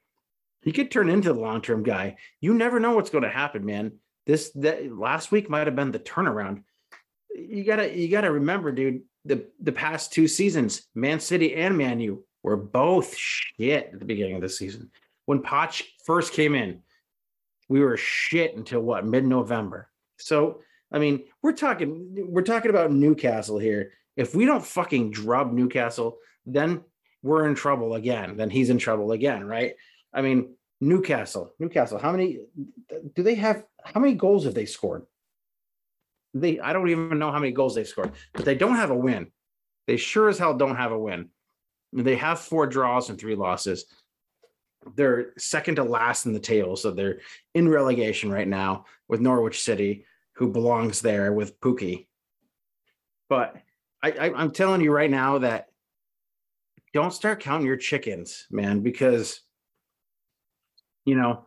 he 0.61 0.71
could 0.71 0.91
turn 0.91 1.09
into 1.09 1.31
the 1.31 1.39
long 1.39 1.61
term 1.61 1.83
guy. 1.83 2.17
You 2.41 2.53
never 2.53 2.79
know 2.79 2.95
what's 2.95 3.11
going 3.11 3.23
to 3.23 3.29
happen, 3.29 3.65
man. 3.65 3.93
This 4.25 4.51
that 4.55 4.91
last 4.91 5.31
week 5.31 5.49
might 5.49 5.67
have 5.67 5.75
been 5.75 5.91
the 5.91 5.99
turnaround. 5.99 6.63
You 7.35 7.63
gotta 7.63 7.95
you 7.95 8.07
gotta 8.07 8.31
remember, 8.31 8.71
dude. 8.71 9.01
The 9.25 9.47
the 9.61 9.71
past 9.71 10.13
two 10.13 10.27
seasons, 10.27 10.87
Man 10.95 11.19
City 11.19 11.55
and 11.55 11.77
Man 11.77 11.99
U 11.99 12.25
were 12.41 12.57
both 12.57 13.15
shit 13.15 13.91
at 13.93 13.99
the 13.99 14.05
beginning 14.05 14.35
of 14.35 14.41
the 14.41 14.49
season. 14.49 14.89
When 15.25 15.43
Poch 15.43 15.83
first 16.05 16.33
came 16.33 16.55
in, 16.55 16.81
we 17.69 17.81
were 17.81 17.97
shit 17.97 18.55
until 18.55 18.81
what 18.81 19.05
mid 19.05 19.25
November. 19.25 19.89
So 20.17 20.61
I 20.91 20.99
mean, 20.99 21.25
we're 21.41 21.53
talking 21.53 22.25
we're 22.27 22.41
talking 22.41 22.71
about 22.71 22.91
Newcastle 22.91 23.59
here. 23.59 23.91
If 24.15 24.33
we 24.33 24.45
don't 24.45 24.65
fucking 24.65 25.11
drub 25.11 25.51
Newcastle, 25.51 26.17
then 26.45 26.83
we're 27.25 27.47
in 27.47 27.55
trouble 27.55 27.95
again, 27.95 28.37
then 28.37 28.51
he's 28.51 28.69
in 28.69 28.77
trouble 28.77 29.11
again, 29.11 29.43
right? 29.43 29.73
I 30.13 30.21
mean, 30.21 30.53
Newcastle, 30.79 31.53
Newcastle, 31.57 31.97
how 31.97 32.11
many 32.11 32.37
do 33.15 33.23
they 33.23 33.33
have? 33.33 33.63
How 33.83 33.99
many 33.99 34.13
goals 34.13 34.45
have 34.45 34.53
they 34.53 34.67
scored? 34.67 35.07
They, 36.35 36.59
I 36.59 36.71
don't 36.71 36.87
even 36.87 37.17
know 37.17 37.31
how 37.31 37.39
many 37.39 37.51
goals 37.51 37.73
they've 37.73 37.87
scored, 37.87 38.11
but 38.33 38.45
they 38.45 38.53
don't 38.53 38.75
have 38.75 38.91
a 38.91 38.95
win. 38.95 39.31
They 39.87 39.97
sure 39.97 40.29
as 40.29 40.37
hell 40.37 40.55
don't 40.55 40.75
have 40.75 40.91
a 40.91 40.99
win. 40.99 41.29
They 41.93 42.15
have 42.15 42.39
four 42.39 42.67
draws 42.67 43.09
and 43.09 43.17
three 43.17 43.35
losses. 43.35 43.85
They're 44.95 45.31
second 45.39 45.77
to 45.77 45.83
last 45.83 46.27
in 46.27 46.33
the 46.33 46.39
table, 46.39 46.75
so 46.75 46.91
they're 46.91 47.21
in 47.55 47.67
relegation 47.67 48.29
right 48.29 48.47
now 48.47 48.85
with 49.07 49.19
Norwich 49.19 49.63
City, 49.63 50.05
who 50.33 50.51
belongs 50.51 51.01
there 51.01 51.33
with 51.33 51.59
Pukki. 51.59 52.05
But 53.29 53.55
I, 54.03 54.11
I, 54.11 54.33
I'm 54.35 54.51
telling 54.51 54.81
you 54.81 54.91
right 54.91 55.09
now 55.09 55.39
that 55.39 55.69
don't 56.95 57.11
start 57.11 57.41
counting 57.41 57.67
your 57.67 57.75
chickens, 57.75 58.47
man, 58.49 58.79
because 58.79 59.41
you 61.03 61.15
know 61.15 61.45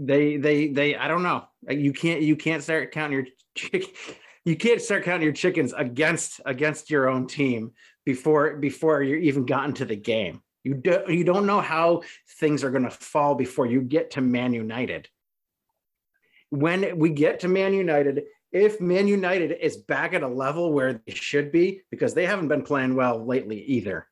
they 0.00 0.36
they 0.36 0.68
they 0.68 0.96
I 0.96 1.06
don't 1.06 1.22
know. 1.22 1.44
You 1.70 1.92
can't 1.92 2.20
you 2.20 2.34
can't 2.34 2.64
start 2.64 2.90
counting 2.90 3.24
your 3.72 3.80
you 4.44 4.56
can't 4.56 4.82
start 4.82 5.04
counting 5.04 5.22
your 5.22 5.32
chickens 5.32 5.72
against 5.72 6.40
against 6.46 6.90
your 6.90 7.08
own 7.08 7.28
team 7.28 7.70
before 8.04 8.56
before 8.56 9.04
you're 9.04 9.20
even 9.20 9.46
gotten 9.46 9.72
to 9.74 9.84
the 9.84 9.96
game. 9.96 10.42
You 10.64 10.74
do, 10.74 11.04
you 11.06 11.22
don't 11.22 11.46
know 11.46 11.60
how 11.60 12.02
things 12.40 12.64
are 12.64 12.72
going 12.72 12.82
to 12.82 12.90
fall 12.90 13.36
before 13.36 13.66
you 13.66 13.82
get 13.82 14.10
to 14.12 14.20
Man 14.20 14.52
United. 14.52 15.08
When 16.50 16.98
we 16.98 17.10
get 17.10 17.40
to 17.40 17.48
Man 17.48 17.72
United, 17.72 18.24
if 18.52 18.80
Man 18.80 19.08
United 19.08 19.52
is 19.60 19.76
back 19.76 20.14
at 20.14 20.22
a 20.22 20.28
level 20.28 20.72
where 20.72 20.94
they 21.06 21.14
should 21.14 21.52
be, 21.52 21.82
because 21.90 22.14
they 22.14 22.26
haven't 22.26 22.48
been 22.48 22.62
playing 22.62 22.94
well 22.94 23.24
lately 23.24 23.60
either. 23.62 24.06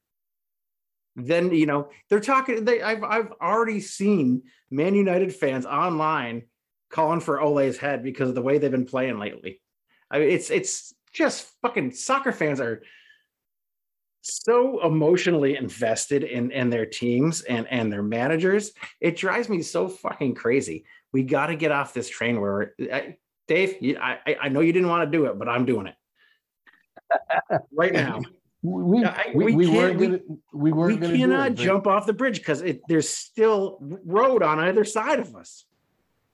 then 1.17 1.53
you 1.53 1.67
know 1.67 1.89
they're 2.09 2.21
talking. 2.21 2.65
They 2.65 2.83
I've 2.83 3.03
I've 3.03 3.33
already 3.41 3.81
seen 3.81 4.43
Man 4.71 4.95
United 4.95 5.35
fans 5.35 5.65
online 5.67 6.43
calling 6.91 7.21
for 7.21 7.41
Ole's 7.41 7.79
head 7.79 8.03
because 8.03 8.29
of 8.29 8.35
the 8.35 8.43
way 8.43 8.59
they've 8.59 8.71
been 8.71 8.87
playing 8.87 9.19
lately. 9.19 9.61
I 10.11 10.19
mean, 10.19 10.31
it's 10.31 10.51
it's 10.51 10.95
just 11.13 11.49
fucking 11.63 11.93
soccer 11.93 12.33
fans 12.33 12.61
are 12.61 12.83
so 14.21 14.85
emotionally 14.87 15.57
invested 15.57 16.23
in 16.25 16.51
in 16.51 16.69
their 16.69 16.87
teams 16.87 17.41
and 17.43 17.67
and 17.71 17.91
their 17.93 18.03
managers. 18.03 18.73
It 19.01 19.17
drives 19.17 19.49
me 19.49 19.63
so 19.63 19.89
fucking 19.89 20.35
crazy. 20.35 20.85
We 21.13 21.23
got 21.23 21.47
to 21.47 21.57
get 21.57 21.73
off 21.73 21.95
this 21.95 22.11
train 22.11 22.41
where 22.41 22.75
I, 22.93 23.17
Dave, 23.49 23.77
you, 23.81 23.99
I 24.01 24.37
I 24.41 24.49
know 24.49 24.61
you 24.61 24.73
didn't 24.73 24.89
want 24.89 25.11
to 25.11 25.17
do 25.19 25.27
it, 25.27 25.39
but 25.39 25.49
I'm 25.49 25.65
doing 25.65 25.87
it 25.87 25.95
right 27.73 27.93
now. 27.93 28.21
We, 28.63 29.05
I- 29.05 29.31
we, 29.35 29.45
we 29.45 29.55
we 29.55 29.71
weren't 29.71 29.99
we- 29.99 30.07
gonna 30.07 30.19
we 30.53 30.73
We 30.73 30.73
weren't 30.73 31.01
gonna 31.01 31.17
cannot 31.17 31.53
it, 31.53 31.55
jump 31.55 31.87
off 31.87 32.07
the 32.07 32.13
bridge 32.13 32.39
because 32.39 32.63
there's 32.89 33.09
still 33.09 33.79
road 34.05 34.43
on 34.43 34.59
either 34.59 34.85
side 34.85 35.21
of 35.21 35.37
us. 35.37 35.65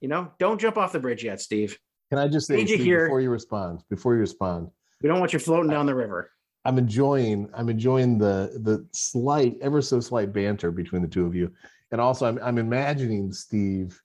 You 0.01 0.09
know, 0.09 0.33
don't 0.39 0.61
jump 0.61 0.77
off 0.79 0.93
the 0.93 0.99
bridge 1.01 1.23
yet, 1.25 1.41
Steve. 1.41 1.79
Can 2.11 2.19
I 2.19 2.29
just 2.29 2.47
say 2.47 2.57
Need 2.57 2.69
you 2.71 2.77
Steve, 2.77 2.87
here. 2.87 3.05
before 3.07 3.21
you 3.21 3.31
respond? 3.31 3.83
Before 3.89 4.15
you 4.15 4.21
respond, 4.21 4.69
We 5.03 5.09
don't 5.09 5.21
want 5.21 5.33
you 5.33 5.39
floating 5.39 5.71
down 5.71 5.87
the 5.87 5.95
river. 5.95 6.31
I'm 6.65 6.79
enjoying 6.79 7.49
I'm 7.55 7.69
enjoying 7.69 8.17
the 8.19 8.59
the 8.63 8.87
slight, 8.93 9.57
ever 9.61 9.83
so 9.83 10.01
slight 10.01 10.33
banter 10.33 10.71
between 10.71 11.03
the 11.03 11.09
two 11.09 11.27
of 11.27 11.35
you, 11.35 11.53
and 11.91 12.01
also 12.01 12.27
I'm 12.27 12.39
I'm 12.43 12.57
imagining 12.57 13.33
Steve. 13.33 14.01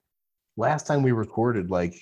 Last 0.57 0.87
time 0.87 1.03
we 1.03 1.11
recorded, 1.13 1.69
like 1.69 1.95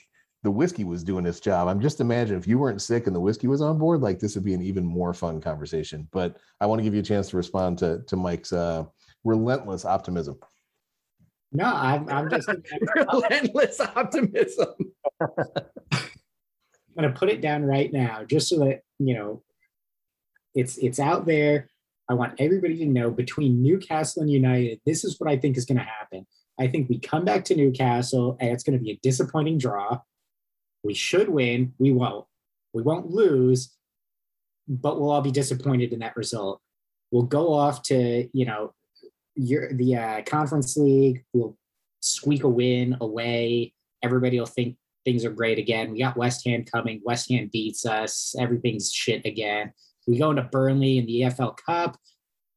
the 0.46 0.52
whiskey 0.52 0.84
was 0.84 1.04
doing 1.04 1.26
its 1.26 1.40
job. 1.40 1.68
I'm 1.68 1.82
just 1.82 2.00
imagine 2.00 2.38
if 2.38 2.48
you 2.48 2.60
weren't 2.60 2.80
sick 2.80 3.08
and 3.08 3.16
the 3.16 3.20
whiskey 3.20 3.48
was 3.48 3.62
on 3.62 3.80
board, 3.80 4.02
like 4.02 4.20
this 4.20 4.36
would 4.36 4.46
be 4.46 4.54
an 4.54 4.62
even 4.62 4.86
more 4.86 5.12
fun 5.12 5.42
conversation. 5.42 6.08
But 6.12 6.38
I 6.62 6.68
want 6.68 6.80
to 6.80 6.84
give 6.84 6.94
you 6.94 7.00
a 7.00 7.04
chance 7.04 7.30
to 7.30 7.38
respond 7.38 7.80
to 7.80 8.04
to 8.08 8.16
Mike's 8.16 8.54
uh, 8.54 8.86
relentless 9.24 9.86
optimism. 9.86 10.38
No, 11.52 11.66
I'm, 11.66 12.08
I'm 12.10 12.30
just 12.30 12.48
Relentless 12.96 13.80
optimism. 13.80 14.68
I'm 15.22 16.00
going 16.96 17.12
to 17.12 17.20
put 17.20 17.30
it 17.30 17.42
down 17.42 17.64
right 17.64 17.92
now, 17.92 18.24
just 18.24 18.48
so 18.48 18.60
that 18.60 18.82
you 19.00 19.16
know, 19.16 19.42
it's 20.54 20.78
it's 20.78 21.00
out 21.00 21.26
there. 21.26 21.70
I 22.08 22.14
want 22.14 22.40
everybody 22.40 22.78
to 22.78 22.86
know 22.86 23.10
between 23.10 23.64
Newcastle 23.64 24.22
and 24.22 24.32
United, 24.32 24.80
this 24.86 25.04
is 25.04 25.20
what 25.20 25.28
I 25.28 25.38
think 25.38 25.58
is 25.58 25.66
going 25.66 25.80
to 25.80 25.84
happen. 25.84 26.28
I 26.60 26.68
think 26.68 26.88
we 26.88 27.00
come 27.00 27.26
back 27.26 27.46
to 27.46 27.56
Newcastle, 27.56 28.38
and 28.40 28.52
it's 28.52 28.64
going 28.64 28.78
to 28.78 28.84
be 28.84 28.92
a 28.92 29.00
disappointing 29.02 29.58
draw. 29.58 30.02
We 30.86 30.94
should 30.94 31.30
win. 31.30 31.74
We 31.80 31.92
won't. 31.92 32.26
We 32.74 32.84
won't 32.84 33.10
lose, 33.10 33.76
but 34.68 35.00
we'll 35.00 35.10
all 35.10 35.22
be 35.22 35.32
disappointed 35.32 35.94
in 35.94 36.00
that 36.00 36.16
result. 36.16 36.62
We'll 37.12 37.24
go 37.24 37.54
off 37.54 37.82
to 37.84 38.30
you 38.32 38.46
know, 38.46 38.74
your 39.36 39.74
the 39.74 39.96
uh, 39.96 40.22
conference 40.24 40.78
league. 40.78 41.24
We'll 41.34 41.58
squeak 42.02 42.44
a 42.44 42.50
win 42.50 42.98
away. 43.02 43.74
Everybody 44.04 44.40
will 44.40 44.46
think 44.46 44.78
things 45.06 45.26
are 45.26 45.32
great 45.32 45.58
again. 45.58 45.92
We 45.92 46.00
got 46.00 46.18
West 46.18 46.46
Ham 46.46 46.64
coming. 46.64 47.02
West 47.04 47.32
Ham 47.32 47.50
beats 47.52 47.86
us. 47.86 48.36
Everything's 48.38 48.92
shit 48.92 49.26
again. 49.26 49.72
We 50.08 50.20
go 50.20 50.30
into 50.30 50.44
Burnley 50.44 51.00
in 51.00 51.06
the 51.06 51.22
EFL 51.22 51.58
Cup. 51.66 51.98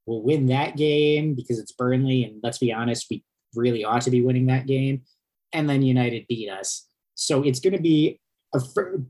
We'll 0.05 0.23
win 0.23 0.47
that 0.47 0.77
game 0.77 1.35
because 1.35 1.59
it's 1.59 1.73
Burnley, 1.73 2.25
and 2.25 2.41
let's 2.43 2.59
be 2.59 2.73
honest, 2.73 3.07
we 3.11 3.25
really 3.55 3.85
ought 3.85 4.03
to 4.03 4.11
be 4.11 4.23
winning 4.23 4.47
that 4.47 4.67
game. 4.67 5.03
And 5.53 5.69
then 5.69 5.83
United 5.83 6.27
beat 6.29 6.51
us. 6.51 6.88
So 7.19 7.43
it's 7.43 7.59
going 7.59 7.75
to 7.75 7.83
be 7.83 8.21
a, 8.55 8.61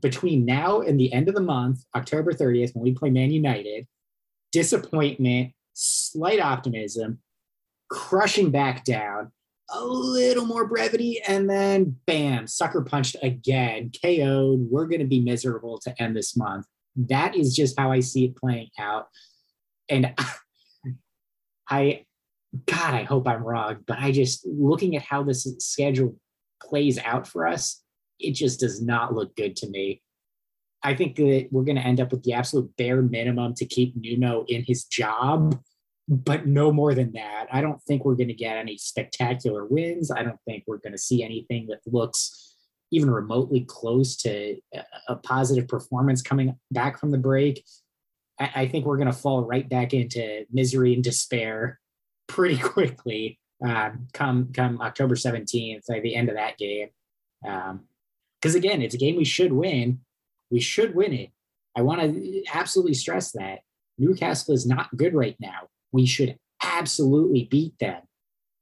between 0.01 0.43
now 0.43 0.81
and 0.81 0.99
the 0.99 1.13
end 1.13 1.29
of 1.29 1.35
the 1.35 1.41
month, 1.41 1.85
October 1.95 2.33
30th, 2.33 2.73
when 2.73 2.83
we 2.83 2.91
play 2.91 3.11
Man 3.11 3.29
United, 3.29 3.87
disappointment, 4.51 5.53
slight 5.73 6.39
optimism, 6.39 7.19
crushing 7.87 8.49
back 8.49 8.83
down, 8.83 9.31
a 9.71 9.85
little 9.85 10.47
more 10.47 10.67
brevity, 10.67 11.21
and 11.27 11.47
then 11.47 11.95
bam, 12.07 12.47
sucker 12.47 12.81
punched 12.81 13.15
again, 13.21 13.91
KO'd. 14.03 14.71
We're 14.71 14.87
going 14.87 15.01
to 15.01 15.07
be 15.07 15.21
miserable 15.21 15.77
to 15.81 16.01
end 16.01 16.17
this 16.17 16.35
month. 16.35 16.65
That 16.95 17.35
is 17.35 17.55
just 17.55 17.79
how 17.79 17.91
I 17.91 17.99
see 17.99 18.25
it 18.25 18.35
playing 18.35 18.71
out. 18.79 19.07
And 19.87 20.15
I, 21.69 22.05
God, 22.65 22.95
I 22.95 23.03
hope 23.03 23.27
I'm 23.27 23.43
wrong, 23.43 23.83
but 23.85 23.99
I 23.99 24.11
just, 24.11 24.47
looking 24.47 24.95
at 24.95 25.03
how 25.03 25.21
this 25.21 25.47
schedule 25.59 26.15
plays 26.59 26.97
out 26.97 27.27
for 27.27 27.45
us, 27.45 27.83
it 28.19 28.33
just 28.33 28.59
does 28.59 28.81
not 28.81 29.13
look 29.13 29.35
good 29.35 29.55
to 29.57 29.69
me. 29.69 30.01
I 30.83 30.95
think 30.95 31.15
that 31.17 31.49
we're 31.51 31.63
going 31.63 31.75
to 31.75 31.85
end 31.85 31.99
up 31.99 32.11
with 32.11 32.23
the 32.23 32.33
absolute 32.33 32.75
bare 32.77 33.01
minimum 33.01 33.53
to 33.55 33.65
keep 33.65 33.95
Nuno 33.95 34.45
in 34.47 34.63
his 34.65 34.85
job 34.85 35.59
but 36.09 36.47
no 36.47 36.71
more 36.71 36.95
than 36.95 37.11
that. 37.11 37.45
I 37.51 37.61
don't 37.61 37.81
think 37.83 38.03
we're 38.03 38.15
going 38.15 38.29
to 38.29 38.33
get 38.33 38.57
any 38.57 38.77
spectacular 38.77 39.65
wins. 39.65 40.09
I 40.09 40.23
don't 40.23 40.39
think 40.43 40.63
we're 40.65 40.79
going 40.79 40.93
to 40.93 40.97
see 40.97 41.23
anything 41.23 41.67
that 41.67 41.81
looks 41.85 42.55
even 42.91 43.11
remotely 43.11 43.61
close 43.61 44.17
to 44.17 44.57
a- 45.07 45.15
positive 45.17 45.67
performance 45.67 46.23
coming 46.23 46.55
back 46.71 46.99
from 46.99 47.11
the 47.11 47.19
break. 47.19 47.63
I, 48.39 48.51
I 48.55 48.67
think 48.67 48.85
we're 48.85 48.97
going 48.97 49.11
to 49.11 49.13
fall 49.13 49.45
right 49.45 49.69
back 49.69 49.93
into 49.93 50.45
misery 50.51 50.95
and 50.95 51.03
despair 51.03 51.79
pretty 52.27 52.57
quickly 52.63 53.39
um, 53.63 54.07
come 54.11 54.51
come 54.51 54.81
October 54.81 55.13
17th, 55.13 55.83
like 55.89 56.01
the 56.01 56.15
end 56.15 56.29
of 56.29 56.35
that 56.35 56.57
game. 56.57 56.87
Because 58.41 58.55
again, 58.55 58.81
it's 58.81 58.95
a 58.95 58.99
game 58.99 59.15
we 59.15 59.25
should 59.25 59.53
win. 59.53 59.99
We 60.49 60.59
should 60.59 60.95
win 60.95 61.13
it. 61.13 61.29
I 61.75 61.81
want 61.81 62.01
to 62.01 62.43
absolutely 62.53 62.93
stress 62.93 63.31
that 63.33 63.59
Newcastle 63.97 64.53
is 64.53 64.65
not 64.65 64.95
good 64.95 65.13
right 65.13 65.35
now 65.39 65.69
we 65.91 66.05
should 66.05 66.37
absolutely 66.63 67.47
beat 67.49 67.77
them. 67.79 68.01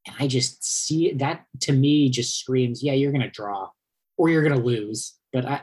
And 0.05 0.15
I 0.19 0.27
just 0.27 0.63
see 0.63 1.09
it, 1.09 1.19
that 1.19 1.45
to 1.61 1.73
me 1.73 2.09
just 2.09 2.39
screams, 2.39 2.83
yeah, 2.83 2.93
you're 2.93 3.11
going 3.11 3.23
to 3.23 3.29
draw 3.29 3.69
or 4.17 4.29
you're 4.29 4.43
going 4.43 4.57
to 4.57 4.65
lose. 4.65 5.15
But 5.33 5.45
I, 5.45 5.61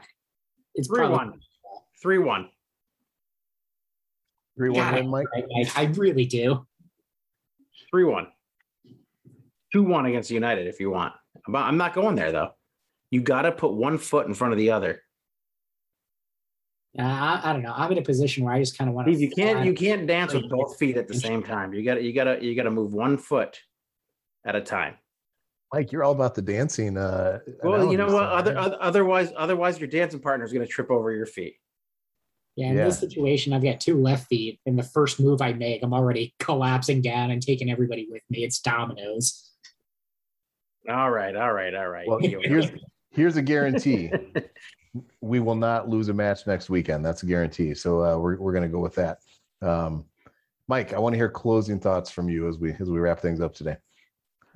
it's 0.74 0.88
3 0.88 0.98
probably 0.98 1.16
1. 1.16 1.40
3 2.02 2.18
1. 2.18 2.48
Three 4.56 4.70
one 4.70 4.94
win, 4.94 5.08
Mike. 5.08 5.26
I, 5.34 5.40
I, 5.40 5.82
I 5.82 5.84
really 5.96 6.26
do. 6.26 6.64
3 7.90 8.04
1. 8.04 8.26
2 9.72 9.82
1 9.82 10.06
against 10.06 10.30
United 10.30 10.68
if 10.68 10.78
you 10.78 10.90
want. 10.90 11.12
But 11.48 11.60
I'm 11.60 11.76
not 11.76 11.94
going 11.94 12.14
there 12.14 12.30
though. 12.30 12.50
You 13.14 13.20
got 13.20 13.42
to 13.42 13.52
put 13.52 13.72
one 13.72 13.96
foot 13.96 14.26
in 14.26 14.34
front 14.34 14.54
of 14.54 14.58
the 14.58 14.72
other. 14.72 15.00
Uh, 16.98 17.02
I, 17.02 17.40
I 17.44 17.52
don't 17.52 17.62
know. 17.62 17.72
I'm 17.72 17.92
in 17.92 17.98
a 17.98 18.02
position 18.02 18.42
where 18.42 18.52
I 18.52 18.58
just 18.58 18.76
kind 18.76 18.88
of 18.90 18.94
want 18.96 19.06
to. 19.06 19.14
you 19.14 19.30
can't 19.30 19.64
you 19.64 19.72
can't 19.72 20.04
dance 20.04 20.34
with 20.34 20.50
both 20.50 20.76
feet 20.78 20.96
at 20.96 21.06
the 21.06 21.14
same 21.14 21.44
time. 21.44 21.72
You 21.72 21.84
got 21.84 21.94
to 21.94 22.02
you 22.02 22.12
got 22.12 22.24
to 22.24 22.44
you 22.44 22.56
got 22.56 22.64
to 22.64 22.72
move 22.72 22.92
one 22.92 23.16
foot 23.16 23.60
at 24.44 24.56
a 24.56 24.60
time. 24.60 24.96
Mike, 25.72 25.92
you're 25.92 26.02
all 26.02 26.10
about 26.10 26.34
the 26.34 26.42
dancing. 26.42 26.96
Uh, 26.96 27.38
Well, 27.62 27.88
you 27.92 27.98
know 27.98 28.12
what? 28.12 28.24
Other, 28.24 28.58
other 28.58 28.78
otherwise 28.80 29.32
otherwise 29.36 29.78
your 29.78 29.88
dancing 29.88 30.18
partner 30.18 30.44
is 30.44 30.52
going 30.52 30.66
to 30.66 30.72
trip 30.72 30.90
over 30.90 31.12
your 31.12 31.26
feet. 31.26 31.54
Yeah, 32.56 32.70
in 32.70 32.78
Yeah. 32.78 32.84
this 32.86 32.98
situation, 32.98 33.52
I've 33.52 33.62
got 33.62 33.78
two 33.78 34.02
left 34.02 34.26
feet, 34.26 34.58
and 34.66 34.76
the 34.76 34.82
first 34.82 35.20
move 35.20 35.40
I 35.40 35.52
make, 35.52 35.84
I'm 35.84 35.94
already 35.94 36.34
collapsing 36.40 37.00
down 37.00 37.30
and 37.30 37.40
taking 37.40 37.70
everybody 37.70 38.08
with 38.10 38.22
me. 38.28 38.42
It's 38.42 38.58
dominoes. 38.58 39.52
All 40.88 41.12
right, 41.12 41.36
all 41.36 41.52
right, 41.52 41.72
all 41.76 41.88
right. 41.88 42.08
Well, 42.08 42.18
here's 42.18 42.70
go. 42.70 42.76
here's 43.14 43.36
a 43.36 43.42
guarantee. 43.42 44.10
we 45.20 45.40
will 45.40 45.54
not 45.56 45.88
lose 45.88 46.08
a 46.08 46.14
match 46.14 46.46
next 46.46 46.70
weekend. 46.70 47.04
That's 47.04 47.22
a 47.22 47.26
guarantee. 47.26 47.74
So 47.74 48.04
uh, 48.04 48.18
we're 48.18 48.36
we're 48.38 48.52
gonna 48.52 48.68
go 48.68 48.80
with 48.80 48.94
that. 48.96 49.18
Um, 49.62 50.04
Mike, 50.68 50.92
I 50.92 50.98
want 50.98 51.12
to 51.12 51.18
hear 51.18 51.28
closing 51.28 51.78
thoughts 51.78 52.10
from 52.10 52.28
you 52.28 52.48
as 52.48 52.58
we 52.58 52.72
as 52.72 52.90
we 52.90 52.98
wrap 52.98 53.20
things 53.20 53.40
up 53.40 53.54
today. 53.54 53.76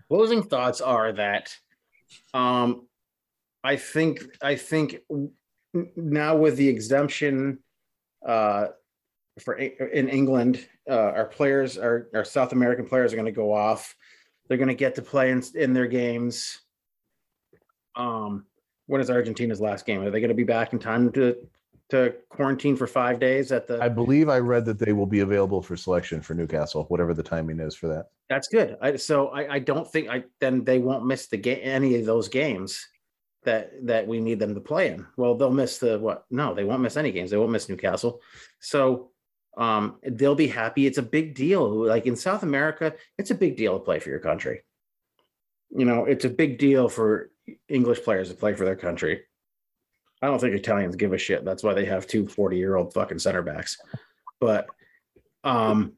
closing 0.09 0.43
thoughts 0.43 0.81
are 0.81 1.13
that 1.13 1.55
um 2.33 2.87
i 3.63 3.77
think 3.77 4.21
i 4.41 4.55
think 4.57 4.97
now 5.97 6.35
with 6.37 6.57
the 6.57 6.69
exemption 6.69 7.59
uh 8.27 8.69
for 9.39 9.55
in 9.55 10.09
england 10.09 10.67
uh 10.91 11.13
our 11.15 11.27
players 11.27 11.77
our, 11.77 12.09
our 12.15 12.25
south 12.25 12.53
american 12.53 12.87
players 12.87 13.13
are 13.13 13.17
going 13.17 13.27
to 13.27 13.33
go 13.33 13.53
off 13.53 13.95
they're 14.49 14.57
going 14.57 14.69
to 14.69 14.75
get 14.75 14.95
to 14.95 15.03
play 15.03 15.31
in, 15.31 15.43
in 15.55 15.75
their 15.75 15.87
games 15.87 16.61
um 17.95 18.47
when 18.89 19.01
is 19.01 19.09
argentina's 19.09 19.61
last 19.61 19.86
game 19.86 20.03
are 20.03 20.11
they 20.11 20.20
going 20.20 20.28
to 20.28 20.34
be 20.34 20.45
back 20.45 20.72
in 20.72 20.78
time 20.78 21.12
to 21.12 21.36
to 21.91 22.14
quarantine 22.28 22.76
for 22.76 22.86
five 22.86 23.18
days 23.18 23.51
at 23.51 23.66
the 23.66 23.82
I 23.82 23.89
believe 23.89 24.28
I 24.28 24.39
read 24.39 24.64
that 24.66 24.78
they 24.78 24.93
will 24.93 25.07
be 25.07 25.20
available 25.20 25.62
for 25.62 25.76
selection 25.76 26.20
for 26.20 26.34
Newcastle, 26.34 26.84
whatever 26.89 27.14
the 27.14 27.22
timing 27.22 27.61
is 27.61 27.74
for 27.74 27.89
that. 27.89 28.07
That's 28.28 28.49
good. 28.49 28.76
I, 28.82 28.97
so 28.97 29.28
I, 29.28 29.55
I 29.55 29.59
don't 29.59 29.91
think 29.91 30.09
I 30.09 30.24
then 30.41 30.64
they 30.64 30.78
won't 30.78 31.07
miss 31.07 31.28
the 31.28 31.39
game 31.39 31.61
any 31.62 31.95
of 31.97 32.05
those 32.05 32.28
games 32.28 32.86
that 33.45 33.72
that 33.86 34.07
we 34.07 34.20
need 34.20 34.39
them 34.39 34.55
to 34.55 34.61
play 34.61 34.89
in. 34.89 35.07
Well, 35.16 35.34
they'll 35.34 35.51
miss 35.51 35.78
the 35.78 35.99
what? 35.99 36.24
No, 36.30 36.55
they 36.55 36.64
won't 36.64 36.82
miss 36.82 36.97
any 36.97 37.11
games. 37.11 37.30
They 37.30 37.39
won't 37.39 37.53
miss 37.53 37.68
Newcastle. 37.68 38.20
So 38.61 39.11
um 39.57 39.97
they'll 40.03 40.34
be 40.34 40.49
happy. 40.49 40.86
It's 40.86 40.99
a 40.99 41.03
big 41.03 41.34
deal. 41.34 41.86
Like 41.86 42.07
in 42.07 42.16
South 42.16 42.43
America, 42.43 42.95
it's 43.16 43.30
a 43.30 43.34
big 43.34 43.57
deal 43.57 43.78
to 43.78 43.84
play 43.84 43.99
for 43.99 44.11
your 44.11 44.20
country. 44.20 44.61
You 45.70 45.86
know, 45.86 46.05
it's 46.05 46.26
a 46.26 46.30
big 46.30 46.59
deal 46.59 46.89
for 46.89 47.30
English 47.68 48.03
players 48.03 48.28
to 48.28 48.34
play 48.34 48.55
for 48.55 48.64
their 48.64 48.76
country. 48.76 49.22
I 50.20 50.26
don't 50.26 50.40
think 50.40 50.55
Italians 50.55 50.96
give 50.96 51.12
a 51.12 51.18
shit. 51.18 51.44
That's 51.44 51.62
why 51.62 51.74
they 51.74 51.84
have 51.84 52.07
two 52.07 52.26
40 52.26 52.57
year 52.57 52.76
old 52.76 52.92
fucking 52.92 53.20
center 53.20 53.42
backs. 53.42 53.76
But 54.40 54.66
um 55.44 55.92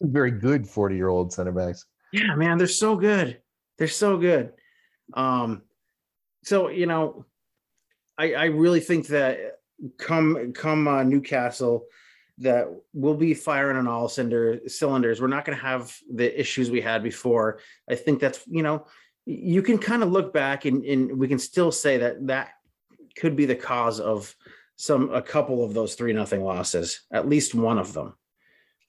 very 0.00 0.30
good 0.30 0.66
40 0.66 0.96
year 0.96 1.08
old 1.08 1.32
center 1.32 1.52
backs. 1.52 1.84
Yeah, 2.12 2.34
man, 2.34 2.58
they're 2.58 2.66
so 2.66 2.96
good. 2.96 3.40
They're 3.76 3.88
so 3.88 4.16
good. 4.16 4.52
Um, 5.14 5.62
so 6.44 6.68
you 6.68 6.86
know, 6.86 7.26
I 8.16 8.34
I 8.34 8.44
really 8.46 8.80
think 8.80 9.08
that 9.08 9.58
come 9.98 10.52
come 10.52 10.88
uh, 10.88 11.02
Newcastle, 11.02 11.86
that 12.38 12.68
we'll 12.92 13.14
be 13.14 13.34
firing 13.34 13.76
on 13.76 13.86
all 13.86 14.08
cylinder 14.08 14.60
cylinders. 14.66 15.20
We're 15.20 15.28
not 15.28 15.44
going 15.44 15.58
to 15.58 15.64
have 15.64 15.94
the 16.12 16.38
issues 16.38 16.70
we 16.70 16.80
had 16.80 17.02
before. 17.02 17.60
I 17.88 17.94
think 17.94 18.20
that's 18.20 18.40
you 18.46 18.62
know, 18.62 18.86
you 19.28 19.60
can 19.60 19.76
kind 19.76 20.02
of 20.02 20.10
look 20.10 20.32
back 20.32 20.64
and 20.64 20.82
and 20.86 21.18
we 21.18 21.28
can 21.28 21.38
still 21.38 21.70
say 21.70 21.98
that 21.98 22.26
that 22.28 22.52
could 23.14 23.36
be 23.36 23.44
the 23.44 23.54
cause 23.54 24.00
of 24.00 24.34
some 24.76 25.12
a 25.12 25.20
couple 25.20 25.62
of 25.62 25.74
those 25.74 25.94
three 25.94 26.14
nothing 26.14 26.42
losses, 26.42 27.02
at 27.12 27.28
least 27.28 27.54
one 27.54 27.78
of 27.78 27.92
them. 27.92 28.14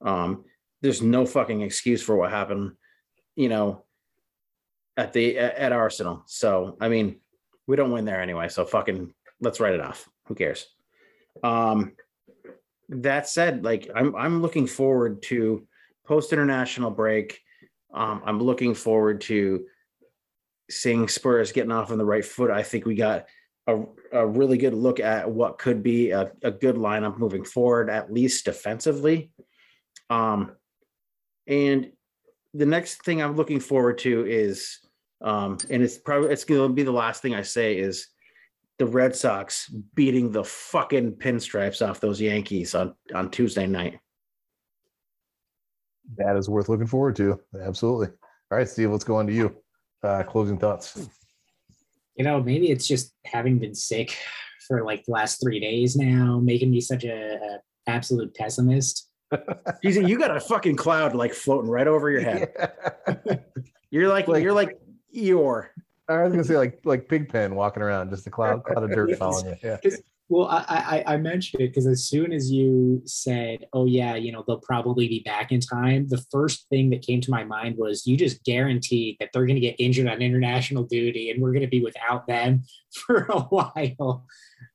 Um, 0.01 0.45
there's 0.81 1.01
no 1.01 1.25
fucking 1.25 1.61
excuse 1.61 2.01
for 2.01 2.15
what 2.15 2.31
happened, 2.31 2.71
you 3.35 3.49
know, 3.49 3.83
at 4.95 5.11
the 5.11 5.37
at 5.37 5.73
Arsenal. 5.73 6.23
So 6.25 6.77
I 6.79 6.87
mean, 6.87 7.17
we 7.67 7.75
don't 7.75 7.91
win 7.91 8.05
there 8.05 8.21
anyway. 8.21 8.47
So 8.47 8.63
fucking 8.63 9.13
let's 9.41 9.59
write 9.59 9.73
it 9.73 9.81
off. 9.81 10.07
Who 10.27 10.35
cares? 10.35 10.67
Um, 11.43 11.91
that 12.87 13.27
said, 13.27 13.65
like 13.65 13.89
I'm 13.93 14.15
I'm 14.15 14.41
looking 14.41 14.67
forward 14.67 15.21
to 15.23 15.67
post 16.05 16.31
international 16.31 16.91
break. 16.91 17.41
Um, 17.93 18.21
I'm 18.23 18.39
looking 18.39 18.73
forward 18.73 19.19
to 19.21 19.65
seeing 20.69 21.07
Spurs 21.07 21.51
getting 21.51 21.71
off 21.71 21.91
on 21.91 21.97
the 21.97 22.05
right 22.05 22.25
foot. 22.25 22.51
I 22.51 22.63
think 22.63 22.85
we 22.85 22.95
got 22.95 23.27
a, 23.67 23.83
a 24.11 24.25
really 24.25 24.57
good 24.57 24.73
look 24.73 24.99
at 24.99 25.29
what 25.29 25.57
could 25.57 25.83
be 25.83 26.11
a, 26.11 26.31
a 26.43 26.51
good 26.51 26.75
lineup 26.75 27.17
moving 27.17 27.43
forward, 27.43 27.89
at 27.89 28.11
least 28.11 28.45
defensively. 28.45 29.31
Um, 30.09 30.51
and 31.47 31.91
the 32.53 32.65
next 32.65 33.03
thing 33.03 33.21
I'm 33.21 33.35
looking 33.35 33.59
forward 33.59 33.99
to 33.99 34.25
is, 34.25 34.79
um, 35.21 35.57
and 35.69 35.83
it's 35.83 35.97
probably 35.97 36.31
it's 36.31 36.45
going 36.45 36.69
to 36.69 36.73
be 36.73 36.83
the 36.83 36.91
last 36.91 37.21
thing 37.21 37.35
I 37.35 37.41
say 37.41 37.77
is 37.77 38.07
the 38.77 38.85
Red 38.85 39.15
Sox 39.15 39.67
beating 39.93 40.31
the 40.31 40.43
fucking 40.43 41.13
pinstripes 41.13 41.87
off 41.87 41.99
those 41.99 42.21
Yankees 42.21 42.73
on 42.73 42.95
on 43.13 43.29
Tuesday 43.29 43.67
night. 43.67 43.99
That 46.17 46.37
is 46.37 46.49
worth 46.49 46.69
looking 46.69 46.87
forward 46.87 47.15
to. 47.17 47.39
Absolutely. 47.61 48.07
All 48.51 48.57
right, 48.57 48.67
Steve, 48.67 48.89
let's 48.89 49.03
go 49.03 49.17
on 49.17 49.27
to 49.27 49.33
you. 49.33 49.55
Uh, 50.01 50.23
closing 50.23 50.57
thoughts. 50.57 51.09
You 52.15 52.23
know, 52.23 52.41
maybe 52.41 52.69
it's 52.71 52.87
just 52.87 53.13
having 53.25 53.59
been 53.59 53.75
sick 53.75 54.17
for 54.67 54.83
like 54.83 55.05
the 55.05 55.11
last 55.11 55.41
three 55.41 55.59
days 55.59 55.95
now, 55.95 56.39
making 56.39 56.71
me 56.71 56.79
such 56.79 57.03
a, 57.03 57.35
a 57.35 57.59
absolute 57.87 58.33
pessimist. 58.35 59.09
you 59.83 59.91
you 60.05 60.17
got 60.17 60.35
a 60.35 60.39
fucking 60.39 60.75
cloud 60.75 61.15
like 61.15 61.33
floating 61.33 61.69
right 61.69 61.87
over 61.87 62.09
your 62.09 62.21
head. 62.21 62.51
Yeah. 62.57 63.35
You're 63.91 64.07
like, 64.07 64.27
like 64.27 64.43
you're 64.43 64.53
like 64.53 64.79
Eeyore. 65.15 65.69
I 66.07 66.21
was 66.21 66.31
gonna 66.31 66.43
say 66.43 66.57
like 66.57 66.79
like 66.85 67.09
Pigpen 67.09 67.55
walking 67.55 67.81
around, 67.81 68.11
just 68.11 68.27
a 68.27 68.29
cloud 68.29 68.63
cloud 68.63 68.83
of 68.83 68.91
dirt 68.91 69.17
following 69.17 69.47
you. 69.47 69.55
Yeah. 69.63 69.77
Well, 70.29 70.47
I, 70.47 71.03
I, 71.07 71.13
I 71.15 71.17
mentioned 71.17 71.63
it 71.63 71.69
because 71.69 71.87
as 71.87 72.05
soon 72.05 72.31
as 72.31 72.51
you 72.51 73.01
said, 73.05 73.65
"Oh 73.73 73.87
yeah, 73.87 74.13
you 74.13 74.31
know 74.31 74.43
they'll 74.45 74.59
probably 74.59 75.07
be 75.07 75.21
back 75.21 75.51
in 75.51 75.59
time," 75.59 76.07
the 76.07 76.23
first 76.31 76.69
thing 76.69 76.91
that 76.91 77.01
came 77.01 77.19
to 77.21 77.31
my 77.31 77.43
mind 77.43 77.77
was 77.79 78.05
you 78.05 78.15
just 78.15 78.43
guaranteed 78.43 79.17
that 79.19 79.29
they're 79.33 79.47
going 79.47 79.55
to 79.55 79.59
get 79.59 79.75
injured 79.79 80.07
on 80.07 80.21
international 80.21 80.83
duty, 80.83 81.31
and 81.31 81.41
we're 81.41 81.51
going 81.51 81.63
to 81.63 81.67
be 81.67 81.81
without 81.81 82.27
them 82.27 82.61
for 82.93 83.25
a 83.25 83.39
while. 83.39 84.27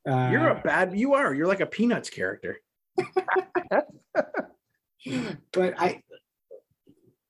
Uh, 0.08 0.28
You're 0.32 0.48
a 0.48 0.60
bad. 0.60 0.98
You 0.98 1.14
are. 1.14 1.32
You're 1.32 1.46
like 1.46 1.60
a 1.60 1.66
Peanuts 1.66 2.10
character. 2.10 2.58
but 5.52 5.74
I, 5.78 6.02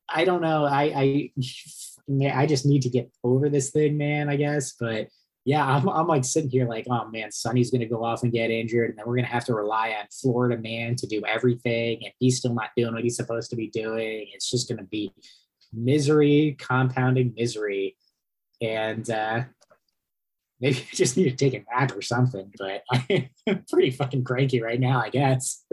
I 0.09 0.25
don't 0.25 0.41
know. 0.41 0.65
I, 0.65 0.83
I, 0.97 1.31
I 2.41 2.47
just 2.47 2.65
need 2.65 2.83
to 2.83 2.91
get 2.91 3.11
over 3.23 3.51
this 3.51 3.71
thing, 3.71 3.99
man. 3.99 4.31
I 4.31 4.37
guess, 4.37 4.73
but 4.81 5.09
yeah, 5.45 5.65
I'm, 5.65 5.87
I'm 5.89 6.07
like 6.07 6.25
sitting 6.25 6.49
here 6.49 6.67
like, 6.67 6.87
oh 6.91 7.07
man, 7.09 7.31
Sonny's 7.31 7.71
going 7.71 7.83
to 7.83 7.87
go 7.87 8.03
off 8.03 8.23
and 8.23 8.33
get 8.33 8.51
injured, 8.51 8.91
and 8.91 8.99
then 8.99 9.07
we're 9.07 9.17
going 9.17 9.27
to 9.27 9.33
have 9.33 9.45
to 9.47 9.55
rely 9.55 9.91
on 9.91 10.07
Florida 10.11 10.57
man 10.61 10.97
to 10.97 11.07
do 11.07 11.23
everything, 11.27 12.01
and 12.03 12.13
he's 12.19 12.39
still 12.39 12.55
not 12.55 12.71
doing 12.77 12.95
what 12.95 13.03
he's 13.03 13.17
supposed 13.17 13.51
to 13.51 13.57
be 13.57 13.69
doing. 13.69 14.29
It's 14.33 14.51
just 14.51 14.69
going 14.69 14.79
to 14.79 14.85
be 14.85 15.13
misery, 15.73 16.57
compounding 16.59 17.35
misery, 17.37 17.97
and 18.63 19.09
uh, 19.11 19.43
maybe 20.61 20.79
I 20.93 20.95
just 20.95 21.19
need 21.19 21.25
to 21.25 21.37
take 21.37 21.53
a 21.55 21.65
nap 21.71 21.95
or 21.95 22.01
something. 22.01 22.51
But 22.57 22.83
I'm 22.91 23.65
pretty 23.71 23.91
fucking 23.91 24.25
cranky 24.25 24.63
right 24.63 24.81
now, 24.81 25.01
I 25.01 25.11
guess. 25.11 25.63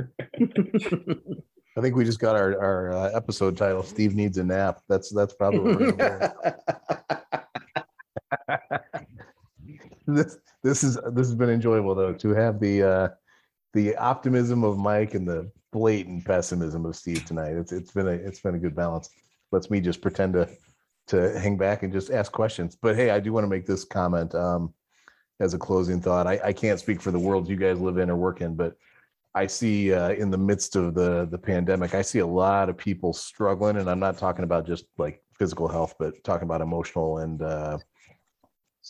I 1.78 1.80
think 1.80 1.96
we 1.96 2.04
just 2.04 2.20
got 2.20 2.36
our 2.36 2.60
our 2.60 2.92
uh, 2.92 3.12
episode 3.12 3.56
title. 3.56 3.84
Steve 3.84 4.16
needs 4.16 4.38
a 4.38 4.44
nap. 4.44 4.82
That's 4.90 5.10
that's 5.14 5.34
probably. 5.34 5.94
This 10.08 10.38
this 10.64 10.84
is 10.84 10.96
this 11.14 11.28
has 11.28 11.36
been 11.36 11.50
enjoyable 11.50 11.96
though 11.96 12.14
to 12.14 12.30
have 12.30 12.60
the 12.60 12.84
uh 12.84 13.10
the 13.74 13.96
optimism 13.96 14.64
of 14.64 14.78
Mike 14.78 15.14
and 15.14 15.28
the 15.28 15.50
blatant 15.72 16.26
pessimism 16.26 16.86
of 16.86 16.96
Steve 16.96 17.26
tonight. 17.26 17.54
It's 17.54 17.72
it's 17.72 17.92
been 17.92 18.08
a 18.08 18.12
it's 18.12 18.42
been 18.42 18.56
a 18.56 18.60
good 18.60 18.76
balance. 18.76 19.10
Lets 19.52 19.70
me 19.70 19.82
just 19.82 20.02
pretend 20.02 20.34
to 20.34 20.50
to 21.08 21.40
hang 21.40 21.58
back 21.58 21.84
and 21.84 21.92
just 21.92 22.12
ask 22.12 22.32
questions. 22.32 22.78
But 22.82 22.96
hey, 22.96 23.10
I 23.10 23.20
do 23.20 23.34
want 23.34 23.44
to 23.44 23.50
make 23.50 23.66
this 23.66 23.84
comment 23.84 24.34
um, 24.36 24.74
as 25.40 25.54
a 25.54 25.58
closing 25.58 26.02
thought. 26.02 26.28
I, 26.28 26.40
I 26.44 26.54
can't 26.54 26.80
speak 26.80 27.02
for 27.02 27.12
the 27.12 27.20
world 27.20 27.50
you 27.50 27.56
guys 27.56 27.80
live 27.80 27.98
in 27.98 28.10
or 28.10 28.16
work 28.16 28.42
in, 28.42 28.56
but 28.56 28.76
I 29.34 29.48
see 29.48 29.94
uh, 29.94 30.10
in 30.10 30.30
the 30.30 30.38
midst 30.38 30.76
of 30.76 30.94
the 30.94 31.28
the 31.30 31.38
pandemic, 31.38 31.96
I 31.96 32.02
see 32.02 32.20
a 32.20 32.28
lot 32.28 32.70
of 32.70 32.78
people 32.78 33.14
struggling, 33.14 33.78
and 33.78 33.90
I'm 33.90 34.00
not 34.00 34.18
talking 34.18 34.44
about 34.44 34.68
just 34.68 34.86
like 34.98 35.24
physical 35.34 35.68
health, 35.68 35.96
but 35.98 36.22
talking 36.24 36.48
about 36.48 36.62
emotional 36.62 37.20
and 37.20 37.42
uh, 37.42 37.78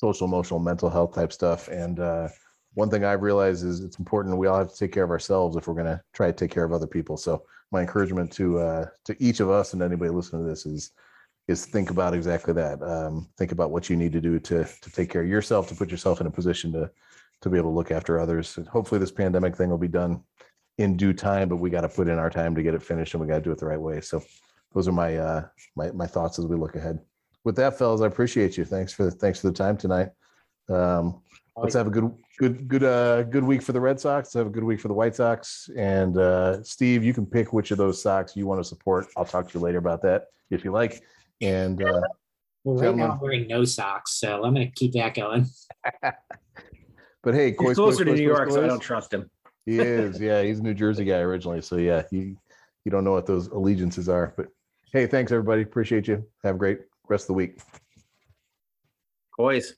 social, 0.02 0.26
emotional, 0.26 0.60
mental 0.60 0.90
health 0.90 1.14
type 1.14 1.32
stuff. 1.32 1.68
And 1.68 2.00
uh, 2.00 2.28
one 2.74 2.90
thing 2.90 3.06
I've 3.06 3.22
realized 3.22 3.64
is 3.64 3.82
it's 3.82 4.00
important 4.00 4.36
we 4.36 4.48
all 4.48 4.58
have 4.58 4.72
to 4.72 4.78
take 4.78 4.92
care 4.92 5.04
of 5.04 5.12
ourselves 5.12 5.56
if 5.56 5.68
we're 5.68 5.76
going 5.76 5.86
to 5.86 6.02
try 6.12 6.28
to 6.28 6.34
take 6.34 6.50
care 6.50 6.64
of 6.64 6.74
other 6.74 6.88
people. 6.88 7.18
So 7.18 7.44
my 7.72 7.82
encouragement 7.82 8.32
to 8.34 8.60
uh, 8.60 8.86
to 9.06 9.16
each 9.24 9.40
of 9.40 9.50
us 9.52 9.74
and 9.74 9.82
anybody 9.82 10.10
listening 10.10 10.44
to 10.44 10.50
this 10.50 10.66
is 10.66 10.92
is 11.48 11.66
think 11.66 11.92
about 11.92 12.16
exactly 12.16 12.54
that. 12.56 12.82
Um, 12.82 13.30
think 13.38 13.52
about 13.52 13.72
what 13.72 13.90
you 13.90 13.96
need 13.96 14.12
to 14.14 14.22
do 14.22 14.40
to 14.40 14.64
to 14.64 14.92
take 14.92 15.12
care 15.12 15.22
of 15.22 15.28
yourself, 15.28 15.70
to 15.70 15.76
put 15.76 15.92
yourself 15.92 16.20
in 16.20 16.28
a 16.28 16.32
position 16.32 16.74
to 16.74 16.90
to 17.42 17.50
be 17.50 17.58
able 17.60 17.72
to 17.72 17.76
look 17.76 17.92
after 17.92 18.20
others. 18.20 18.58
And 18.58 18.68
hopefully, 18.68 19.00
this 19.00 19.12
pandemic 19.12 19.56
thing 19.56 19.70
will 19.70 19.78
be 19.78 19.88
done 19.88 20.24
in 20.80 20.98
due 20.98 21.14
time, 21.14 21.48
but 21.48 21.58
we 21.58 21.70
got 21.70 21.82
to 21.82 21.90
put 21.90 22.08
in 22.08 22.18
our 22.18 22.32
time 22.32 22.56
to 22.56 22.64
get 22.64 22.74
it 22.74 22.82
finished, 22.82 23.14
and 23.14 23.22
we 23.22 23.28
got 23.28 23.36
to 23.36 23.48
do 23.48 23.52
it 23.52 23.60
the 23.60 23.68
right 23.68 23.86
way. 23.90 24.02
So 24.02 24.24
those 24.74 24.88
are 24.88 25.00
my 25.04 25.18
uh, 25.18 25.42
my 25.76 25.92
my 25.92 26.08
thoughts 26.08 26.40
as 26.40 26.48
we 26.48 26.56
look 26.56 26.76
ahead 26.76 27.00
with 27.44 27.56
that, 27.56 27.78
fellas, 27.78 28.02
I 28.02 28.08
appreciate 28.08 28.58
you. 28.58 28.66
Thanks 28.66 28.94
for 28.94 29.10
thanks 29.10 29.40
for 29.40 29.48
the 29.48 29.54
time 29.54 29.78
tonight. 29.78 30.10
Um, 30.70 31.22
let's 31.56 31.74
have 31.74 31.88
a 31.88 31.90
good 31.90 32.14
good 32.38 32.68
good 32.68 32.84
uh 32.84 33.24
good 33.24 33.44
week 33.44 33.62
for 33.62 33.72
the 33.72 33.82
Red 33.82 34.00
Sox. 34.00 34.28
Let's 34.28 34.34
have 34.34 34.48
a 34.48 34.52
good 34.52 34.64
week 34.64 34.80
for 34.80 34.88
the 34.88 34.94
White 34.94 35.16
Sox. 35.16 35.70
And 35.76 36.18
uh, 36.18 36.64
Steve, 36.64 37.04
you 37.04 37.14
can 37.14 37.26
pick 37.26 37.54
which 37.54 37.72
of 37.72 37.78
those 37.78 38.02
socks 38.02 38.36
you 38.36 38.48
want 38.48 38.60
to 38.60 38.64
support. 38.64 39.08
I'll 39.18 39.26
talk 39.26 39.50
to 39.50 39.58
you 39.58 39.64
later 39.64 39.78
about 39.78 40.02
that 40.04 40.26
if 40.50 40.64
you 40.64 40.72
like. 40.72 41.04
And 41.42 41.84
uh, 41.84 42.02
well, 42.64 42.78
right 42.78 42.96
now 42.96 43.12
I'm 43.12 43.20
wearing 43.20 43.48
no 43.48 43.66
socks, 43.66 44.14
so 44.14 44.44
I'm 44.44 44.54
going 44.54 44.68
to 44.68 44.74
keep 44.74 44.94
that 44.94 45.16
going. 45.16 45.48
but 46.02 47.34
hey, 47.34 47.56
he's 47.60 47.76
closer 47.76 48.06
to 48.06 48.14
New 48.14 48.22
York, 48.22 48.52
so 48.52 48.64
I 48.64 48.68
don't 48.68 48.80
trust 48.80 49.14
him. 49.14 49.30
he 49.66 49.80
is, 49.80 50.20
yeah. 50.20 50.44
He's 50.44 50.60
a 50.60 50.64
New 50.64 50.76
Jersey 50.76 51.06
guy 51.06 51.18
originally, 51.18 51.62
so 51.62 51.78
yeah, 51.78 52.04
you 52.12 52.38
you 52.86 52.92
don't 52.92 53.04
know 53.04 53.14
what 53.14 53.26
those 53.26 53.48
allegiances 53.48 54.10
are. 54.10 54.34
But 54.38 54.48
hey, 54.94 55.08
thanks 55.08 55.32
everybody. 55.32 55.64
Appreciate 55.64 56.08
you. 56.08 56.24
Have 56.44 56.56
a 56.56 56.58
great 56.60 56.80
rest 57.12 57.26
of 57.26 57.28
the 57.28 57.34
week. 57.34 57.60
Boys. 59.38 59.76